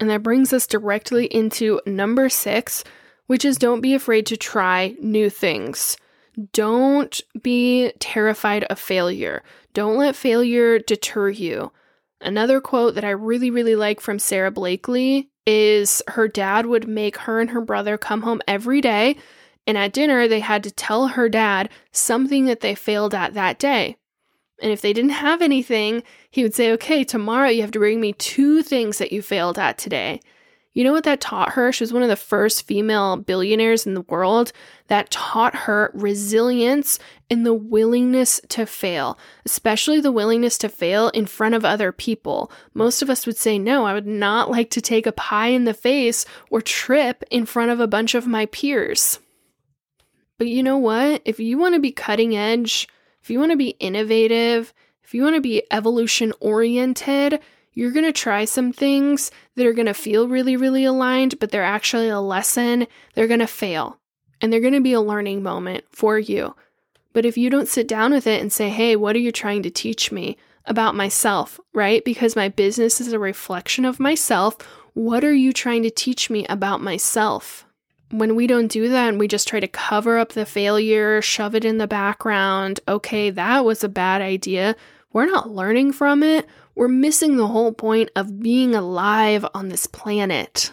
And 0.04 0.10
that 0.10 0.22
brings 0.22 0.52
us 0.52 0.66
directly 0.66 1.24
into 1.28 1.80
number 1.86 2.28
six, 2.28 2.84
which 3.26 3.42
is 3.42 3.56
don't 3.56 3.80
be 3.80 3.94
afraid 3.94 4.26
to 4.26 4.36
try 4.36 4.94
new 5.00 5.30
things. 5.30 5.96
Don't 6.52 7.22
be 7.40 7.90
terrified 8.00 8.64
of 8.64 8.78
failure. 8.78 9.42
Don't 9.72 9.96
let 9.96 10.14
failure 10.14 10.78
deter 10.78 11.30
you. 11.30 11.72
Another 12.20 12.60
quote 12.60 12.96
that 12.96 13.04
I 13.06 13.12
really, 13.12 13.50
really 13.50 13.76
like 13.76 13.98
from 13.98 14.18
Sara 14.18 14.50
Blakely 14.50 15.30
is 15.46 16.02
her 16.08 16.28
dad 16.28 16.66
would 16.66 16.86
make 16.86 17.16
her 17.20 17.40
and 17.40 17.48
her 17.48 17.62
brother 17.62 17.96
come 17.96 18.20
home 18.20 18.42
every 18.46 18.82
day, 18.82 19.16
and 19.66 19.78
at 19.78 19.94
dinner, 19.94 20.28
they 20.28 20.40
had 20.40 20.62
to 20.64 20.70
tell 20.70 21.08
her 21.08 21.30
dad 21.30 21.70
something 21.92 22.44
that 22.44 22.60
they 22.60 22.74
failed 22.74 23.14
at 23.14 23.32
that 23.32 23.58
day. 23.58 23.96
And 24.60 24.70
if 24.70 24.82
they 24.82 24.92
didn't 24.92 25.12
have 25.12 25.40
anything, 25.40 26.02
he 26.34 26.42
would 26.42 26.52
say, 26.52 26.72
Okay, 26.72 27.04
tomorrow 27.04 27.48
you 27.48 27.62
have 27.62 27.70
to 27.70 27.78
bring 27.78 28.00
me 28.00 28.12
two 28.12 28.60
things 28.64 28.98
that 28.98 29.12
you 29.12 29.22
failed 29.22 29.56
at 29.56 29.78
today. 29.78 30.20
You 30.72 30.82
know 30.82 30.90
what 30.90 31.04
that 31.04 31.20
taught 31.20 31.52
her? 31.52 31.70
She 31.70 31.84
was 31.84 31.92
one 31.92 32.02
of 32.02 32.08
the 32.08 32.16
first 32.16 32.66
female 32.66 33.16
billionaires 33.16 33.86
in 33.86 33.94
the 33.94 34.00
world 34.00 34.50
that 34.88 35.12
taught 35.12 35.54
her 35.54 35.92
resilience 35.94 36.98
and 37.30 37.46
the 37.46 37.54
willingness 37.54 38.40
to 38.48 38.66
fail, 38.66 39.16
especially 39.46 40.00
the 40.00 40.10
willingness 40.10 40.58
to 40.58 40.68
fail 40.68 41.10
in 41.10 41.26
front 41.26 41.54
of 41.54 41.64
other 41.64 41.92
people. 41.92 42.50
Most 42.74 43.00
of 43.00 43.08
us 43.08 43.26
would 43.26 43.36
say, 43.36 43.56
No, 43.56 43.84
I 43.84 43.94
would 43.94 44.08
not 44.08 44.50
like 44.50 44.70
to 44.70 44.80
take 44.80 45.06
a 45.06 45.12
pie 45.12 45.50
in 45.50 45.66
the 45.66 45.72
face 45.72 46.26
or 46.50 46.60
trip 46.60 47.22
in 47.30 47.46
front 47.46 47.70
of 47.70 47.78
a 47.78 47.86
bunch 47.86 48.16
of 48.16 48.26
my 48.26 48.46
peers. 48.46 49.20
But 50.36 50.48
you 50.48 50.64
know 50.64 50.78
what? 50.78 51.22
If 51.24 51.38
you 51.38 51.58
want 51.58 51.76
to 51.76 51.80
be 51.80 51.92
cutting 51.92 52.34
edge, 52.34 52.88
if 53.22 53.30
you 53.30 53.38
want 53.38 53.52
to 53.52 53.56
be 53.56 53.76
innovative, 53.78 54.74
if 55.14 55.18
you 55.18 55.22
want 55.22 55.36
to 55.36 55.40
be 55.40 55.62
evolution 55.70 56.32
oriented, 56.40 57.38
you're 57.72 57.92
going 57.92 58.04
to 58.04 58.12
try 58.12 58.44
some 58.44 58.72
things 58.72 59.30
that 59.54 59.64
are 59.64 59.72
going 59.72 59.86
to 59.86 59.94
feel 59.94 60.26
really, 60.26 60.56
really 60.56 60.84
aligned, 60.84 61.38
but 61.38 61.52
they're 61.52 61.62
actually 61.62 62.08
a 62.08 62.18
lesson. 62.18 62.88
They're 63.14 63.28
going 63.28 63.38
to 63.38 63.46
fail 63.46 64.00
and 64.40 64.52
they're 64.52 64.58
going 64.58 64.74
to 64.74 64.80
be 64.80 64.92
a 64.92 65.00
learning 65.00 65.44
moment 65.44 65.84
for 65.92 66.18
you. 66.18 66.56
But 67.12 67.24
if 67.24 67.38
you 67.38 67.48
don't 67.48 67.68
sit 67.68 67.86
down 67.86 68.10
with 68.10 68.26
it 68.26 68.42
and 68.42 68.52
say, 68.52 68.70
hey, 68.70 68.96
what 68.96 69.14
are 69.14 69.20
you 69.20 69.30
trying 69.30 69.62
to 69.62 69.70
teach 69.70 70.10
me 70.10 70.36
about 70.66 70.96
myself, 70.96 71.60
right? 71.72 72.04
Because 72.04 72.34
my 72.34 72.48
business 72.48 73.00
is 73.00 73.12
a 73.12 73.18
reflection 73.20 73.84
of 73.84 74.00
myself. 74.00 74.56
What 74.94 75.22
are 75.22 75.32
you 75.32 75.52
trying 75.52 75.84
to 75.84 75.90
teach 75.90 76.28
me 76.28 76.44
about 76.48 76.80
myself? 76.80 77.64
when 78.10 78.36
we 78.36 78.46
don't 78.46 78.68
do 78.68 78.88
that 78.88 79.08
and 79.08 79.18
we 79.18 79.26
just 79.26 79.48
try 79.48 79.58
to 79.58 79.66
cover 79.66 80.18
up 80.18 80.32
the 80.32 80.46
failure, 80.46 81.20
shove 81.20 81.54
it 81.54 81.64
in 81.64 81.78
the 81.78 81.86
background, 81.86 82.78
okay, 82.86 83.30
that 83.30 83.64
was 83.64 83.82
a 83.82 83.88
bad 83.88 84.22
idea, 84.22 84.76
we're 85.14 85.26
not 85.26 85.48
learning 85.48 85.92
from 85.92 86.22
it. 86.22 86.46
We're 86.74 86.88
missing 86.88 87.36
the 87.36 87.46
whole 87.46 87.72
point 87.72 88.10
of 88.16 88.40
being 88.40 88.74
alive 88.74 89.46
on 89.54 89.68
this 89.68 89.86
planet, 89.86 90.72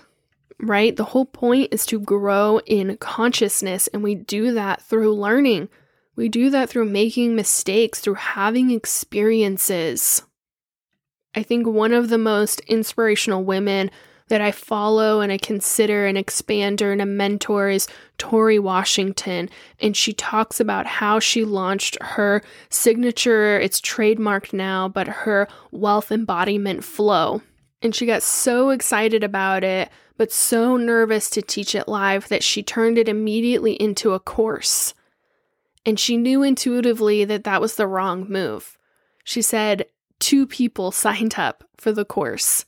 right? 0.60 0.96
The 0.96 1.06
whole 1.06 1.26
point 1.26 1.72
is 1.72 1.86
to 1.86 2.00
grow 2.00 2.60
in 2.66 2.98
consciousness, 2.98 3.88
and 3.88 4.04
we 4.04 4.16
do 4.16 4.52
that 4.54 4.82
through 4.82 5.14
learning. 5.14 5.70
We 6.16 6.28
do 6.28 6.50
that 6.50 6.70
through 6.70 6.86
making 6.86 7.36
mistakes, 7.36 8.00
through 8.00 8.16
having 8.16 8.72
experiences. 8.72 10.24
I 11.36 11.44
think 11.44 11.68
one 11.68 11.94
of 11.94 12.10
the 12.10 12.18
most 12.18 12.62
inspirational 12.62 13.44
women 13.44 13.92
that 14.32 14.42
I 14.42 14.52
follow 14.52 15.20
and 15.20 15.30
I 15.30 15.38
consider 15.38 16.06
an 16.06 16.16
expander 16.16 16.94
and 16.94 17.02
a 17.02 17.06
mentor 17.06 17.68
is 17.68 17.90
Tori 18.18 18.60
Washington. 18.60 19.50
And 19.82 19.96
she 19.96 20.14
talks 20.14 20.62
about 20.62 20.88
how 20.88 21.20
she 21.20 21.44
launched 21.44 21.98
her 22.02 22.42
signature, 22.70 23.60
it's 23.60 23.82
trademarked 23.82 24.54
now, 24.54 24.88
but 24.88 25.08
her 25.08 25.50
wealth 25.72 26.14
embodiment 26.14 26.86
flow. 26.86 27.42
And 27.82 27.94
she 27.94 28.06
got 28.06 28.24
so 28.24 28.70
excited 28.70 29.22
about 29.22 29.66
it, 29.66 29.90
but 30.16 30.32
so 30.32 30.78
nervous 30.78 31.30
to 31.32 31.42
teach 31.42 31.76
it 31.76 31.90
live 31.90 32.30
that 32.30 32.42
she 32.42 32.64
turned 32.64 32.98
it 32.98 33.10
immediately 33.10 33.74
into 33.74 34.14
a 34.14 34.20
course. 34.20 34.94
And 35.86 36.00
she 36.00 36.16
knew 36.16 36.42
intuitively 36.42 37.26
that 37.26 37.44
that 37.44 37.60
was 37.60 37.76
the 37.76 37.86
wrong 37.86 38.28
move. 38.30 38.78
She 39.26 39.42
said 39.42 39.88
two 40.20 40.48
people 40.48 40.92
signed 40.94 41.36
up 41.38 41.66
for 41.76 41.92
the 41.92 42.06
course. 42.06 42.64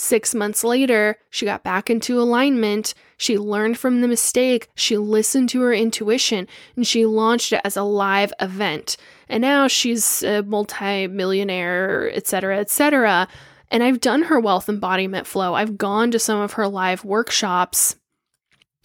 Six 0.00 0.32
months 0.32 0.62
later, 0.62 1.16
she 1.28 1.44
got 1.44 1.64
back 1.64 1.90
into 1.90 2.20
alignment. 2.20 2.94
She 3.16 3.36
learned 3.36 3.78
from 3.78 4.00
the 4.00 4.06
mistake. 4.06 4.68
She 4.76 4.96
listened 4.96 5.48
to 5.48 5.60
her 5.62 5.74
intuition 5.74 6.46
and 6.76 6.86
she 6.86 7.04
launched 7.04 7.52
it 7.52 7.60
as 7.64 7.76
a 7.76 7.82
live 7.82 8.32
event. 8.40 8.96
And 9.28 9.40
now 9.40 9.66
she's 9.66 10.22
a 10.22 10.44
multi-millionaire, 10.44 12.12
etc., 12.14 12.60
etc. 12.60 13.26
And 13.72 13.82
I've 13.82 14.00
done 14.00 14.22
her 14.22 14.38
wealth 14.38 14.68
embodiment 14.68 15.26
flow. 15.26 15.54
I've 15.54 15.76
gone 15.76 16.12
to 16.12 16.20
some 16.20 16.40
of 16.40 16.52
her 16.52 16.68
live 16.68 17.04
workshops. 17.04 17.96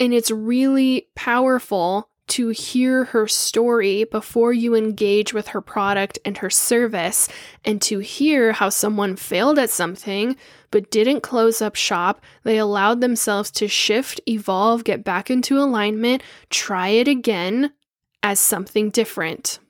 And 0.00 0.12
it's 0.12 0.32
really 0.32 1.06
powerful 1.14 2.10
to 2.26 2.48
hear 2.48 3.04
her 3.04 3.28
story 3.28 4.04
before 4.04 4.52
you 4.52 4.74
engage 4.74 5.32
with 5.32 5.48
her 5.48 5.60
product 5.60 6.18
and 6.24 6.38
her 6.38 6.48
service, 6.48 7.28
and 7.64 7.82
to 7.82 7.98
hear 7.98 8.52
how 8.52 8.70
someone 8.70 9.14
failed 9.14 9.58
at 9.58 9.68
something 9.68 10.34
but 10.74 10.90
didn't 10.90 11.20
close 11.20 11.62
up 11.62 11.76
shop. 11.76 12.20
They 12.42 12.58
allowed 12.58 13.00
themselves 13.00 13.52
to 13.52 13.68
shift, 13.68 14.20
evolve, 14.26 14.82
get 14.82 15.04
back 15.04 15.30
into 15.30 15.56
alignment, 15.56 16.20
try 16.50 16.88
it 16.88 17.06
again 17.06 17.72
as 18.24 18.40
something 18.40 18.90
different. 18.90 19.60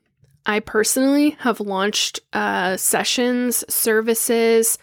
I 0.47 0.61
personally 0.61 1.37
have 1.41 1.61
launched 1.61 2.21
uh, 2.33 2.79
sessions, 2.79 3.67
services, 3.69 4.79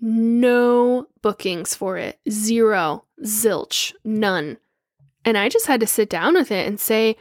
no 0.00 1.06
bookings 1.22 1.76
for 1.76 1.96
it, 1.96 2.18
zero, 2.28 3.04
zilch, 3.24 3.94
none. 4.04 4.58
And 5.24 5.38
I 5.38 5.48
just 5.48 5.68
had 5.68 5.78
to 5.78 5.86
sit 5.86 6.10
down 6.10 6.34
with 6.34 6.50
it 6.50 6.66
and 6.66 6.80
say, 6.80 7.14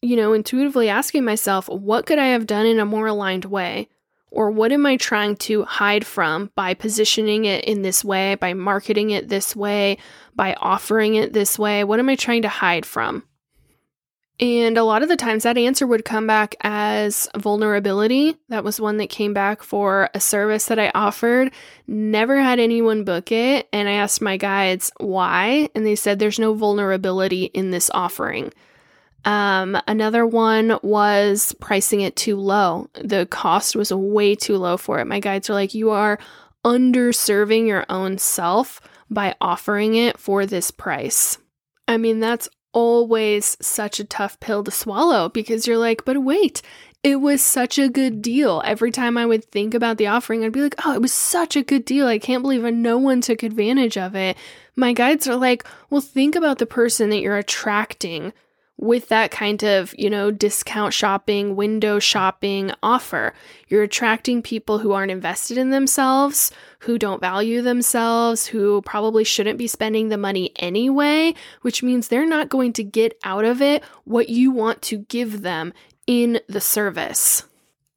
you 0.00 0.16
know, 0.16 0.32
intuitively 0.32 0.88
asking 0.88 1.24
myself, 1.24 1.68
what 1.68 2.06
could 2.06 2.18
I 2.18 2.26
have 2.26 2.48
done 2.48 2.66
in 2.66 2.80
a 2.80 2.84
more 2.84 3.06
aligned 3.06 3.44
way? 3.44 3.88
Or 4.32 4.50
what 4.50 4.72
am 4.72 4.86
I 4.86 4.96
trying 4.96 5.36
to 5.36 5.64
hide 5.64 6.06
from 6.06 6.50
by 6.54 6.72
positioning 6.72 7.44
it 7.44 7.66
in 7.66 7.82
this 7.82 8.02
way, 8.02 8.34
by 8.36 8.54
marketing 8.54 9.10
it 9.10 9.28
this 9.28 9.54
way, 9.54 9.98
by 10.34 10.54
offering 10.54 11.16
it 11.16 11.34
this 11.34 11.58
way? 11.58 11.84
What 11.84 11.98
am 11.98 12.08
I 12.08 12.16
trying 12.16 12.40
to 12.42 12.48
hide 12.48 12.86
from? 12.86 13.24
And 14.40 14.78
a 14.78 14.84
lot 14.84 15.02
of 15.02 15.10
the 15.10 15.18
times 15.18 15.42
that 15.42 15.58
answer 15.58 15.86
would 15.86 16.06
come 16.06 16.26
back 16.26 16.54
as 16.62 17.28
vulnerability. 17.36 18.38
That 18.48 18.64
was 18.64 18.80
one 18.80 18.96
that 18.96 19.10
came 19.10 19.34
back 19.34 19.62
for 19.62 20.08
a 20.14 20.20
service 20.20 20.64
that 20.64 20.78
I 20.78 20.90
offered. 20.94 21.52
Never 21.86 22.40
had 22.40 22.58
anyone 22.58 23.04
book 23.04 23.30
it. 23.30 23.68
And 23.70 23.86
I 23.86 23.92
asked 23.92 24.22
my 24.22 24.38
guides 24.38 24.90
why. 24.96 25.68
And 25.74 25.84
they 25.84 25.94
said 25.94 26.18
there's 26.18 26.38
no 26.38 26.54
vulnerability 26.54 27.44
in 27.44 27.70
this 27.70 27.90
offering. 27.92 28.50
Um, 29.24 29.78
another 29.86 30.26
one 30.26 30.78
was 30.82 31.54
pricing 31.60 32.00
it 32.00 32.16
too 32.16 32.36
low. 32.36 32.88
The 32.94 33.26
cost 33.26 33.76
was 33.76 33.92
way 33.92 34.34
too 34.34 34.56
low 34.56 34.76
for 34.76 34.98
it. 34.98 35.06
My 35.06 35.20
guides 35.20 35.48
are 35.48 35.54
like, 35.54 35.74
you 35.74 35.90
are 35.90 36.18
underserving 36.64 37.66
your 37.66 37.84
own 37.88 38.18
self 38.18 38.80
by 39.10 39.34
offering 39.40 39.94
it 39.94 40.18
for 40.18 40.46
this 40.46 40.70
price. 40.70 41.38
I 41.86 41.98
mean, 41.98 42.20
that's 42.20 42.48
always 42.72 43.56
such 43.60 44.00
a 44.00 44.04
tough 44.04 44.40
pill 44.40 44.64
to 44.64 44.70
swallow 44.70 45.28
because 45.28 45.66
you're 45.66 45.78
like, 45.78 46.04
but 46.04 46.22
wait, 46.22 46.62
it 47.02 47.16
was 47.16 47.42
such 47.42 47.78
a 47.78 47.88
good 47.88 48.22
deal. 48.22 48.62
Every 48.64 48.90
time 48.90 49.18
I 49.18 49.26
would 49.26 49.44
think 49.44 49.74
about 49.74 49.98
the 49.98 50.06
offering, 50.06 50.44
I'd 50.44 50.52
be 50.52 50.62
like, 50.62 50.76
oh, 50.84 50.94
it 50.94 51.02
was 51.02 51.12
such 51.12 51.56
a 51.56 51.62
good 51.62 51.84
deal. 51.84 52.06
I 52.06 52.18
can't 52.18 52.42
believe 52.42 52.62
no 52.62 52.96
one 52.96 53.20
took 53.20 53.42
advantage 53.42 53.98
of 53.98 54.14
it. 54.14 54.36
My 54.76 54.92
guides 54.92 55.26
are 55.26 55.36
like, 55.36 55.64
well, 55.90 56.00
think 56.00 56.34
about 56.34 56.58
the 56.58 56.66
person 56.66 57.10
that 57.10 57.20
you're 57.20 57.36
attracting 57.36 58.32
with 58.82 59.08
that 59.10 59.30
kind 59.30 59.62
of, 59.62 59.94
you 59.96 60.10
know, 60.10 60.32
discount 60.32 60.92
shopping, 60.92 61.54
window 61.54 62.00
shopping 62.00 62.72
offer. 62.82 63.32
You're 63.68 63.84
attracting 63.84 64.42
people 64.42 64.80
who 64.80 64.90
aren't 64.90 65.12
invested 65.12 65.56
in 65.56 65.70
themselves, 65.70 66.50
who 66.80 66.98
don't 66.98 67.20
value 67.20 67.62
themselves, 67.62 68.46
who 68.46 68.82
probably 68.82 69.22
shouldn't 69.22 69.56
be 69.56 69.68
spending 69.68 70.08
the 70.08 70.18
money 70.18 70.50
anyway, 70.56 71.32
which 71.60 71.84
means 71.84 72.08
they're 72.08 72.26
not 72.26 72.48
going 72.48 72.72
to 72.72 72.82
get 72.82 73.16
out 73.22 73.44
of 73.44 73.62
it 73.62 73.84
what 74.02 74.28
you 74.28 74.50
want 74.50 74.82
to 74.82 74.98
give 74.98 75.42
them 75.42 75.72
in 76.08 76.40
the 76.48 76.60
service. 76.60 77.44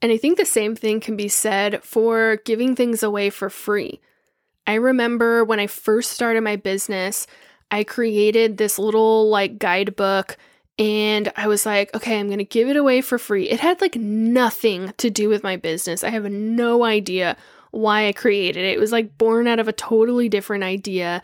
And 0.04 0.12
I 0.12 0.18
think 0.18 0.38
the 0.38 0.46
same 0.46 0.76
thing 0.76 1.00
can 1.00 1.18
be 1.18 1.30
said 1.30 1.84
for 1.84 2.38
giving 2.46 2.76
things 2.76 3.02
away 3.02 3.32
for 3.32 3.50
free. 3.50 4.02
I 4.68 4.76
remember 4.76 5.44
when 5.44 5.60
I 5.60 5.66
first 5.66 6.12
started 6.12 6.42
my 6.42 6.58
business, 6.58 7.26
I 7.72 7.84
created 7.84 8.58
this 8.58 8.78
little 8.78 9.28
like 9.32 9.58
guidebook 9.58 10.38
and 10.78 11.32
I 11.36 11.48
was 11.48 11.66
like, 11.66 11.94
okay, 11.96 12.20
I'm 12.20 12.28
going 12.28 12.40
to 12.40 12.44
give 12.44 12.68
it 12.68 12.76
away 12.76 13.02
for 13.02 13.18
free. 13.18 13.50
It 13.50 13.60
had 13.60 13.80
like 13.80 13.96
nothing 13.96 14.94
to 14.98 15.10
do 15.10 15.30
with 15.30 15.44
my 15.44 15.56
business. 15.56 16.04
I 16.04 16.10
have 16.10 16.30
no 16.30 16.84
idea 16.84 17.38
why 17.72 18.08
I 18.08 18.14
created 18.14 18.64
it. 18.64 18.74
It 18.74 18.80
was 18.80 18.92
like 18.92 19.18
born 19.18 19.48
out 19.48 19.60
of 19.60 19.68
a 19.68 19.74
totally 19.74 20.28
different 20.28 20.64
idea. 20.64 21.22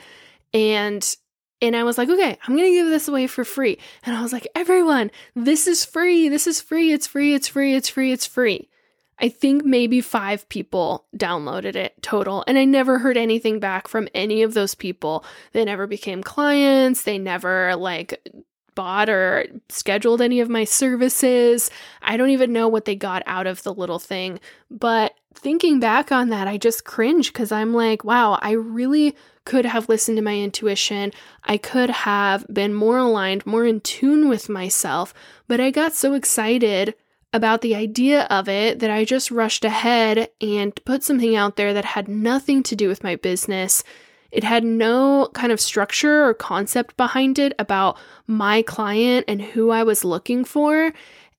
And 0.54 1.16
and 1.64 1.76
I 1.76 1.84
was 1.84 1.98
like, 1.98 2.10
okay, 2.10 2.40
I'm 2.44 2.56
going 2.56 2.70
to 2.70 2.76
give 2.76 2.88
this 2.88 3.08
away 3.08 3.28
for 3.28 3.46
free. 3.46 3.78
And 4.04 4.16
I 4.16 4.24
was 4.24 4.34
like, 4.34 4.48
everyone, 4.56 5.12
this 5.36 5.68
is 5.68 5.86
free. 5.86 6.28
This 6.28 6.48
is 6.48 6.60
free. 6.60 6.92
It's 6.92 7.06
free. 7.06 7.36
It's 7.36 7.48
free. 7.48 7.76
It's 7.76 7.88
free. 7.88 8.12
It's 8.12 8.26
free. 8.26 8.68
I 9.20 9.30
think 9.30 9.64
maybe 9.64 10.02
five 10.02 10.50
people 10.50 11.06
downloaded 11.16 11.76
it 11.76 12.02
total. 12.02 12.44
And 12.48 12.58
I 12.58 12.66
never 12.66 12.98
heard 12.98 13.18
anything 13.18 13.60
back 13.60 13.88
from 13.88 14.10
any 14.16 14.42
of 14.42 14.56
those 14.56 14.74
people. 14.74 15.24
They 15.52 15.64
never 15.64 15.86
became 15.86 16.24
clients. 16.24 17.04
They 17.04 17.20
never 17.20 17.76
like 17.76 18.28
bought 18.76 19.10
or 19.10 19.46
scheduled 19.70 20.22
any 20.22 20.40
of 20.40 20.50
my 20.50 20.64
services. 20.64 21.70
I 22.02 22.18
don't 22.18 22.30
even 22.30 22.54
know 22.54 22.68
what 22.68 22.86
they 22.86 22.96
got 22.96 23.24
out 23.26 23.48
of 23.48 23.64
the 23.64 23.74
little 23.74 24.00
thing. 24.00 24.40
But 24.70 25.14
thinking 25.34 25.80
back 25.80 26.12
on 26.12 26.30
that, 26.30 26.48
I 26.48 26.58
just 26.58 26.86
cringe 26.86 27.32
because 27.32 27.52
I'm 27.52 27.74
like, 27.74 28.04
wow, 28.04 28.40
I 28.42 28.52
really 28.52 29.16
could 29.46 29.66
have 29.66 29.90
listened 29.90 30.18
to 30.18 30.24
my 30.24 30.38
intuition. 30.38 31.12
I 31.44 31.58
could 31.58 31.90
have 31.90 32.46
been 32.52 32.74
more 32.74 32.98
aligned, 32.98 33.46
more 33.46 33.66
in 33.66 33.82
tune 33.82 34.30
with 34.30 34.50
myself. 34.50 35.14
But 35.48 35.60
I 35.60 35.72
got 35.72 35.94
so 35.94 36.14
excited 36.14 36.94
about 37.34 37.62
the 37.62 37.76
idea 37.76 38.24
of 38.24 38.50
it 38.50 38.80
that 38.80 38.92
I 38.92 39.06
just 39.06 39.32
rushed 39.32 39.64
ahead 39.64 40.30
and 40.42 40.76
put 40.86 41.04
something 41.04 41.36
out 41.36 41.56
there 41.56 41.74
that 41.74 41.86
had 41.86 42.08
nothing 42.08 42.62
to 42.64 42.76
do 42.76 42.88
with 42.88 43.04
my 43.04 43.16
business 43.16 43.84
it 44.32 44.44
had 44.44 44.64
no 44.64 45.30
kind 45.34 45.52
of 45.52 45.60
structure 45.60 46.26
or 46.26 46.34
concept 46.34 46.96
behind 46.98 47.38
it 47.38 47.54
about 47.60 47.98
my 48.28 48.62
client 48.62 49.26
and 49.28 49.42
who 49.42 49.72
I 49.72 49.84
was 49.84 50.06
looking 50.06 50.46
for. 50.46 50.94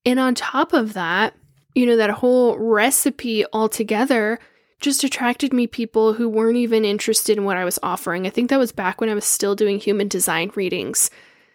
And 0.05 0.18
on 0.18 0.34
top 0.34 0.72
of 0.72 0.93
that, 0.93 1.34
you 1.74 1.86
know, 1.86 1.97
that 1.97 2.11
whole 2.11 2.59
recipe 2.59 3.45
altogether 3.53 4.38
just 4.80 5.05
attracted 5.05 5.53
me 5.53 5.66
people 5.66 6.14
who 6.14 6.28
weren't 6.28 6.57
even 6.57 6.84
interested 6.84 7.38
in 7.38 7.45
what 7.45 7.57
I 7.57 7.64
was 7.64 7.78
offering. 7.82 8.26
I 8.26 8.30
think 8.30 8.51
that 8.51 8.59
was 8.59 8.72
back 8.72 9.01
when 9.01 9.09
I 9.09 9.14
was 9.14 9.24
still 9.24 9.55
doing 9.55 9.78
human 9.78 10.09
design 10.09 10.51
readings. 10.55 11.09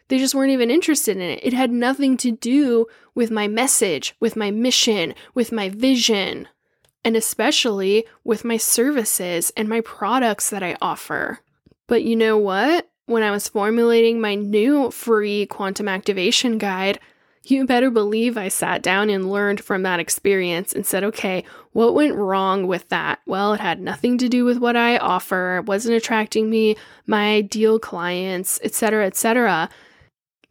They 0.08 0.18
just 0.18 0.34
weren't 0.34 0.54
even 0.54 0.72
interested 0.72 1.18
in 1.18 1.24
it. 1.24 1.42
It 1.44 1.54
had 1.54 1.70
nothing 1.70 2.16
to 2.18 2.32
do 2.32 2.88
with 3.14 3.30
my 3.30 3.48
message, 3.48 4.16
with 4.20 4.38
my 4.38 4.50
mission, 4.50 5.14
with 5.34 5.52
my 5.52 5.70
vision 5.70 6.48
and 7.08 7.16
especially 7.16 8.06
with 8.26 8.44
my 8.44 8.58
services 8.58 9.50
and 9.56 9.70
my 9.70 9.80
products 9.80 10.50
that 10.50 10.62
I 10.62 10.76
offer. 10.82 11.40
But 11.88 12.04
you 12.04 12.18
know 12.18 12.38
what? 12.38 12.90
When 13.06 13.24
I 13.24 13.32
was 13.32 13.48
formulating 13.48 14.20
my 14.20 14.36
new 14.36 14.92
free 14.92 15.46
quantum 15.46 15.88
activation 15.88 16.58
guide, 16.58 17.00
you 17.46 17.66
better 17.66 17.90
believe 17.90 18.38
I 18.38 18.50
sat 18.50 18.84
down 18.84 19.10
and 19.10 19.32
learned 19.32 19.62
from 19.62 19.84
that 19.84 20.02
experience 20.02 20.74
and 20.74 20.86
said, 20.86 21.06
okay, 21.06 21.46
what 21.72 21.96
went 21.96 22.14
wrong 22.14 22.68
with 22.68 22.90
that? 22.90 23.20
Well, 23.26 23.54
it 23.54 23.62
had 23.62 23.80
nothing 23.80 24.18
to 24.18 24.28
do 24.28 24.44
with 24.44 24.58
what 24.58 24.76
I 24.76 24.98
offer, 24.98 25.60
it 25.60 25.66
wasn't 25.66 25.96
attracting 25.96 26.50
me 26.50 26.76
my 27.06 27.36
ideal 27.36 27.80
clients, 27.80 28.60
etc., 28.66 29.06
etc. 29.06 29.70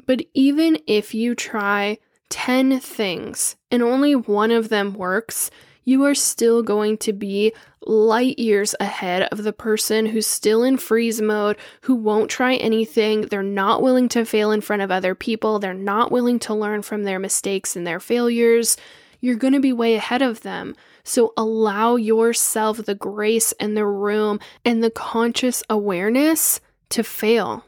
But 0.07 0.23
even 0.33 0.79
if 0.87 1.13
you 1.13 1.35
try 1.35 1.99
10 2.31 2.81
things 2.81 3.57
and 3.71 3.83
only 3.83 4.17
one 4.17 4.51
of 4.51 4.71
them 4.71 4.95
works, 4.95 5.51
you 5.87 6.05
are 6.05 6.15
still 6.15 6.63
going 6.63 6.99
to 6.99 7.15
be 7.15 7.55
light 7.87 8.39
years 8.39 8.75
ahead 8.81 9.23
of 9.31 9.45
the 9.45 9.53
person 9.53 10.07
who's 10.07 10.27
still 10.27 10.65
in 10.65 10.77
freeze 10.77 11.23
mode, 11.23 11.57
who 11.83 11.95
won't 11.95 12.29
try 12.29 12.57
anything. 12.57 13.23
They're 13.23 13.43
not 13.43 13.81
willing 13.81 14.09
to 14.11 14.25
fail 14.25 14.51
in 14.51 14.61
front 14.61 14.83
of 14.83 14.91
other 14.91 15.15
people. 15.15 15.59
They're 15.59 15.73
not 15.73 16.11
willing 16.11 16.41
to 16.41 16.55
learn 16.55 16.83
from 16.83 17.05
their 17.05 17.21
mistakes 17.21 17.77
and 17.77 17.87
their 17.87 18.01
failures. 18.01 18.77
You're 19.21 19.37
going 19.37 19.55
to 19.55 19.61
be 19.61 19.73
way 19.73 19.95
ahead 19.95 20.23
of 20.23 20.43
them. 20.43 20.75
So 21.05 21.33
allow 21.37 21.95
yourself 21.95 22.79
the 22.79 22.97
grace 22.97 23.53
and 23.61 23.77
the 23.77 23.87
room 23.87 24.41
and 24.65 24.83
the 24.83 24.91
conscious 24.91 25.63
awareness 25.71 26.61
to 26.91 27.05
fail. 27.05 27.65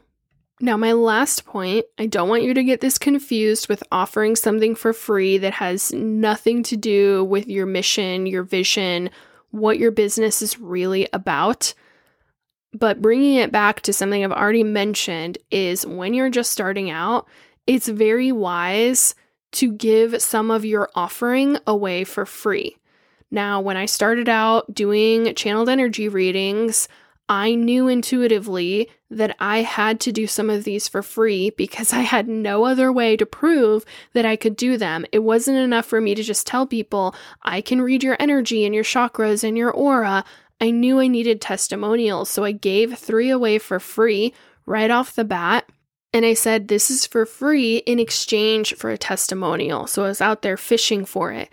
Now, 0.61 0.75
my 0.75 0.91
last 0.91 1.45
point 1.45 1.85
I 1.97 2.05
don't 2.05 2.27
want 2.27 2.43
you 2.43 2.53
to 2.53 2.63
get 2.63 2.81
this 2.81 2.97
confused 2.97 3.69
with 3.69 3.83
offering 3.91 4.35
something 4.35 4.75
for 4.75 4.91
free 4.91 5.37
that 5.37 5.53
has 5.53 5.93
nothing 5.93 6.63
to 6.63 6.75
do 6.75 7.23
with 7.23 7.47
your 7.47 7.65
mission, 7.65 8.25
your 8.25 8.43
vision, 8.43 9.09
what 9.51 9.79
your 9.79 9.91
business 9.91 10.41
is 10.41 10.59
really 10.59 11.07
about. 11.13 11.73
But 12.73 13.01
bringing 13.01 13.35
it 13.35 13.51
back 13.51 13.81
to 13.81 13.93
something 13.93 14.23
I've 14.23 14.31
already 14.31 14.63
mentioned 14.63 15.37
is 15.49 15.85
when 15.85 16.13
you're 16.13 16.29
just 16.29 16.51
starting 16.51 16.89
out, 16.89 17.27
it's 17.65 17.87
very 17.87 18.31
wise 18.31 19.15
to 19.53 19.71
give 19.71 20.21
some 20.21 20.51
of 20.51 20.65
your 20.65 20.89
offering 20.93 21.57
away 21.65 22.03
for 22.03 22.25
free. 22.25 22.77
Now, 23.31 23.61
when 23.61 23.77
I 23.77 23.85
started 23.85 24.27
out 24.27 24.73
doing 24.73 25.33
channeled 25.35 25.69
energy 25.69 26.09
readings, 26.09 26.87
I 27.27 27.55
knew 27.55 27.87
intuitively 27.87 28.89
that 29.11 29.35
I 29.39 29.61
had 29.61 29.99
to 30.01 30.11
do 30.11 30.27
some 30.27 30.49
of 30.49 30.63
these 30.63 30.87
for 30.87 31.01
free 31.01 31.49
because 31.51 31.93
I 31.93 32.01
had 32.01 32.27
no 32.27 32.65
other 32.65 32.91
way 32.91 33.17
to 33.17 33.25
prove 33.25 33.85
that 34.13 34.25
I 34.25 34.35
could 34.35 34.55
do 34.55 34.77
them. 34.77 35.05
It 35.11 35.19
wasn't 35.19 35.57
enough 35.57 35.85
for 35.85 35.99
me 35.99 36.13
to 36.15 36.23
just 36.23 36.45
tell 36.45 36.67
people, 36.67 37.15
I 37.41 37.61
can 37.61 37.81
read 37.81 38.03
your 38.03 38.17
energy 38.19 38.65
and 38.65 38.75
your 38.75 38.83
chakras 38.83 39.43
and 39.43 39.57
your 39.57 39.71
aura. 39.71 40.23
I 40.61 40.71
knew 40.71 40.99
I 40.99 41.07
needed 41.07 41.41
testimonials, 41.41 42.29
so 42.29 42.43
I 42.43 42.51
gave 42.51 42.97
three 42.97 43.29
away 43.29 43.57
for 43.57 43.79
free 43.79 44.33
right 44.65 44.91
off 44.91 45.15
the 45.15 45.23
bat. 45.23 45.67
And 46.13 46.25
I 46.25 46.33
said, 46.33 46.67
This 46.67 46.91
is 46.91 47.05
for 47.05 47.25
free 47.25 47.77
in 47.77 47.99
exchange 47.99 48.75
for 48.75 48.89
a 48.89 48.97
testimonial. 48.97 49.87
So 49.87 50.03
I 50.03 50.07
was 50.07 50.21
out 50.21 50.41
there 50.41 50.57
fishing 50.57 51.05
for 51.05 51.31
it. 51.31 51.49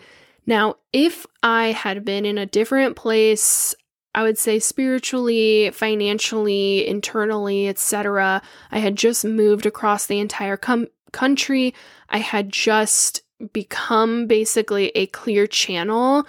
Now, 0.46 0.76
if 0.92 1.26
I 1.42 1.72
had 1.72 2.04
been 2.04 2.24
in 2.24 2.38
a 2.38 2.46
different 2.46 2.96
place 2.96 3.74
I 4.16 4.22
would 4.22 4.38
say 4.38 4.58
spiritually, 4.58 5.70
financially, 5.70 6.88
internally, 6.88 7.68
etc. 7.68 8.40
I 8.70 8.78
had 8.78 8.96
just 8.96 9.26
moved 9.26 9.66
across 9.66 10.06
the 10.06 10.18
entire 10.18 10.56
com- 10.56 10.88
country. 11.12 11.74
I 12.08 12.18
had 12.18 12.50
just 12.50 13.20
become 13.52 14.26
basically 14.26 14.88
a 14.94 15.06
clear 15.08 15.46
channel 15.46 16.26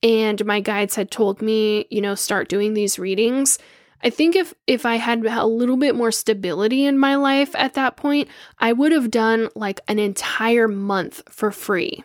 and 0.00 0.44
my 0.44 0.60
guides 0.60 0.94
had 0.94 1.10
told 1.10 1.42
me, 1.42 1.86
you 1.90 2.00
know, 2.00 2.14
start 2.14 2.48
doing 2.48 2.74
these 2.74 2.98
readings. 2.98 3.58
I 4.02 4.10
think 4.10 4.36
if 4.36 4.54
if 4.68 4.86
I 4.86 4.96
had 4.96 5.24
a 5.24 5.46
little 5.46 5.78
bit 5.78 5.96
more 5.96 6.12
stability 6.12 6.84
in 6.84 6.98
my 6.98 7.16
life 7.16 7.54
at 7.56 7.74
that 7.74 7.96
point, 7.96 8.28
I 8.58 8.72
would 8.72 8.92
have 8.92 9.10
done 9.10 9.48
like 9.56 9.80
an 9.88 9.98
entire 9.98 10.68
month 10.68 11.22
for 11.30 11.50
free 11.50 12.04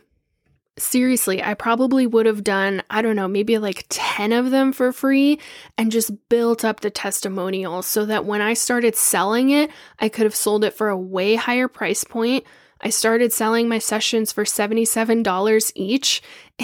seriously, 0.80 1.44
I 1.44 1.54
probably 1.54 2.08
would 2.08 2.26
have 2.26 2.44
done, 2.44 2.82
I 2.90 3.02
don't 3.02 3.16
know, 3.16 3.28
maybe 3.28 3.58
like 3.58 3.86
10 3.90 4.32
of 4.32 4.52
them 4.52 4.72
for 4.74 4.92
free 4.92 5.40
and 5.78 5.92
just 5.92 6.30
built 6.30 6.66
up 6.66 6.80
the 6.80 6.90
testimonials 6.90 7.86
so 7.86 8.06
that 8.06 8.26
when 8.26 8.42
I 8.42 8.54
started 8.54 8.96
selling 8.96 9.50
it, 9.50 9.70
I 10.00 10.10
could 10.10 10.24
have 10.24 10.36
sold 10.36 10.64
it 10.64 10.74
for 10.74 10.90
a 10.90 10.98
way 10.98 11.36
higher 11.36 11.68
price 11.68 12.04
point. 12.04 12.46
I 12.82 12.90
started 12.90 13.34
selling 13.34 13.68
my 13.68 13.80
sessions 13.80 14.32
for 14.32 14.46
$77 14.46 15.72
each. 15.76 16.22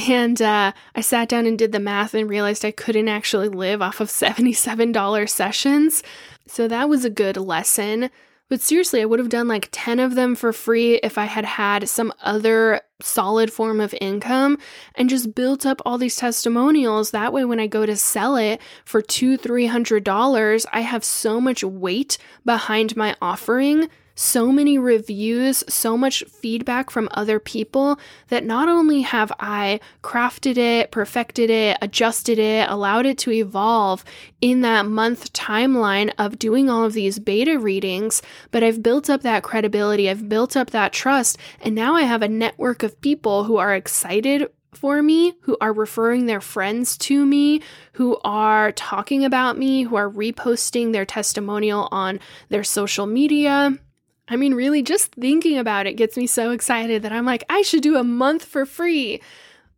And 0.07 0.41
uh, 0.41 0.71
I 0.95 1.01
sat 1.01 1.29
down 1.29 1.45
and 1.45 1.57
did 1.57 1.71
the 1.71 1.79
math 1.79 2.13
and 2.13 2.29
realized 2.29 2.63
I 2.63 2.71
couldn't 2.71 3.09
actually 3.09 3.49
live 3.49 3.81
off 3.81 3.99
of 3.99 4.07
$77 4.09 5.29
sessions. 5.29 6.03
So 6.47 6.67
that 6.67 6.89
was 6.89 7.05
a 7.05 7.09
good 7.09 7.37
lesson. 7.37 8.09
But 8.47 8.61
seriously, 8.61 9.01
I 9.01 9.05
would 9.05 9.17
have 9.19 9.29
done 9.29 9.47
like 9.47 9.69
10 9.71 9.99
of 9.99 10.13
them 10.13 10.35
for 10.35 10.53
free 10.53 10.95
if 10.95 11.17
I 11.17 11.25
had 11.25 11.45
had 11.45 11.89
some 11.89 12.13
other 12.21 12.81
solid 13.01 13.51
form 13.51 13.81
of 13.81 13.95
income 13.99 14.59
and 14.93 15.09
just 15.09 15.33
built 15.33 15.65
up 15.65 15.81
all 15.83 15.97
these 15.97 16.15
testimonials. 16.15 17.09
That 17.09 17.33
way, 17.33 17.43
when 17.43 17.59
I 17.59 17.65
go 17.65 17.85
to 17.87 17.95
sell 17.95 18.35
it 18.35 18.61
for 18.85 19.01
two, 19.01 19.35
three 19.35 19.65
hundred 19.65 20.03
dollars, 20.03 20.65
I 20.71 20.81
have 20.81 21.03
so 21.03 21.41
much 21.41 21.63
weight 21.63 22.19
behind 22.45 22.95
my 22.95 23.15
offering 23.19 23.89
so 24.15 24.51
many 24.51 24.77
reviews, 24.77 25.63
so 25.67 25.97
much 25.97 26.23
feedback 26.23 26.89
from 26.89 27.09
other 27.11 27.39
people 27.39 27.99
that 28.29 28.45
not 28.45 28.69
only 28.69 29.01
have 29.01 29.31
I 29.39 29.79
crafted 30.01 30.57
it, 30.57 30.91
perfected 30.91 31.49
it, 31.49 31.77
adjusted 31.81 32.39
it, 32.39 32.69
allowed 32.69 33.05
it 33.05 33.17
to 33.19 33.31
evolve 33.31 34.03
in 34.41 34.61
that 34.61 34.85
month 34.85 35.33
timeline 35.33 36.11
of 36.17 36.39
doing 36.39 36.69
all 36.69 36.85
of 36.85 36.93
these 36.93 37.19
beta 37.19 37.59
readings, 37.59 38.21
but 38.51 38.63
I've 38.63 38.81
built 38.81 39.09
up 39.09 39.21
that 39.21 39.43
credibility, 39.43 40.09
I've 40.09 40.29
built 40.29 40.55
up 40.55 40.71
that 40.71 40.93
trust, 40.93 41.37
and 41.61 41.75
now 41.75 41.95
I 41.95 42.03
have 42.03 42.21
a 42.21 42.29
network 42.29 42.83
of 42.83 43.01
people 43.01 43.43
who 43.43 43.57
are 43.57 43.75
excited 43.75 44.49
for 44.73 45.01
me, 45.01 45.33
who 45.41 45.57
are 45.61 45.73
referring 45.73 46.25
their 46.25 46.41
friends 46.41 46.97
to 46.97 47.25
me, 47.25 47.61
who 47.93 48.17
are 48.23 48.71
talking 48.73 49.23
about 49.23 49.57
me, 49.57 49.83
who 49.83 49.95
are 49.95 50.09
reposting 50.09 50.91
their 50.91 51.05
testimonial 51.05 51.87
on 51.91 52.19
their 52.49 52.63
social 52.63 53.05
media. 53.05 53.77
I 54.27 54.35
mean, 54.35 54.53
really, 54.55 54.81
just 54.81 55.13
thinking 55.13 55.57
about 55.57 55.87
it 55.87 55.93
gets 55.93 56.17
me 56.17 56.27
so 56.27 56.51
excited 56.51 57.03
that 57.03 57.11
I'm 57.11 57.25
like, 57.25 57.43
I 57.49 57.61
should 57.61 57.83
do 57.83 57.97
a 57.97 58.03
month 58.03 58.43
for 58.43 58.65
free. 58.65 59.21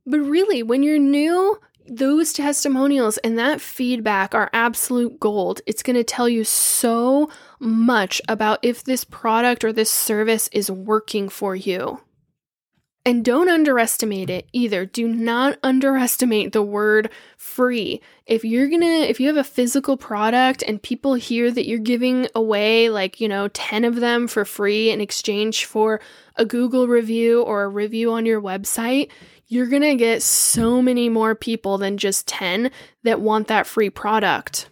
But 0.06 0.20
really, 0.20 0.64
when 0.64 0.84
you're 0.84 1.00
new, 1.00 1.60
those 1.90 2.34
testimonials 2.34 3.18
and 3.20 3.38
that 3.38 3.62
feedback 3.62 4.36
are 4.36 4.50
absolute 4.54 5.20
gold. 5.20 5.62
It's 5.66 5.84
going 5.84 5.96
to 5.96 6.04
tell 6.04 6.30
you 6.30 6.44
so 6.44 7.30
much 7.60 8.22
about 8.28 8.60
if 8.62 8.84
this 8.84 9.04
product 9.04 9.64
or 9.64 9.74
this 9.74 9.92
service 9.92 10.50
is 10.52 10.70
working 10.70 11.30
for 11.30 11.56
you. 11.56 12.00
And 13.08 13.24
don't 13.24 13.48
underestimate 13.48 14.30
it 14.30 14.50
either. 14.52 14.86
Do 14.86 15.08
not 15.08 15.58
underestimate 15.64 16.52
the 16.52 16.62
word 16.62 17.10
free. 17.38 18.02
If 18.26 18.44
you're 18.44 18.68
gonna, 18.68 18.86
if 18.86 19.22
you 19.22 19.28
have 19.28 19.38
a 19.38 19.46
physical 19.46 19.96
product 19.96 20.62
and 20.68 20.84
people 20.84 21.14
hear 21.14 21.50
that 21.50 21.66
you're 21.66 21.80
giving 21.80 22.28
away 22.36 22.90
like, 22.90 23.22
you 23.22 23.30
know, 23.30 23.48
10 23.48 23.86
of 23.86 23.96
them 23.96 24.28
for 24.28 24.44
free 24.44 24.90
in 24.90 25.00
exchange 25.00 25.64
for 25.64 26.02
a 26.36 26.44
Google 26.44 26.90
review 26.90 27.44
or 27.44 27.64
a 27.64 27.70
review 27.70 28.12
on 28.12 28.26
your 28.26 28.42
website, 28.42 29.10
you're 29.46 29.68
gonna 29.68 29.96
get 29.96 30.22
so 30.22 30.82
many 30.82 31.08
more 31.08 31.34
people 31.34 31.78
than 31.78 31.98
just 31.98 32.28
10 32.28 32.72
that 33.04 33.22
want 33.22 33.48
that 33.48 33.68
free 33.68 33.90
product. 33.90 34.70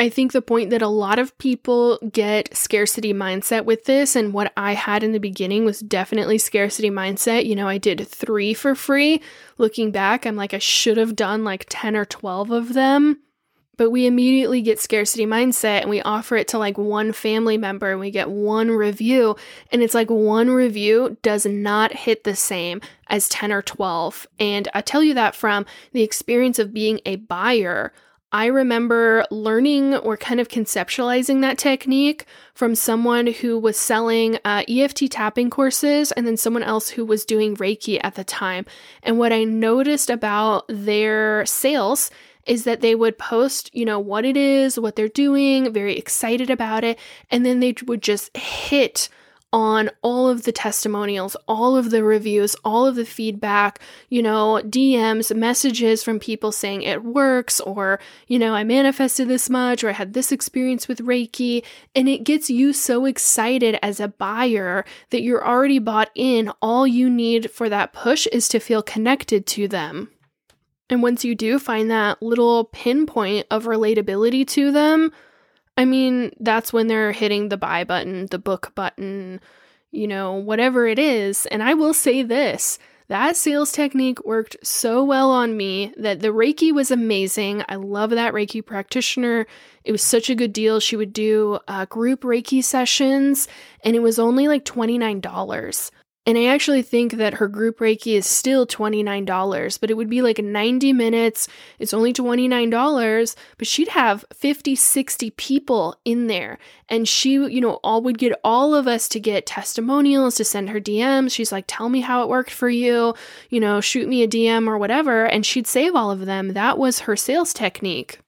I 0.00 0.08
think 0.08 0.32
the 0.32 0.40
point 0.40 0.70
that 0.70 0.80
a 0.80 0.88
lot 0.88 1.18
of 1.18 1.36
people 1.36 1.98
get 2.10 2.56
scarcity 2.56 3.12
mindset 3.12 3.66
with 3.66 3.84
this, 3.84 4.16
and 4.16 4.32
what 4.32 4.50
I 4.56 4.72
had 4.72 5.02
in 5.02 5.12
the 5.12 5.20
beginning 5.20 5.66
was 5.66 5.80
definitely 5.80 6.38
scarcity 6.38 6.88
mindset. 6.88 7.44
You 7.44 7.54
know, 7.54 7.68
I 7.68 7.76
did 7.76 8.08
three 8.08 8.54
for 8.54 8.74
free. 8.74 9.20
Looking 9.58 9.90
back, 9.90 10.24
I'm 10.24 10.36
like, 10.36 10.54
I 10.54 10.58
should 10.58 10.96
have 10.96 11.14
done 11.14 11.44
like 11.44 11.66
10 11.68 11.96
or 11.96 12.06
12 12.06 12.50
of 12.50 12.72
them. 12.72 13.20
But 13.76 13.90
we 13.90 14.06
immediately 14.06 14.62
get 14.62 14.80
scarcity 14.80 15.26
mindset 15.26 15.82
and 15.82 15.90
we 15.90 16.00
offer 16.00 16.36
it 16.36 16.48
to 16.48 16.58
like 16.58 16.78
one 16.78 17.12
family 17.12 17.58
member 17.58 17.90
and 17.90 18.00
we 18.00 18.10
get 18.10 18.30
one 18.30 18.70
review. 18.70 19.36
And 19.70 19.82
it's 19.82 19.94
like 19.94 20.08
one 20.08 20.48
review 20.48 21.18
does 21.20 21.44
not 21.44 21.92
hit 21.92 22.24
the 22.24 22.36
same 22.36 22.80
as 23.08 23.28
10 23.28 23.52
or 23.52 23.60
12. 23.60 24.26
And 24.38 24.66
I 24.72 24.80
tell 24.80 25.02
you 25.02 25.12
that 25.12 25.34
from 25.34 25.66
the 25.92 26.02
experience 26.02 26.58
of 26.58 26.72
being 26.72 27.00
a 27.04 27.16
buyer 27.16 27.92
I 28.32 28.46
remember 28.46 29.26
learning 29.30 29.96
or 29.96 30.16
kind 30.16 30.38
of 30.38 30.48
conceptualizing 30.48 31.40
that 31.40 31.58
technique 31.58 32.26
from 32.54 32.76
someone 32.76 33.26
who 33.26 33.58
was 33.58 33.76
selling 33.76 34.38
uh, 34.44 34.62
EFT 34.68 35.10
tapping 35.10 35.50
courses 35.50 36.12
and 36.12 36.26
then 36.26 36.36
someone 36.36 36.62
else 36.62 36.90
who 36.90 37.04
was 37.04 37.24
doing 37.24 37.56
Reiki 37.56 37.98
at 38.02 38.14
the 38.14 38.22
time. 38.22 38.66
And 39.02 39.18
what 39.18 39.32
I 39.32 39.42
noticed 39.42 40.10
about 40.10 40.64
their 40.68 41.44
sales 41.44 42.10
is 42.46 42.64
that 42.64 42.80
they 42.80 42.94
would 42.94 43.18
post, 43.18 43.74
you 43.74 43.84
know, 43.84 43.98
what 43.98 44.24
it 44.24 44.36
is, 44.36 44.78
what 44.78 44.96
they're 44.96 45.08
doing, 45.08 45.72
very 45.72 45.96
excited 45.96 46.50
about 46.50 46.84
it, 46.84 46.98
and 47.30 47.44
then 47.44 47.60
they 47.60 47.74
would 47.86 48.02
just 48.02 48.34
hit 48.36 49.08
on 49.52 49.90
all 50.02 50.28
of 50.28 50.44
the 50.44 50.52
testimonials, 50.52 51.36
all 51.48 51.76
of 51.76 51.90
the 51.90 52.04
reviews, 52.04 52.54
all 52.64 52.86
of 52.86 52.94
the 52.94 53.04
feedback, 53.04 53.80
you 54.08 54.22
know, 54.22 54.60
DMs, 54.64 55.34
messages 55.34 56.02
from 56.02 56.20
people 56.20 56.52
saying 56.52 56.82
it 56.82 57.02
works, 57.04 57.60
or, 57.60 57.98
you 58.28 58.38
know, 58.38 58.54
I 58.54 58.62
manifested 58.62 59.28
this 59.28 59.50
much, 59.50 59.82
or 59.82 59.88
I 59.88 59.92
had 59.92 60.12
this 60.12 60.30
experience 60.30 60.86
with 60.86 61.00
Reiki. 61.00 61.64
And 61.94 62.08
it 62.08 62.24
gets 62.24 62.48
you 62.48 62.72
so 62.72 63.04
excited 63.06 63.78
as 63.82 63.98
a 63.98 64.08
buyer 64.08 64.84
that 65.10 65.22
you're 65.22 65.46
already 65.46 65.78
bought 65.78 66.10
in. 66.14 66.50
All 66.62 66.86
you 66.86 67.10
need 67.10 67.50
for 67.50 67.68
that 67.68 67.92
push 67.92 68.26
is 68.28 68.48
to 68.48 68.60
feel 68.60 68.82
connected 68.82 69.46
to 69.48 69.66
them. 69.66 70.10
And 70.88 71.02
once 71.02 71.24
you 71.24 71.34
do 71.36 71.58
find 71.58 71.90
that 71.90 72.20
little 72.20 72.64
pinpoint 72.64 73.46
of 73.50 73.64
relatability 73.64 74.46
to 74.48 74.72
them, 74.72 75.12
I 75.80 75.86
mean, 75.86 76.32
that's 76.38 76.74
when 76.74 76.88
they're 76.88 77.10
hitting 77.10 77.48
the 77.48 77.56
buy 77.56 77.84
button, 77.84 78.26
the 78.26 78.38
book 78.38 78.74
button, 78.74 79.40
you 79.90 80.06
know, 80.06 80.34
whatever 80.34 80.86
it 80.86 80.98
is. 80.98 81.46
And 81.46 81.62
I 81.62 81.72
will 81.72 81.94
say 81.94 82.22
this 82.22 82.78
that 83.08 83.34
sales 83.34 83.72
technique 83.72 84.22
worked 84.26 84.58
so 84.62 85.02
well 85.02 85.30
on 85.30 85.56
me 85.56 85.94
that 85.96 86.20
the 86.20 86.28
Reiki 86.28 86.70
was 86.70 86.90
amazing. 86.90 87.64
I 87.66 87.76
love 87.76 88.10
that 88.10 88.34
Reiki 88.34 88.64
practitioner. 88.64 89.46
It 89.82 89.90
was 89.90 90.02
such 90.02 90.28
a 90.28 90.34
good 90.34 90.52
deal. 90.52 90.80
She 90.80 90.96
would 90.96 91.14
do 91.14 91.58
uh, 91.66 91.86
group 91.86 92.24
Reiki 92.24 92.62
sessions, 92.62 93.48
and 93.82 93.96
it 93.96 94.00
was 94.00 94.18
only 94.18 94.48
like 94.48 94.66
$29. 94.66 95.90
And 96.26 96.36
I 96.36 96.46
actually 96.46 96.82
think 96.82 97.14
that 97.14 97.34
her 97.34 97.48
group 97.48 97.78
Reiki 97.78 98.14
is 98.14 98.26
still 98.26 98.66
$29, 98.66 99.80
but 99.80 99.90
it 99.90 99.96
would 99.96 100.10
be 100.10 100.20
like 100.20 100.38
90 100.38 100.92
minutes. 100.92 101.48
It's 101.78 101.94
only 101.94 102.12
$29, 102.12 103.36
but 103.56 103.66
she'd 103.66 103.88
have 103.88 104.24
50, 104.34 104.74
60 104.74 105.30
people 105.30 105.98
in 106.04 106.26
there. 106.26 106.58
And 106.90 107.08
she, 107.08 107.32
you 107.32 107.60
know, 107.60 107.80
all 107.82 108.02
would 108.02 108.18
get 108.18 108.38
all 108.44 108.74
of 108.74 108.86
us 108.86 109.08
to 109.10 109.20
get 109.20 109.46
testimonials, 109.46 110.34
to 110.36 110.44
send 110.44 110.68
her 110.70 110.80
DMs. 110.80 111.32
She's 111.32 111.52
like, 111.52 111.64
tell 111.66 111.88
me 111.88 112.00
how 112.00 112.22
it 112.22 112.28
worked 112.28 112.50
for 112.50 112.68
you, 112.68 113.14
you 113.48 113.58
know, 113.58 113.80
shoot 113.80 114.06
me 114.06 114.22
a 114.22 114.28
DM 114.28 114.68
or 114.68 114.76
whatever. 114.76 115.24
And 115.24 115.46
she'd 115.46 115.66
save 115.66 115.94
all 115.94 116.10
of 116.10 116.26
them. 116.26 116.52
That 116.52 116.76
was 116.76 117.00
her 117.00 117.16
sales 117.16 117.54
technique. 117.54 118.20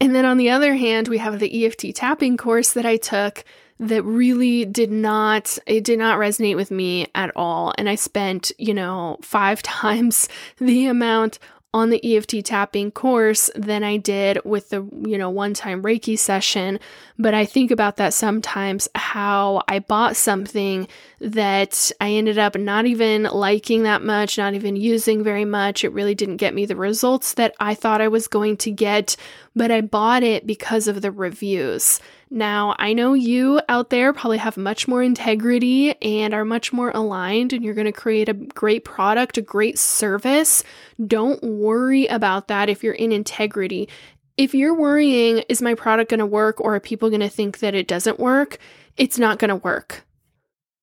And 0.00 0.14
then 0.14 0.24
on 0.24 0.38
the 0.38 0.50
other 0.50 0.74
hand, 0.74 1.08
we 1.08 1.18
have 1.18 1.38
the 1.38 1.66
EFT 1.66 1.94
tapping 1.94 2.36
course 2.36 2.72
that 2.72 2.86
I 2.86 2.96
took 2.96 3.44
that 3.80 4.02
really 4.04 4.64
did 4.64 4.90
not 4.90 5.58
it 5.66 5.84
did 5.84 5.98
not 5.98 6.18
resonate 6.18 6.56
with 6.56 6.70
me 6.70 7.06
at 7.14 7.30
all 7.34 7.72
and 7.76 7.88
i 7.88 7.94
spent 7.94 8.52
you 8.58 8.72
know 8.74 9.18
five 9.20 9.62
times 9.62 10.28
the 10.58 10.86
amount 10.86 11.38
on 11.74 11.90
the 11.90 12.16
EFT 12.16 12.44
tapping 12.44 12.92
course 12.92 13.50
than 13.56 13.82
I 13.82 13.96
did 13.96 14.38
with 14.44 14.70
the, 14.70 14.88
you 15.04 15.18
know, 15.18 15.28
one-time 15.28 15.82
Reiki 15.82 16.16
session, 16.16 16.78
but 17.18 17.34
I 17.34 17.44
think 17.44 17.72
about 17.72 17.96
that 17.96 18.14
sometimes 18.14 18.88
how 18.94 19.60
I 19.66 19.80
bought 19.80 20.14
something 20.14 20.86
that 21.18 21.90
I 22.00 22.12
ended 22.12 22.38
up 22.38 22.56
not 22.56 22.86
even 22.86 23.24
liking 23.24 23.82
that 23.82 24.02
much, 24.02 24.38
not 24.38 24.54
even 24.54 24.76
using 24.76 25.24
very 25.24 25.44
much. 25.44 25.82
It 25.82 25.92
really 25.92 26.14
didn't 26.14 26.36
get 26.36 26.54
me 26.54 26.64
the 26.64 26.76
results 26.76 27.34
that 27.34 27.56
I 27.58 27.74
thought 27.74 28.00
I 28.00 28.06
was 28.06 28.28
going 28.28 28.56
to 28.58 28.70
get, 28.70 29.16
but 29.56 29.72
I 29.72 29.80
bought 29.80 30.22
it 30.22 30.46
because 30.46 30.86
of 30.86 31.02
the 31.02 31.10
reviews. 31.10 31.98
Now, 32.34 32.74
I 32.80 32.94
know 32.94 33.14
you 33.14 33.60
out 33.68 33.90
there 33.90 34.12
probably 34.12 34.38
have 34.38 34.56
much 34.56 34.88
more 34.88 35.04
integrity 35.04 35.94
and 36.02 36.34
are 36.34 36.44
much 36.44 36.72
more 36.72 36.90
aligned, 36.90 37.52
and 37.52 37.64
you're 37.64 37.74
going 37.74 37.84
to 37.84 37.92
create 37.92 38.28
a 38.28 38.34
great 38.34 38.84
product, 38.84 39.38
a 39.38 39.40
great 39.40 39.78
service. 39.78 40.64
Don't 41.06 41.40
worry 41.44 42.08
about 42.08 42.48
that 42.48 42.68
if 42.68 42.82
you're 42.82 42.92
in 42.92 43.12
integrity. 43.12 43.88
If 44.36 44.52
you're 44.52 44.74
worrying, 44.74 45.44
is 45.48 45.62
my 45.62 45.74
product 45.74 46.10
going 46.10 46.18
to 46.18 46.26
work 46.26 46.60
or 46.60 46.74
are 46.74 46.80
people 46.80 47.08
going 47.08 47.20
to 47.20 47.28
think 47.28 47.60
that 47.60 47.76
it 47.76 47.86
doesn't 47.86 48.18
work? 48.18 48.58
It's 48.96 49.16
not 49.16 49.38
going 49.38 49.50
to 49.50 49.54
work 49.54 50.04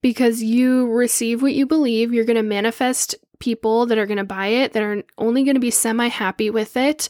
because 0.01 0.41
you 0.41 0.89
receive 0.89 1.41
what 1.41 1.53
you 1.53 1.65
believe. 1.65 2.13
You're 2.13 2.23
going 2.23 2.37
to 2.37 2.43
manifest 2.43 3.13
people 3.39 3.87
that 3.87 3.97
are 3.97 4.05
going 4.05 4.15
to 4.15 4.23
buy 4.23 4.47
it, 4.47 4.71
that 4.71 4.83
are 4.83 5.03
only 5.17 5.43
going 5.43 5.55
to 5.55 5.59
be 5.59 5.69
semi 5.69 6.07
happy 6.07 6.49
with 6.49 6.77
it. 6.77 7.09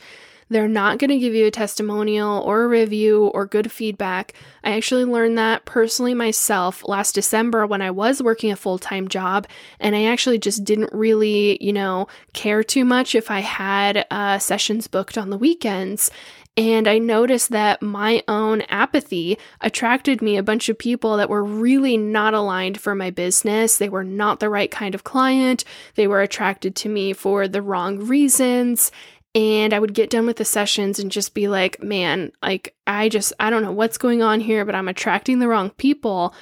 They're 0.52 0.68
not 0.68 0.98
going 0.98 1.12
to 1.12 1.18
give 1.18 1.34
you 1.34 1.46
a 1.46 1.52
testimonial 1.52 2.42
or 2.42 2.64
a 2.64 2.68
review 2.68 3.28
or 3.28 3.46
good 3.46 3.72
feedback. 3.72 4.34
I 4.66 4.72
actually 4.72 5.06
learned 5.06 5.38
that 5.38 5.64
personally 5.64 6.14
myself 6.14 6.86
last 6.86 7.16
December 7.16 7.66
when 7.66 7.82
I 7.82 7.90
was 7.90 8.22
working 8.22 8.52
a 8.52 8.58
full 8.58 8.78
time 8.78 9.08
job, 9.08 9.48
and 9.80 9.96
I 9.96 10.04
actually 10.04 10.40
just 10.40 10.66
didn't 10.66 10.92
really, 10.92 11.58
you 11.64 11.72
know, 11.72 12.10
care 12.34 12.66
too 12.66 12.84
much 12.84 13.16
if 13.16 13.32
I 13.32 13.40
had 13.40 14.06
uh, 14.12 14.40
sessions 14.40 14.90
booked 14.90 15.18
on 15.18 15.30
the 15.30 15.38
weekends. 15.38 16.12
And 16.58 16.86
I 16.86 16.98
noticed 16.98 17.52
that 17.52 17.82
my 17.82 18.22
own 18.28 18.60
apathy 18.64 19.38
attracted 19.62 20.22
me 20.22 20.36
a 20.36 20.44
bunch 20.44 20.68
of 20.68 20.78
people 20.78 21.16
that 21.16 21.30
were 21.30 21.46
really 21.46 21.96
not 21.96 22.34
aligned 22.34 22.78
for 22.78 22.94
my 22.94 23.10
business. 23.10 23.78
They 23.78 23.88
were 23.88 24.04
not 24.04 24.42
the 24.42 24.50
right 24.50 24.70
kind 24.70 24.94
of 24.94 25.06
client. 25.06 25.64
They 25.96 26.08
were 26.08 26.22
attracted 26.22 26.76
to 26.76 26.90
me 26.90 27.14
for 27.14 27.48
the 27.48 27.62
wrong 27.62 28.00
reasons. 28.00 28.92
And 29.34 29.74
I 29.74 29.80
would 29.80 29.94
get 29.94 30.10
done 30.10 30.26
with 30.26 30.38
the 30.38 30.46
sessions 30.46 31.00
and 31.00 31.10
just 31.10 31.34
be 31.34 31.48
like, 31.48 31.82
man, 31.82 32.34
like, 32.42 32.76
I 32.86 33.08
just, 33.08 33.32
I 33.40 33.50
don't 33.50 33.64
know 33.64 33.72
what's 33.72 33.98
going 33.98 34.22
on 34.22 34.42
here, 34.42 34.66
but 34.66 34.76
I'm 34.76 34.90
attracting 34.90 35.40
the 35.40 35.48
wrong 35.48 35.70
people. 35.70 36.34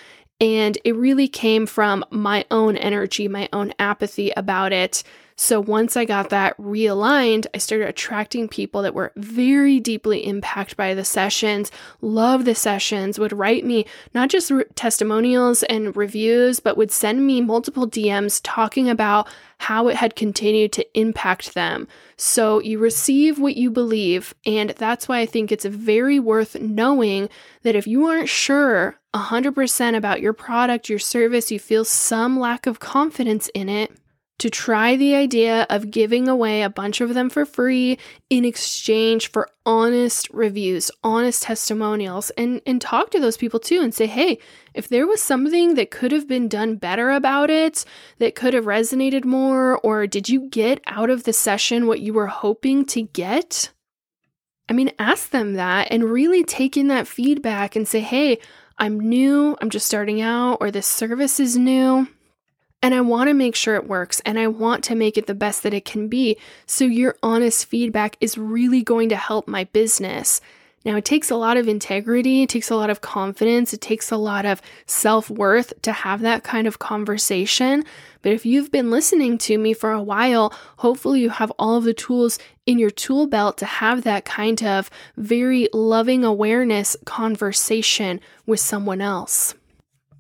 And 0.42 0.78
it 0.84 0.96
really 0.96 1.28
came 1.28 1.68
from 1.68 2.04
my 2.10 2.46
own 2.50 2.78
energy, 2.78 3.28
my 3.28 3.48
own 3.54 3.74
apathy 3.78 4.32
about 4.36 4.74
it. 4.74 5.04
So 5.42 5.62
once 5.62 5.96
I 5.96 6.04
got 6.04 6.32
that 6.32 6.58
realigned, 6.58 7.48
I 7.54 7.60
started 7.60 7.88
attracting 7.88 8.50
people 8.50 8.82
that 8.82 8.94
were 8.94 9.14
very 9.16 9.80
deeply 9.80 10.28
impacted 10.28 10.76
by 10.76 10.94
the 10.94 11.06
sessions, 11.06 11.72
love 12.02 12.44
the 12.44 12.54
sessions, 12.54 13.18
would 13.18 13.32
write 13.32 13.64
me 13.64 13.86
not 14.14 14.28
just 14.28 14.52
re- 14.52 14.66
testimonials 14.76 15.64
and 15.64 15.96
reviews, 15.96 16.60
but 16.60 16.76
would 16.76 16.92
send 16.92 17.26
me 17.26 17.40
multiple 17.40 17.88
DMs 17.88 18.42
talking 18.44 18.90
about 18.90 19.30
how 19.60 19.88
it 19.88 19.96
had 19.96 20.18
continued 20.18 20.74
to 20.74 21.00
impact 21.00 21.54
them. 21.54 21.88
So 22.18 22.60
you 22.60 22.78
receive 22.78 23.40
what 23.40 23.56
you 23.56 23.72
believe. 23.72 24.36
And 24.46 24.72
that's 24.72 25.08
why 25.08 25.20
I 25.20 25.26
think 25.26 25.54
it's 25.54 25.64
very 25.64 26.20
worth 26.20 26.60
knowing 26.60 27.30
that 27.64 27.76
if 27.76 27.88
you 27.88 28.08
aren't 28.08 28.28
sure 28.28 29.00
100% 29.14 29.96
about 29.96 30.20
your 30.20 30.34
product, 30.34 30.90
your 30.90 31.00
service, 31.00 31.50
you 31.50 31.60
feel 31.60 31.86
some 31.86 32.38
lack 32.38 32.68
of 32.68 32.80
confidence 32.80 33.48
in 33.56 33.70
it, 33.70 33.98
to 34.40 34.50
try 34.50 34.96
the 34.96 35.16
idea 35.16 35.68
of 35.70 35.92
giving 35.92 36.28
away 36.28 36.62
a 36.62 36.70
bunch 36.70 37.02
of 37.02 37.14
them 37.14 37.30
for 37.30 37.46
free 37.46 38.00
in 38.30 38.46
exchange 38.46 39.32
for 39.32 39.50
honest 39.66 40.30
reviews, 40.32 40.90
honest 41.04 41.44
testimonials, 41.44 42.30
and, 42.32 42.62
and 42.66 42.82
talk 42.82 43.12
to 43.12 43.20
those 43.20 43.38
people 43.38 43.60
too 43.60 43.82
and 43.82 43.94
say, 43.94 44.08
hey, 44.08 44.40
if 44.74 44.88
there 44.88 45.06
was 45.06 45.22
something 45.22 45.76
that 45.76 45.92
could 45.92 46.12
have 46.12 46.28
been 46.28 46.48
done 46.48 46.78
better 46.78 47.12
about 47.12 47.50
it, 47.50 47.84
that 48.18 48.34
could 48.34 48.54
have 48.54 48.66
resonated 48.66 49.26
more, 49.26 49.78
or 49.80 50.08
did 50.08 50.30
you 50.30 50.50
get 50.50 50.82
out 50.88 51.10
of 51.10 51.26
the 51.26 51.34
session 51.34 51.86
what 51.86 52.00
you 52.00 52.14
were 52.14 52.28
hoping 52.28 52.86
to 52.86 53.04
get? 53.04 53.72
I 54.70 54.74
mean, 54.74 54.92
ask 55.00 55.32
them 55.32 55.56
that 55.56 55.90
and 55.92 56.04
really 56.06 56.44
take 56.44 56.78
in 56.78 56.88
that 56.88 57.08
feedback 57.08 57.76
and 57.76 57.88
say, 57.88 58.00
hey, 58.00 58.40
I'm 58.78 59.00
new, 59.00 59.58
I'm 59.60 59.70
just 59.70 59.88
starting 59.88 60.22
out, 60.22 60.60
or 60.62 60.72
this 60.72 60.88
service 60.88 61.42
is 61.42 61.58
new 61.58 62.08
and 62.82 62.94
I 62.94 63.02
want 63.02 63.28
to 63.30 63.34
make 63.34 63.56
sure 63.56 63.76
it 63.76 63.88
works 63.88 64.22
and 64.26 64.40
I 64.40 64.48
want 64.48 64.84
to 64.86 64.96
make 64.96 65.18
it 65.18 65.28
the 65.28 65.36
best 65.36 65.64
that 65.64 65.74
it 65.74 65.86
can 65.86 66.08
be. 66.08 66.38
So, 66.66 66.86
your 66.86 67.16
honest 67.22 67.66
feedback 67.66 68.18
is 68.22 68.38
really 68.38 68.82
going 68.82 69.10
to 69.10 69.16
help 69.16 69.48
my 69.48 69.66
business. 69.66 70.42
Now, 70.86 70.96
it 70.96 71.04
takes 71.04 71.30
a 71.30 71.36
lot 71.36 71.58
of 71.58 71.68
integrity, 71.68 72.44
it 72.44 72.50
takes 72.50 72.70
a 72.70 72.76
lot 72.76 72.90
of 72.90 73.02
confidence, 73.02 73.74
it 73.74 73.82
takes 73.82 74.12
a 74.12 74.18
lot 74.18 74.46
of 74.46 74.62
self 74.86 75.30
worth 75.30 75.74
to 75.82 75.92
have 75.92 76.22
that 76.22 76.44
kind 76.44 76.68
of 76.68 76.80
conversation. 76.80 77.84
But 78.22 78.32
if 78.32 78.46
you've 78.46 78.72
been 78.72 78.90
listening 78.90 79.38
to 79.40 79.58
me 79.58 79.74
for 79.74 79.92
a 79.92 80.02
while, 80.02 80.54
hopefully 80.78 81.20
you 81.20 81.30
have 81.30 81.52
all 81.60 81.76
of 81.76 81.84
the 81.84 81.94
tools 81.94 82.40
in 82.66 82.80
your 82.80 82.90
tool 82.90 83.28
belt 83.28 83.58
to 83.58 83.66
have 83.66 84.04
that 84.04 84.24
kind 84.24 84.64
of 84.64 84.90
very 85.18 85.68
loving 85.74 86.24
awareness 86.24 86.96
conversation 87.06 88.22
with 88.46 88.60
someone 88.60 89.02
else. 89.02 89.56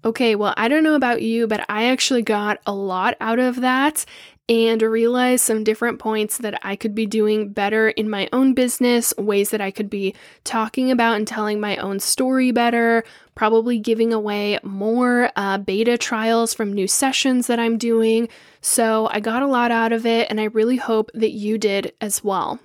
Okay, 0.05 0.35
well, 0.35 0.53
I 0.55 0.69
don't 0.69 0.83
know 0.83 0.95
about 0.95 1.21
you, 1.21 1.45
but 1.45 1.65
I 1.67 1.85
actually 1.87 2.21
got 2.21 2.59
a 2.65 2.73
lot 2.73 3.17
out 3.19 3.37
of 3.37 3.59
that 3.61 4.05
and 4.47 4.81
realized 4.81 5.43
some 5.43 5.63
different 5.63 5.99
points 5.99 6.37
that 6.37 6.57
I 6.65 6.77
could 6.77 6.95
be 6.95 7.05
doing 7.05 7.49
better 7.49 7.89
in 7.89 8.09
my 8.09 8.29
own 8.31 8.53
business, 8.53 9.13
ways 9.17 9.49
that 9.51 9.61
I 9.61 9.71
could 9.71 9.89
be 9.89 10.15
talking 10.45 10.89
about 10.89 11.17
and 11.17 11.27
telling 11.27 11.59
my 11.59 11.75
own 11.77 11.99
story 11.99 12.51
better, 12.51 13.03
probably 13.35 13.77
giving 13.77 14.13
away 14.13 14.57
more 14.63 15.31
uh, 15.35 15.57
beta 15.57 15.97
trials 15.97 16.53
from 16.53 16.73
new 16.73 16.87
sessions 16.87 17.47
that 17.47 17.59
I'm 17.59 17.77
doing. 17.77 18.29
So 18.61 19.09
I 19.11 19.19
got 19.19 19.43
a 19.43 19.47
lot 19.47 19.69
out 19.69 19.91
of 19.91 20.05
it, 20.05 20.27
and 20.29 20.39
I 20.39 20.45
really 20.45 20.77
hope 20.77 21.11
that 21.13 21.31
you 21.31 21.57
did 21.57 21.93
as 21.99 22.23
well. 22.23 22.59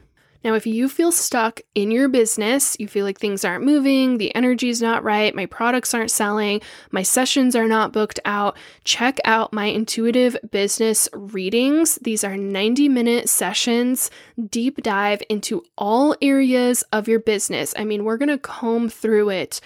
Now, 0.44 0.52
if 0.52 0.66
you 0.66 0.90
feel 0.90 1.10
stuck 1.10 1.62
in 1.74 1.90
your 1.90 2.06
business, 2.06 2.76
you 2.78 2.86
feel 2.86 3.06
like 3.06 3.18
things 3.18 3.46
aren't 3.46 3.64
moving, 3.64 4.18
the 4.18 4.34
energy 4.34 4.68
is 4.68 4.82
not 4.82 5.02
right, 5.02 5.34
my 5.34 5.46
products 5.46 5.94
aren't 5.94 6.10
selling, 6.10 6.60
my 6.90 7.02
sessions 7.02 7.56
are 7.56 7.66
not 7.66 7.94
booked 7.94 8.20
out, 8.26 8.56
check 8.84 9.18
out 9.24 9.54
my 9.54 9.66
intuitive 9.66 10.36
business 10.50 11.08
readings. 11.14 11.98
These 12.02 12.24
are 12.24 12.36
90 12.36 12.90
minute 12.90 13.30
sessions, 13.30 14.10
deep 14.50 14.82
dive 14.82 15.22
into 15.30 15.62
all 15.78 16.14
areas 16.20 16.82
of 16.92 17.08
your 17.08 17.20
business. 17.20 17.72
I 17.78 17.84
mean, 17.84 18.04
we're 18.04 18.18
going 18.18 18.28
to 18.28 18.38
comb 18.38 18.90
through 18.90 19.30
it 19.30 19.62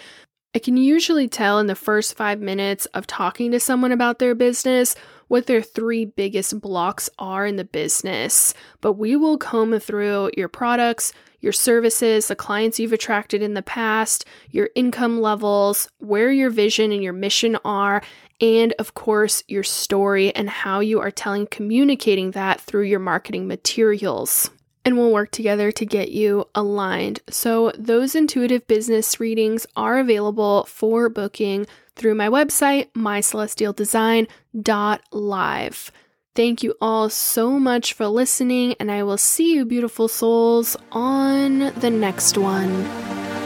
I 0.59 0.61
can 0.61 0.77
usually 0.77 1.29
tell 1.29 1.61
in 1.61 1.69
the 1.69 1.77
first 1.77 2.17
five 2.17 2.41
minutes 2.41 2.87
of 2.87 3.07
talking 3.07 3.53
to 3.53 3.61
someone 3.61 3.93
about 3.93 4.19
their 4.19 4.35
business 4.35 4.97
what 5.29 5.47
their 5.47 5.63
three 5.63 6.05
biggest 6.05 6.61
blocks 6.61 7.09
are 7.17 7.47
in 7.47 7.55
the 7.55 7.65
business. 7.65 8.55
But 8.81 8.95
we 8.95 9.15
will 9.15 9.39
comb 9.39 9.79
through 9.79 10.33
your 10.37 10.49
products, 10.49 11.13
your 11.39 11.53
services, 11.53 12.27
the 12.27 12.35
clients 12.35 12.81
you've 12.81 12.93
attracted 12.93 13.41
in 13.41 13.55
the 13.55 13.63
past, 13.63 14.25
your 14.51 14.71
income 14.75 15.21
levels, 15.21 15.89
where 15.99 16.33
your 16.33 16.51
vision 16.51 16.91
and 16.91 17.05
your 17.05 17.13
mission 17.13 17.57
are, 17.65 18.03
and 18.41 18.75
of 18.81 18.95
course, 18.95 19.45
your 19.47 19.63
story 19.63 20.35
and 20.35 20.51
how 20.51 20.81
you 20.81 20.99
are 20.99 21.13
telling, 21.13 21.47
communicating 21.47 22.33
that 22.33 22.61
through 22.61 22.83
your 22.83 22.99
marketing 22.99 23.47
materials 23.47 24.51
and 24.85 24.97
we'll 24.97 25.13
work 25.13 25.31
together 25.31 25.71
to 25.73 25.87
get 25.87 26.11
you 26.11 26.47
aligned. 26.55 27.21
So, 27.29 27.73
those 27.77 28.15
intuitive 28.15 28.67
business 28.67 29.21
readings 29.21 29.67
are 29.77 29.99
available 29.99 30.65
for 30.65 31.09
booking 31.09 31.67
through 31.97 32.15
my 32.15 32.29
website, 32.29 32.93
mycelestialdesign.live. 32.93 35.93
Thank 36.35 36.63
you 36.63 36.75
all 36.81 37.11
so 37.11 37.59
much 37.59 37.93
for 37.93 38.07
listening, 38.07 38.77
and 38.79 38.93
I 38.93 39.03
will 39.03 39.19
see 39.19 39.55
you, 39.55 39.65
beautiful 39.65 40.07
souls, 40.07 40.77
on 40.93 41.73
the 41.81 41.91
next 41.91 42.39
one. 42.39 43.38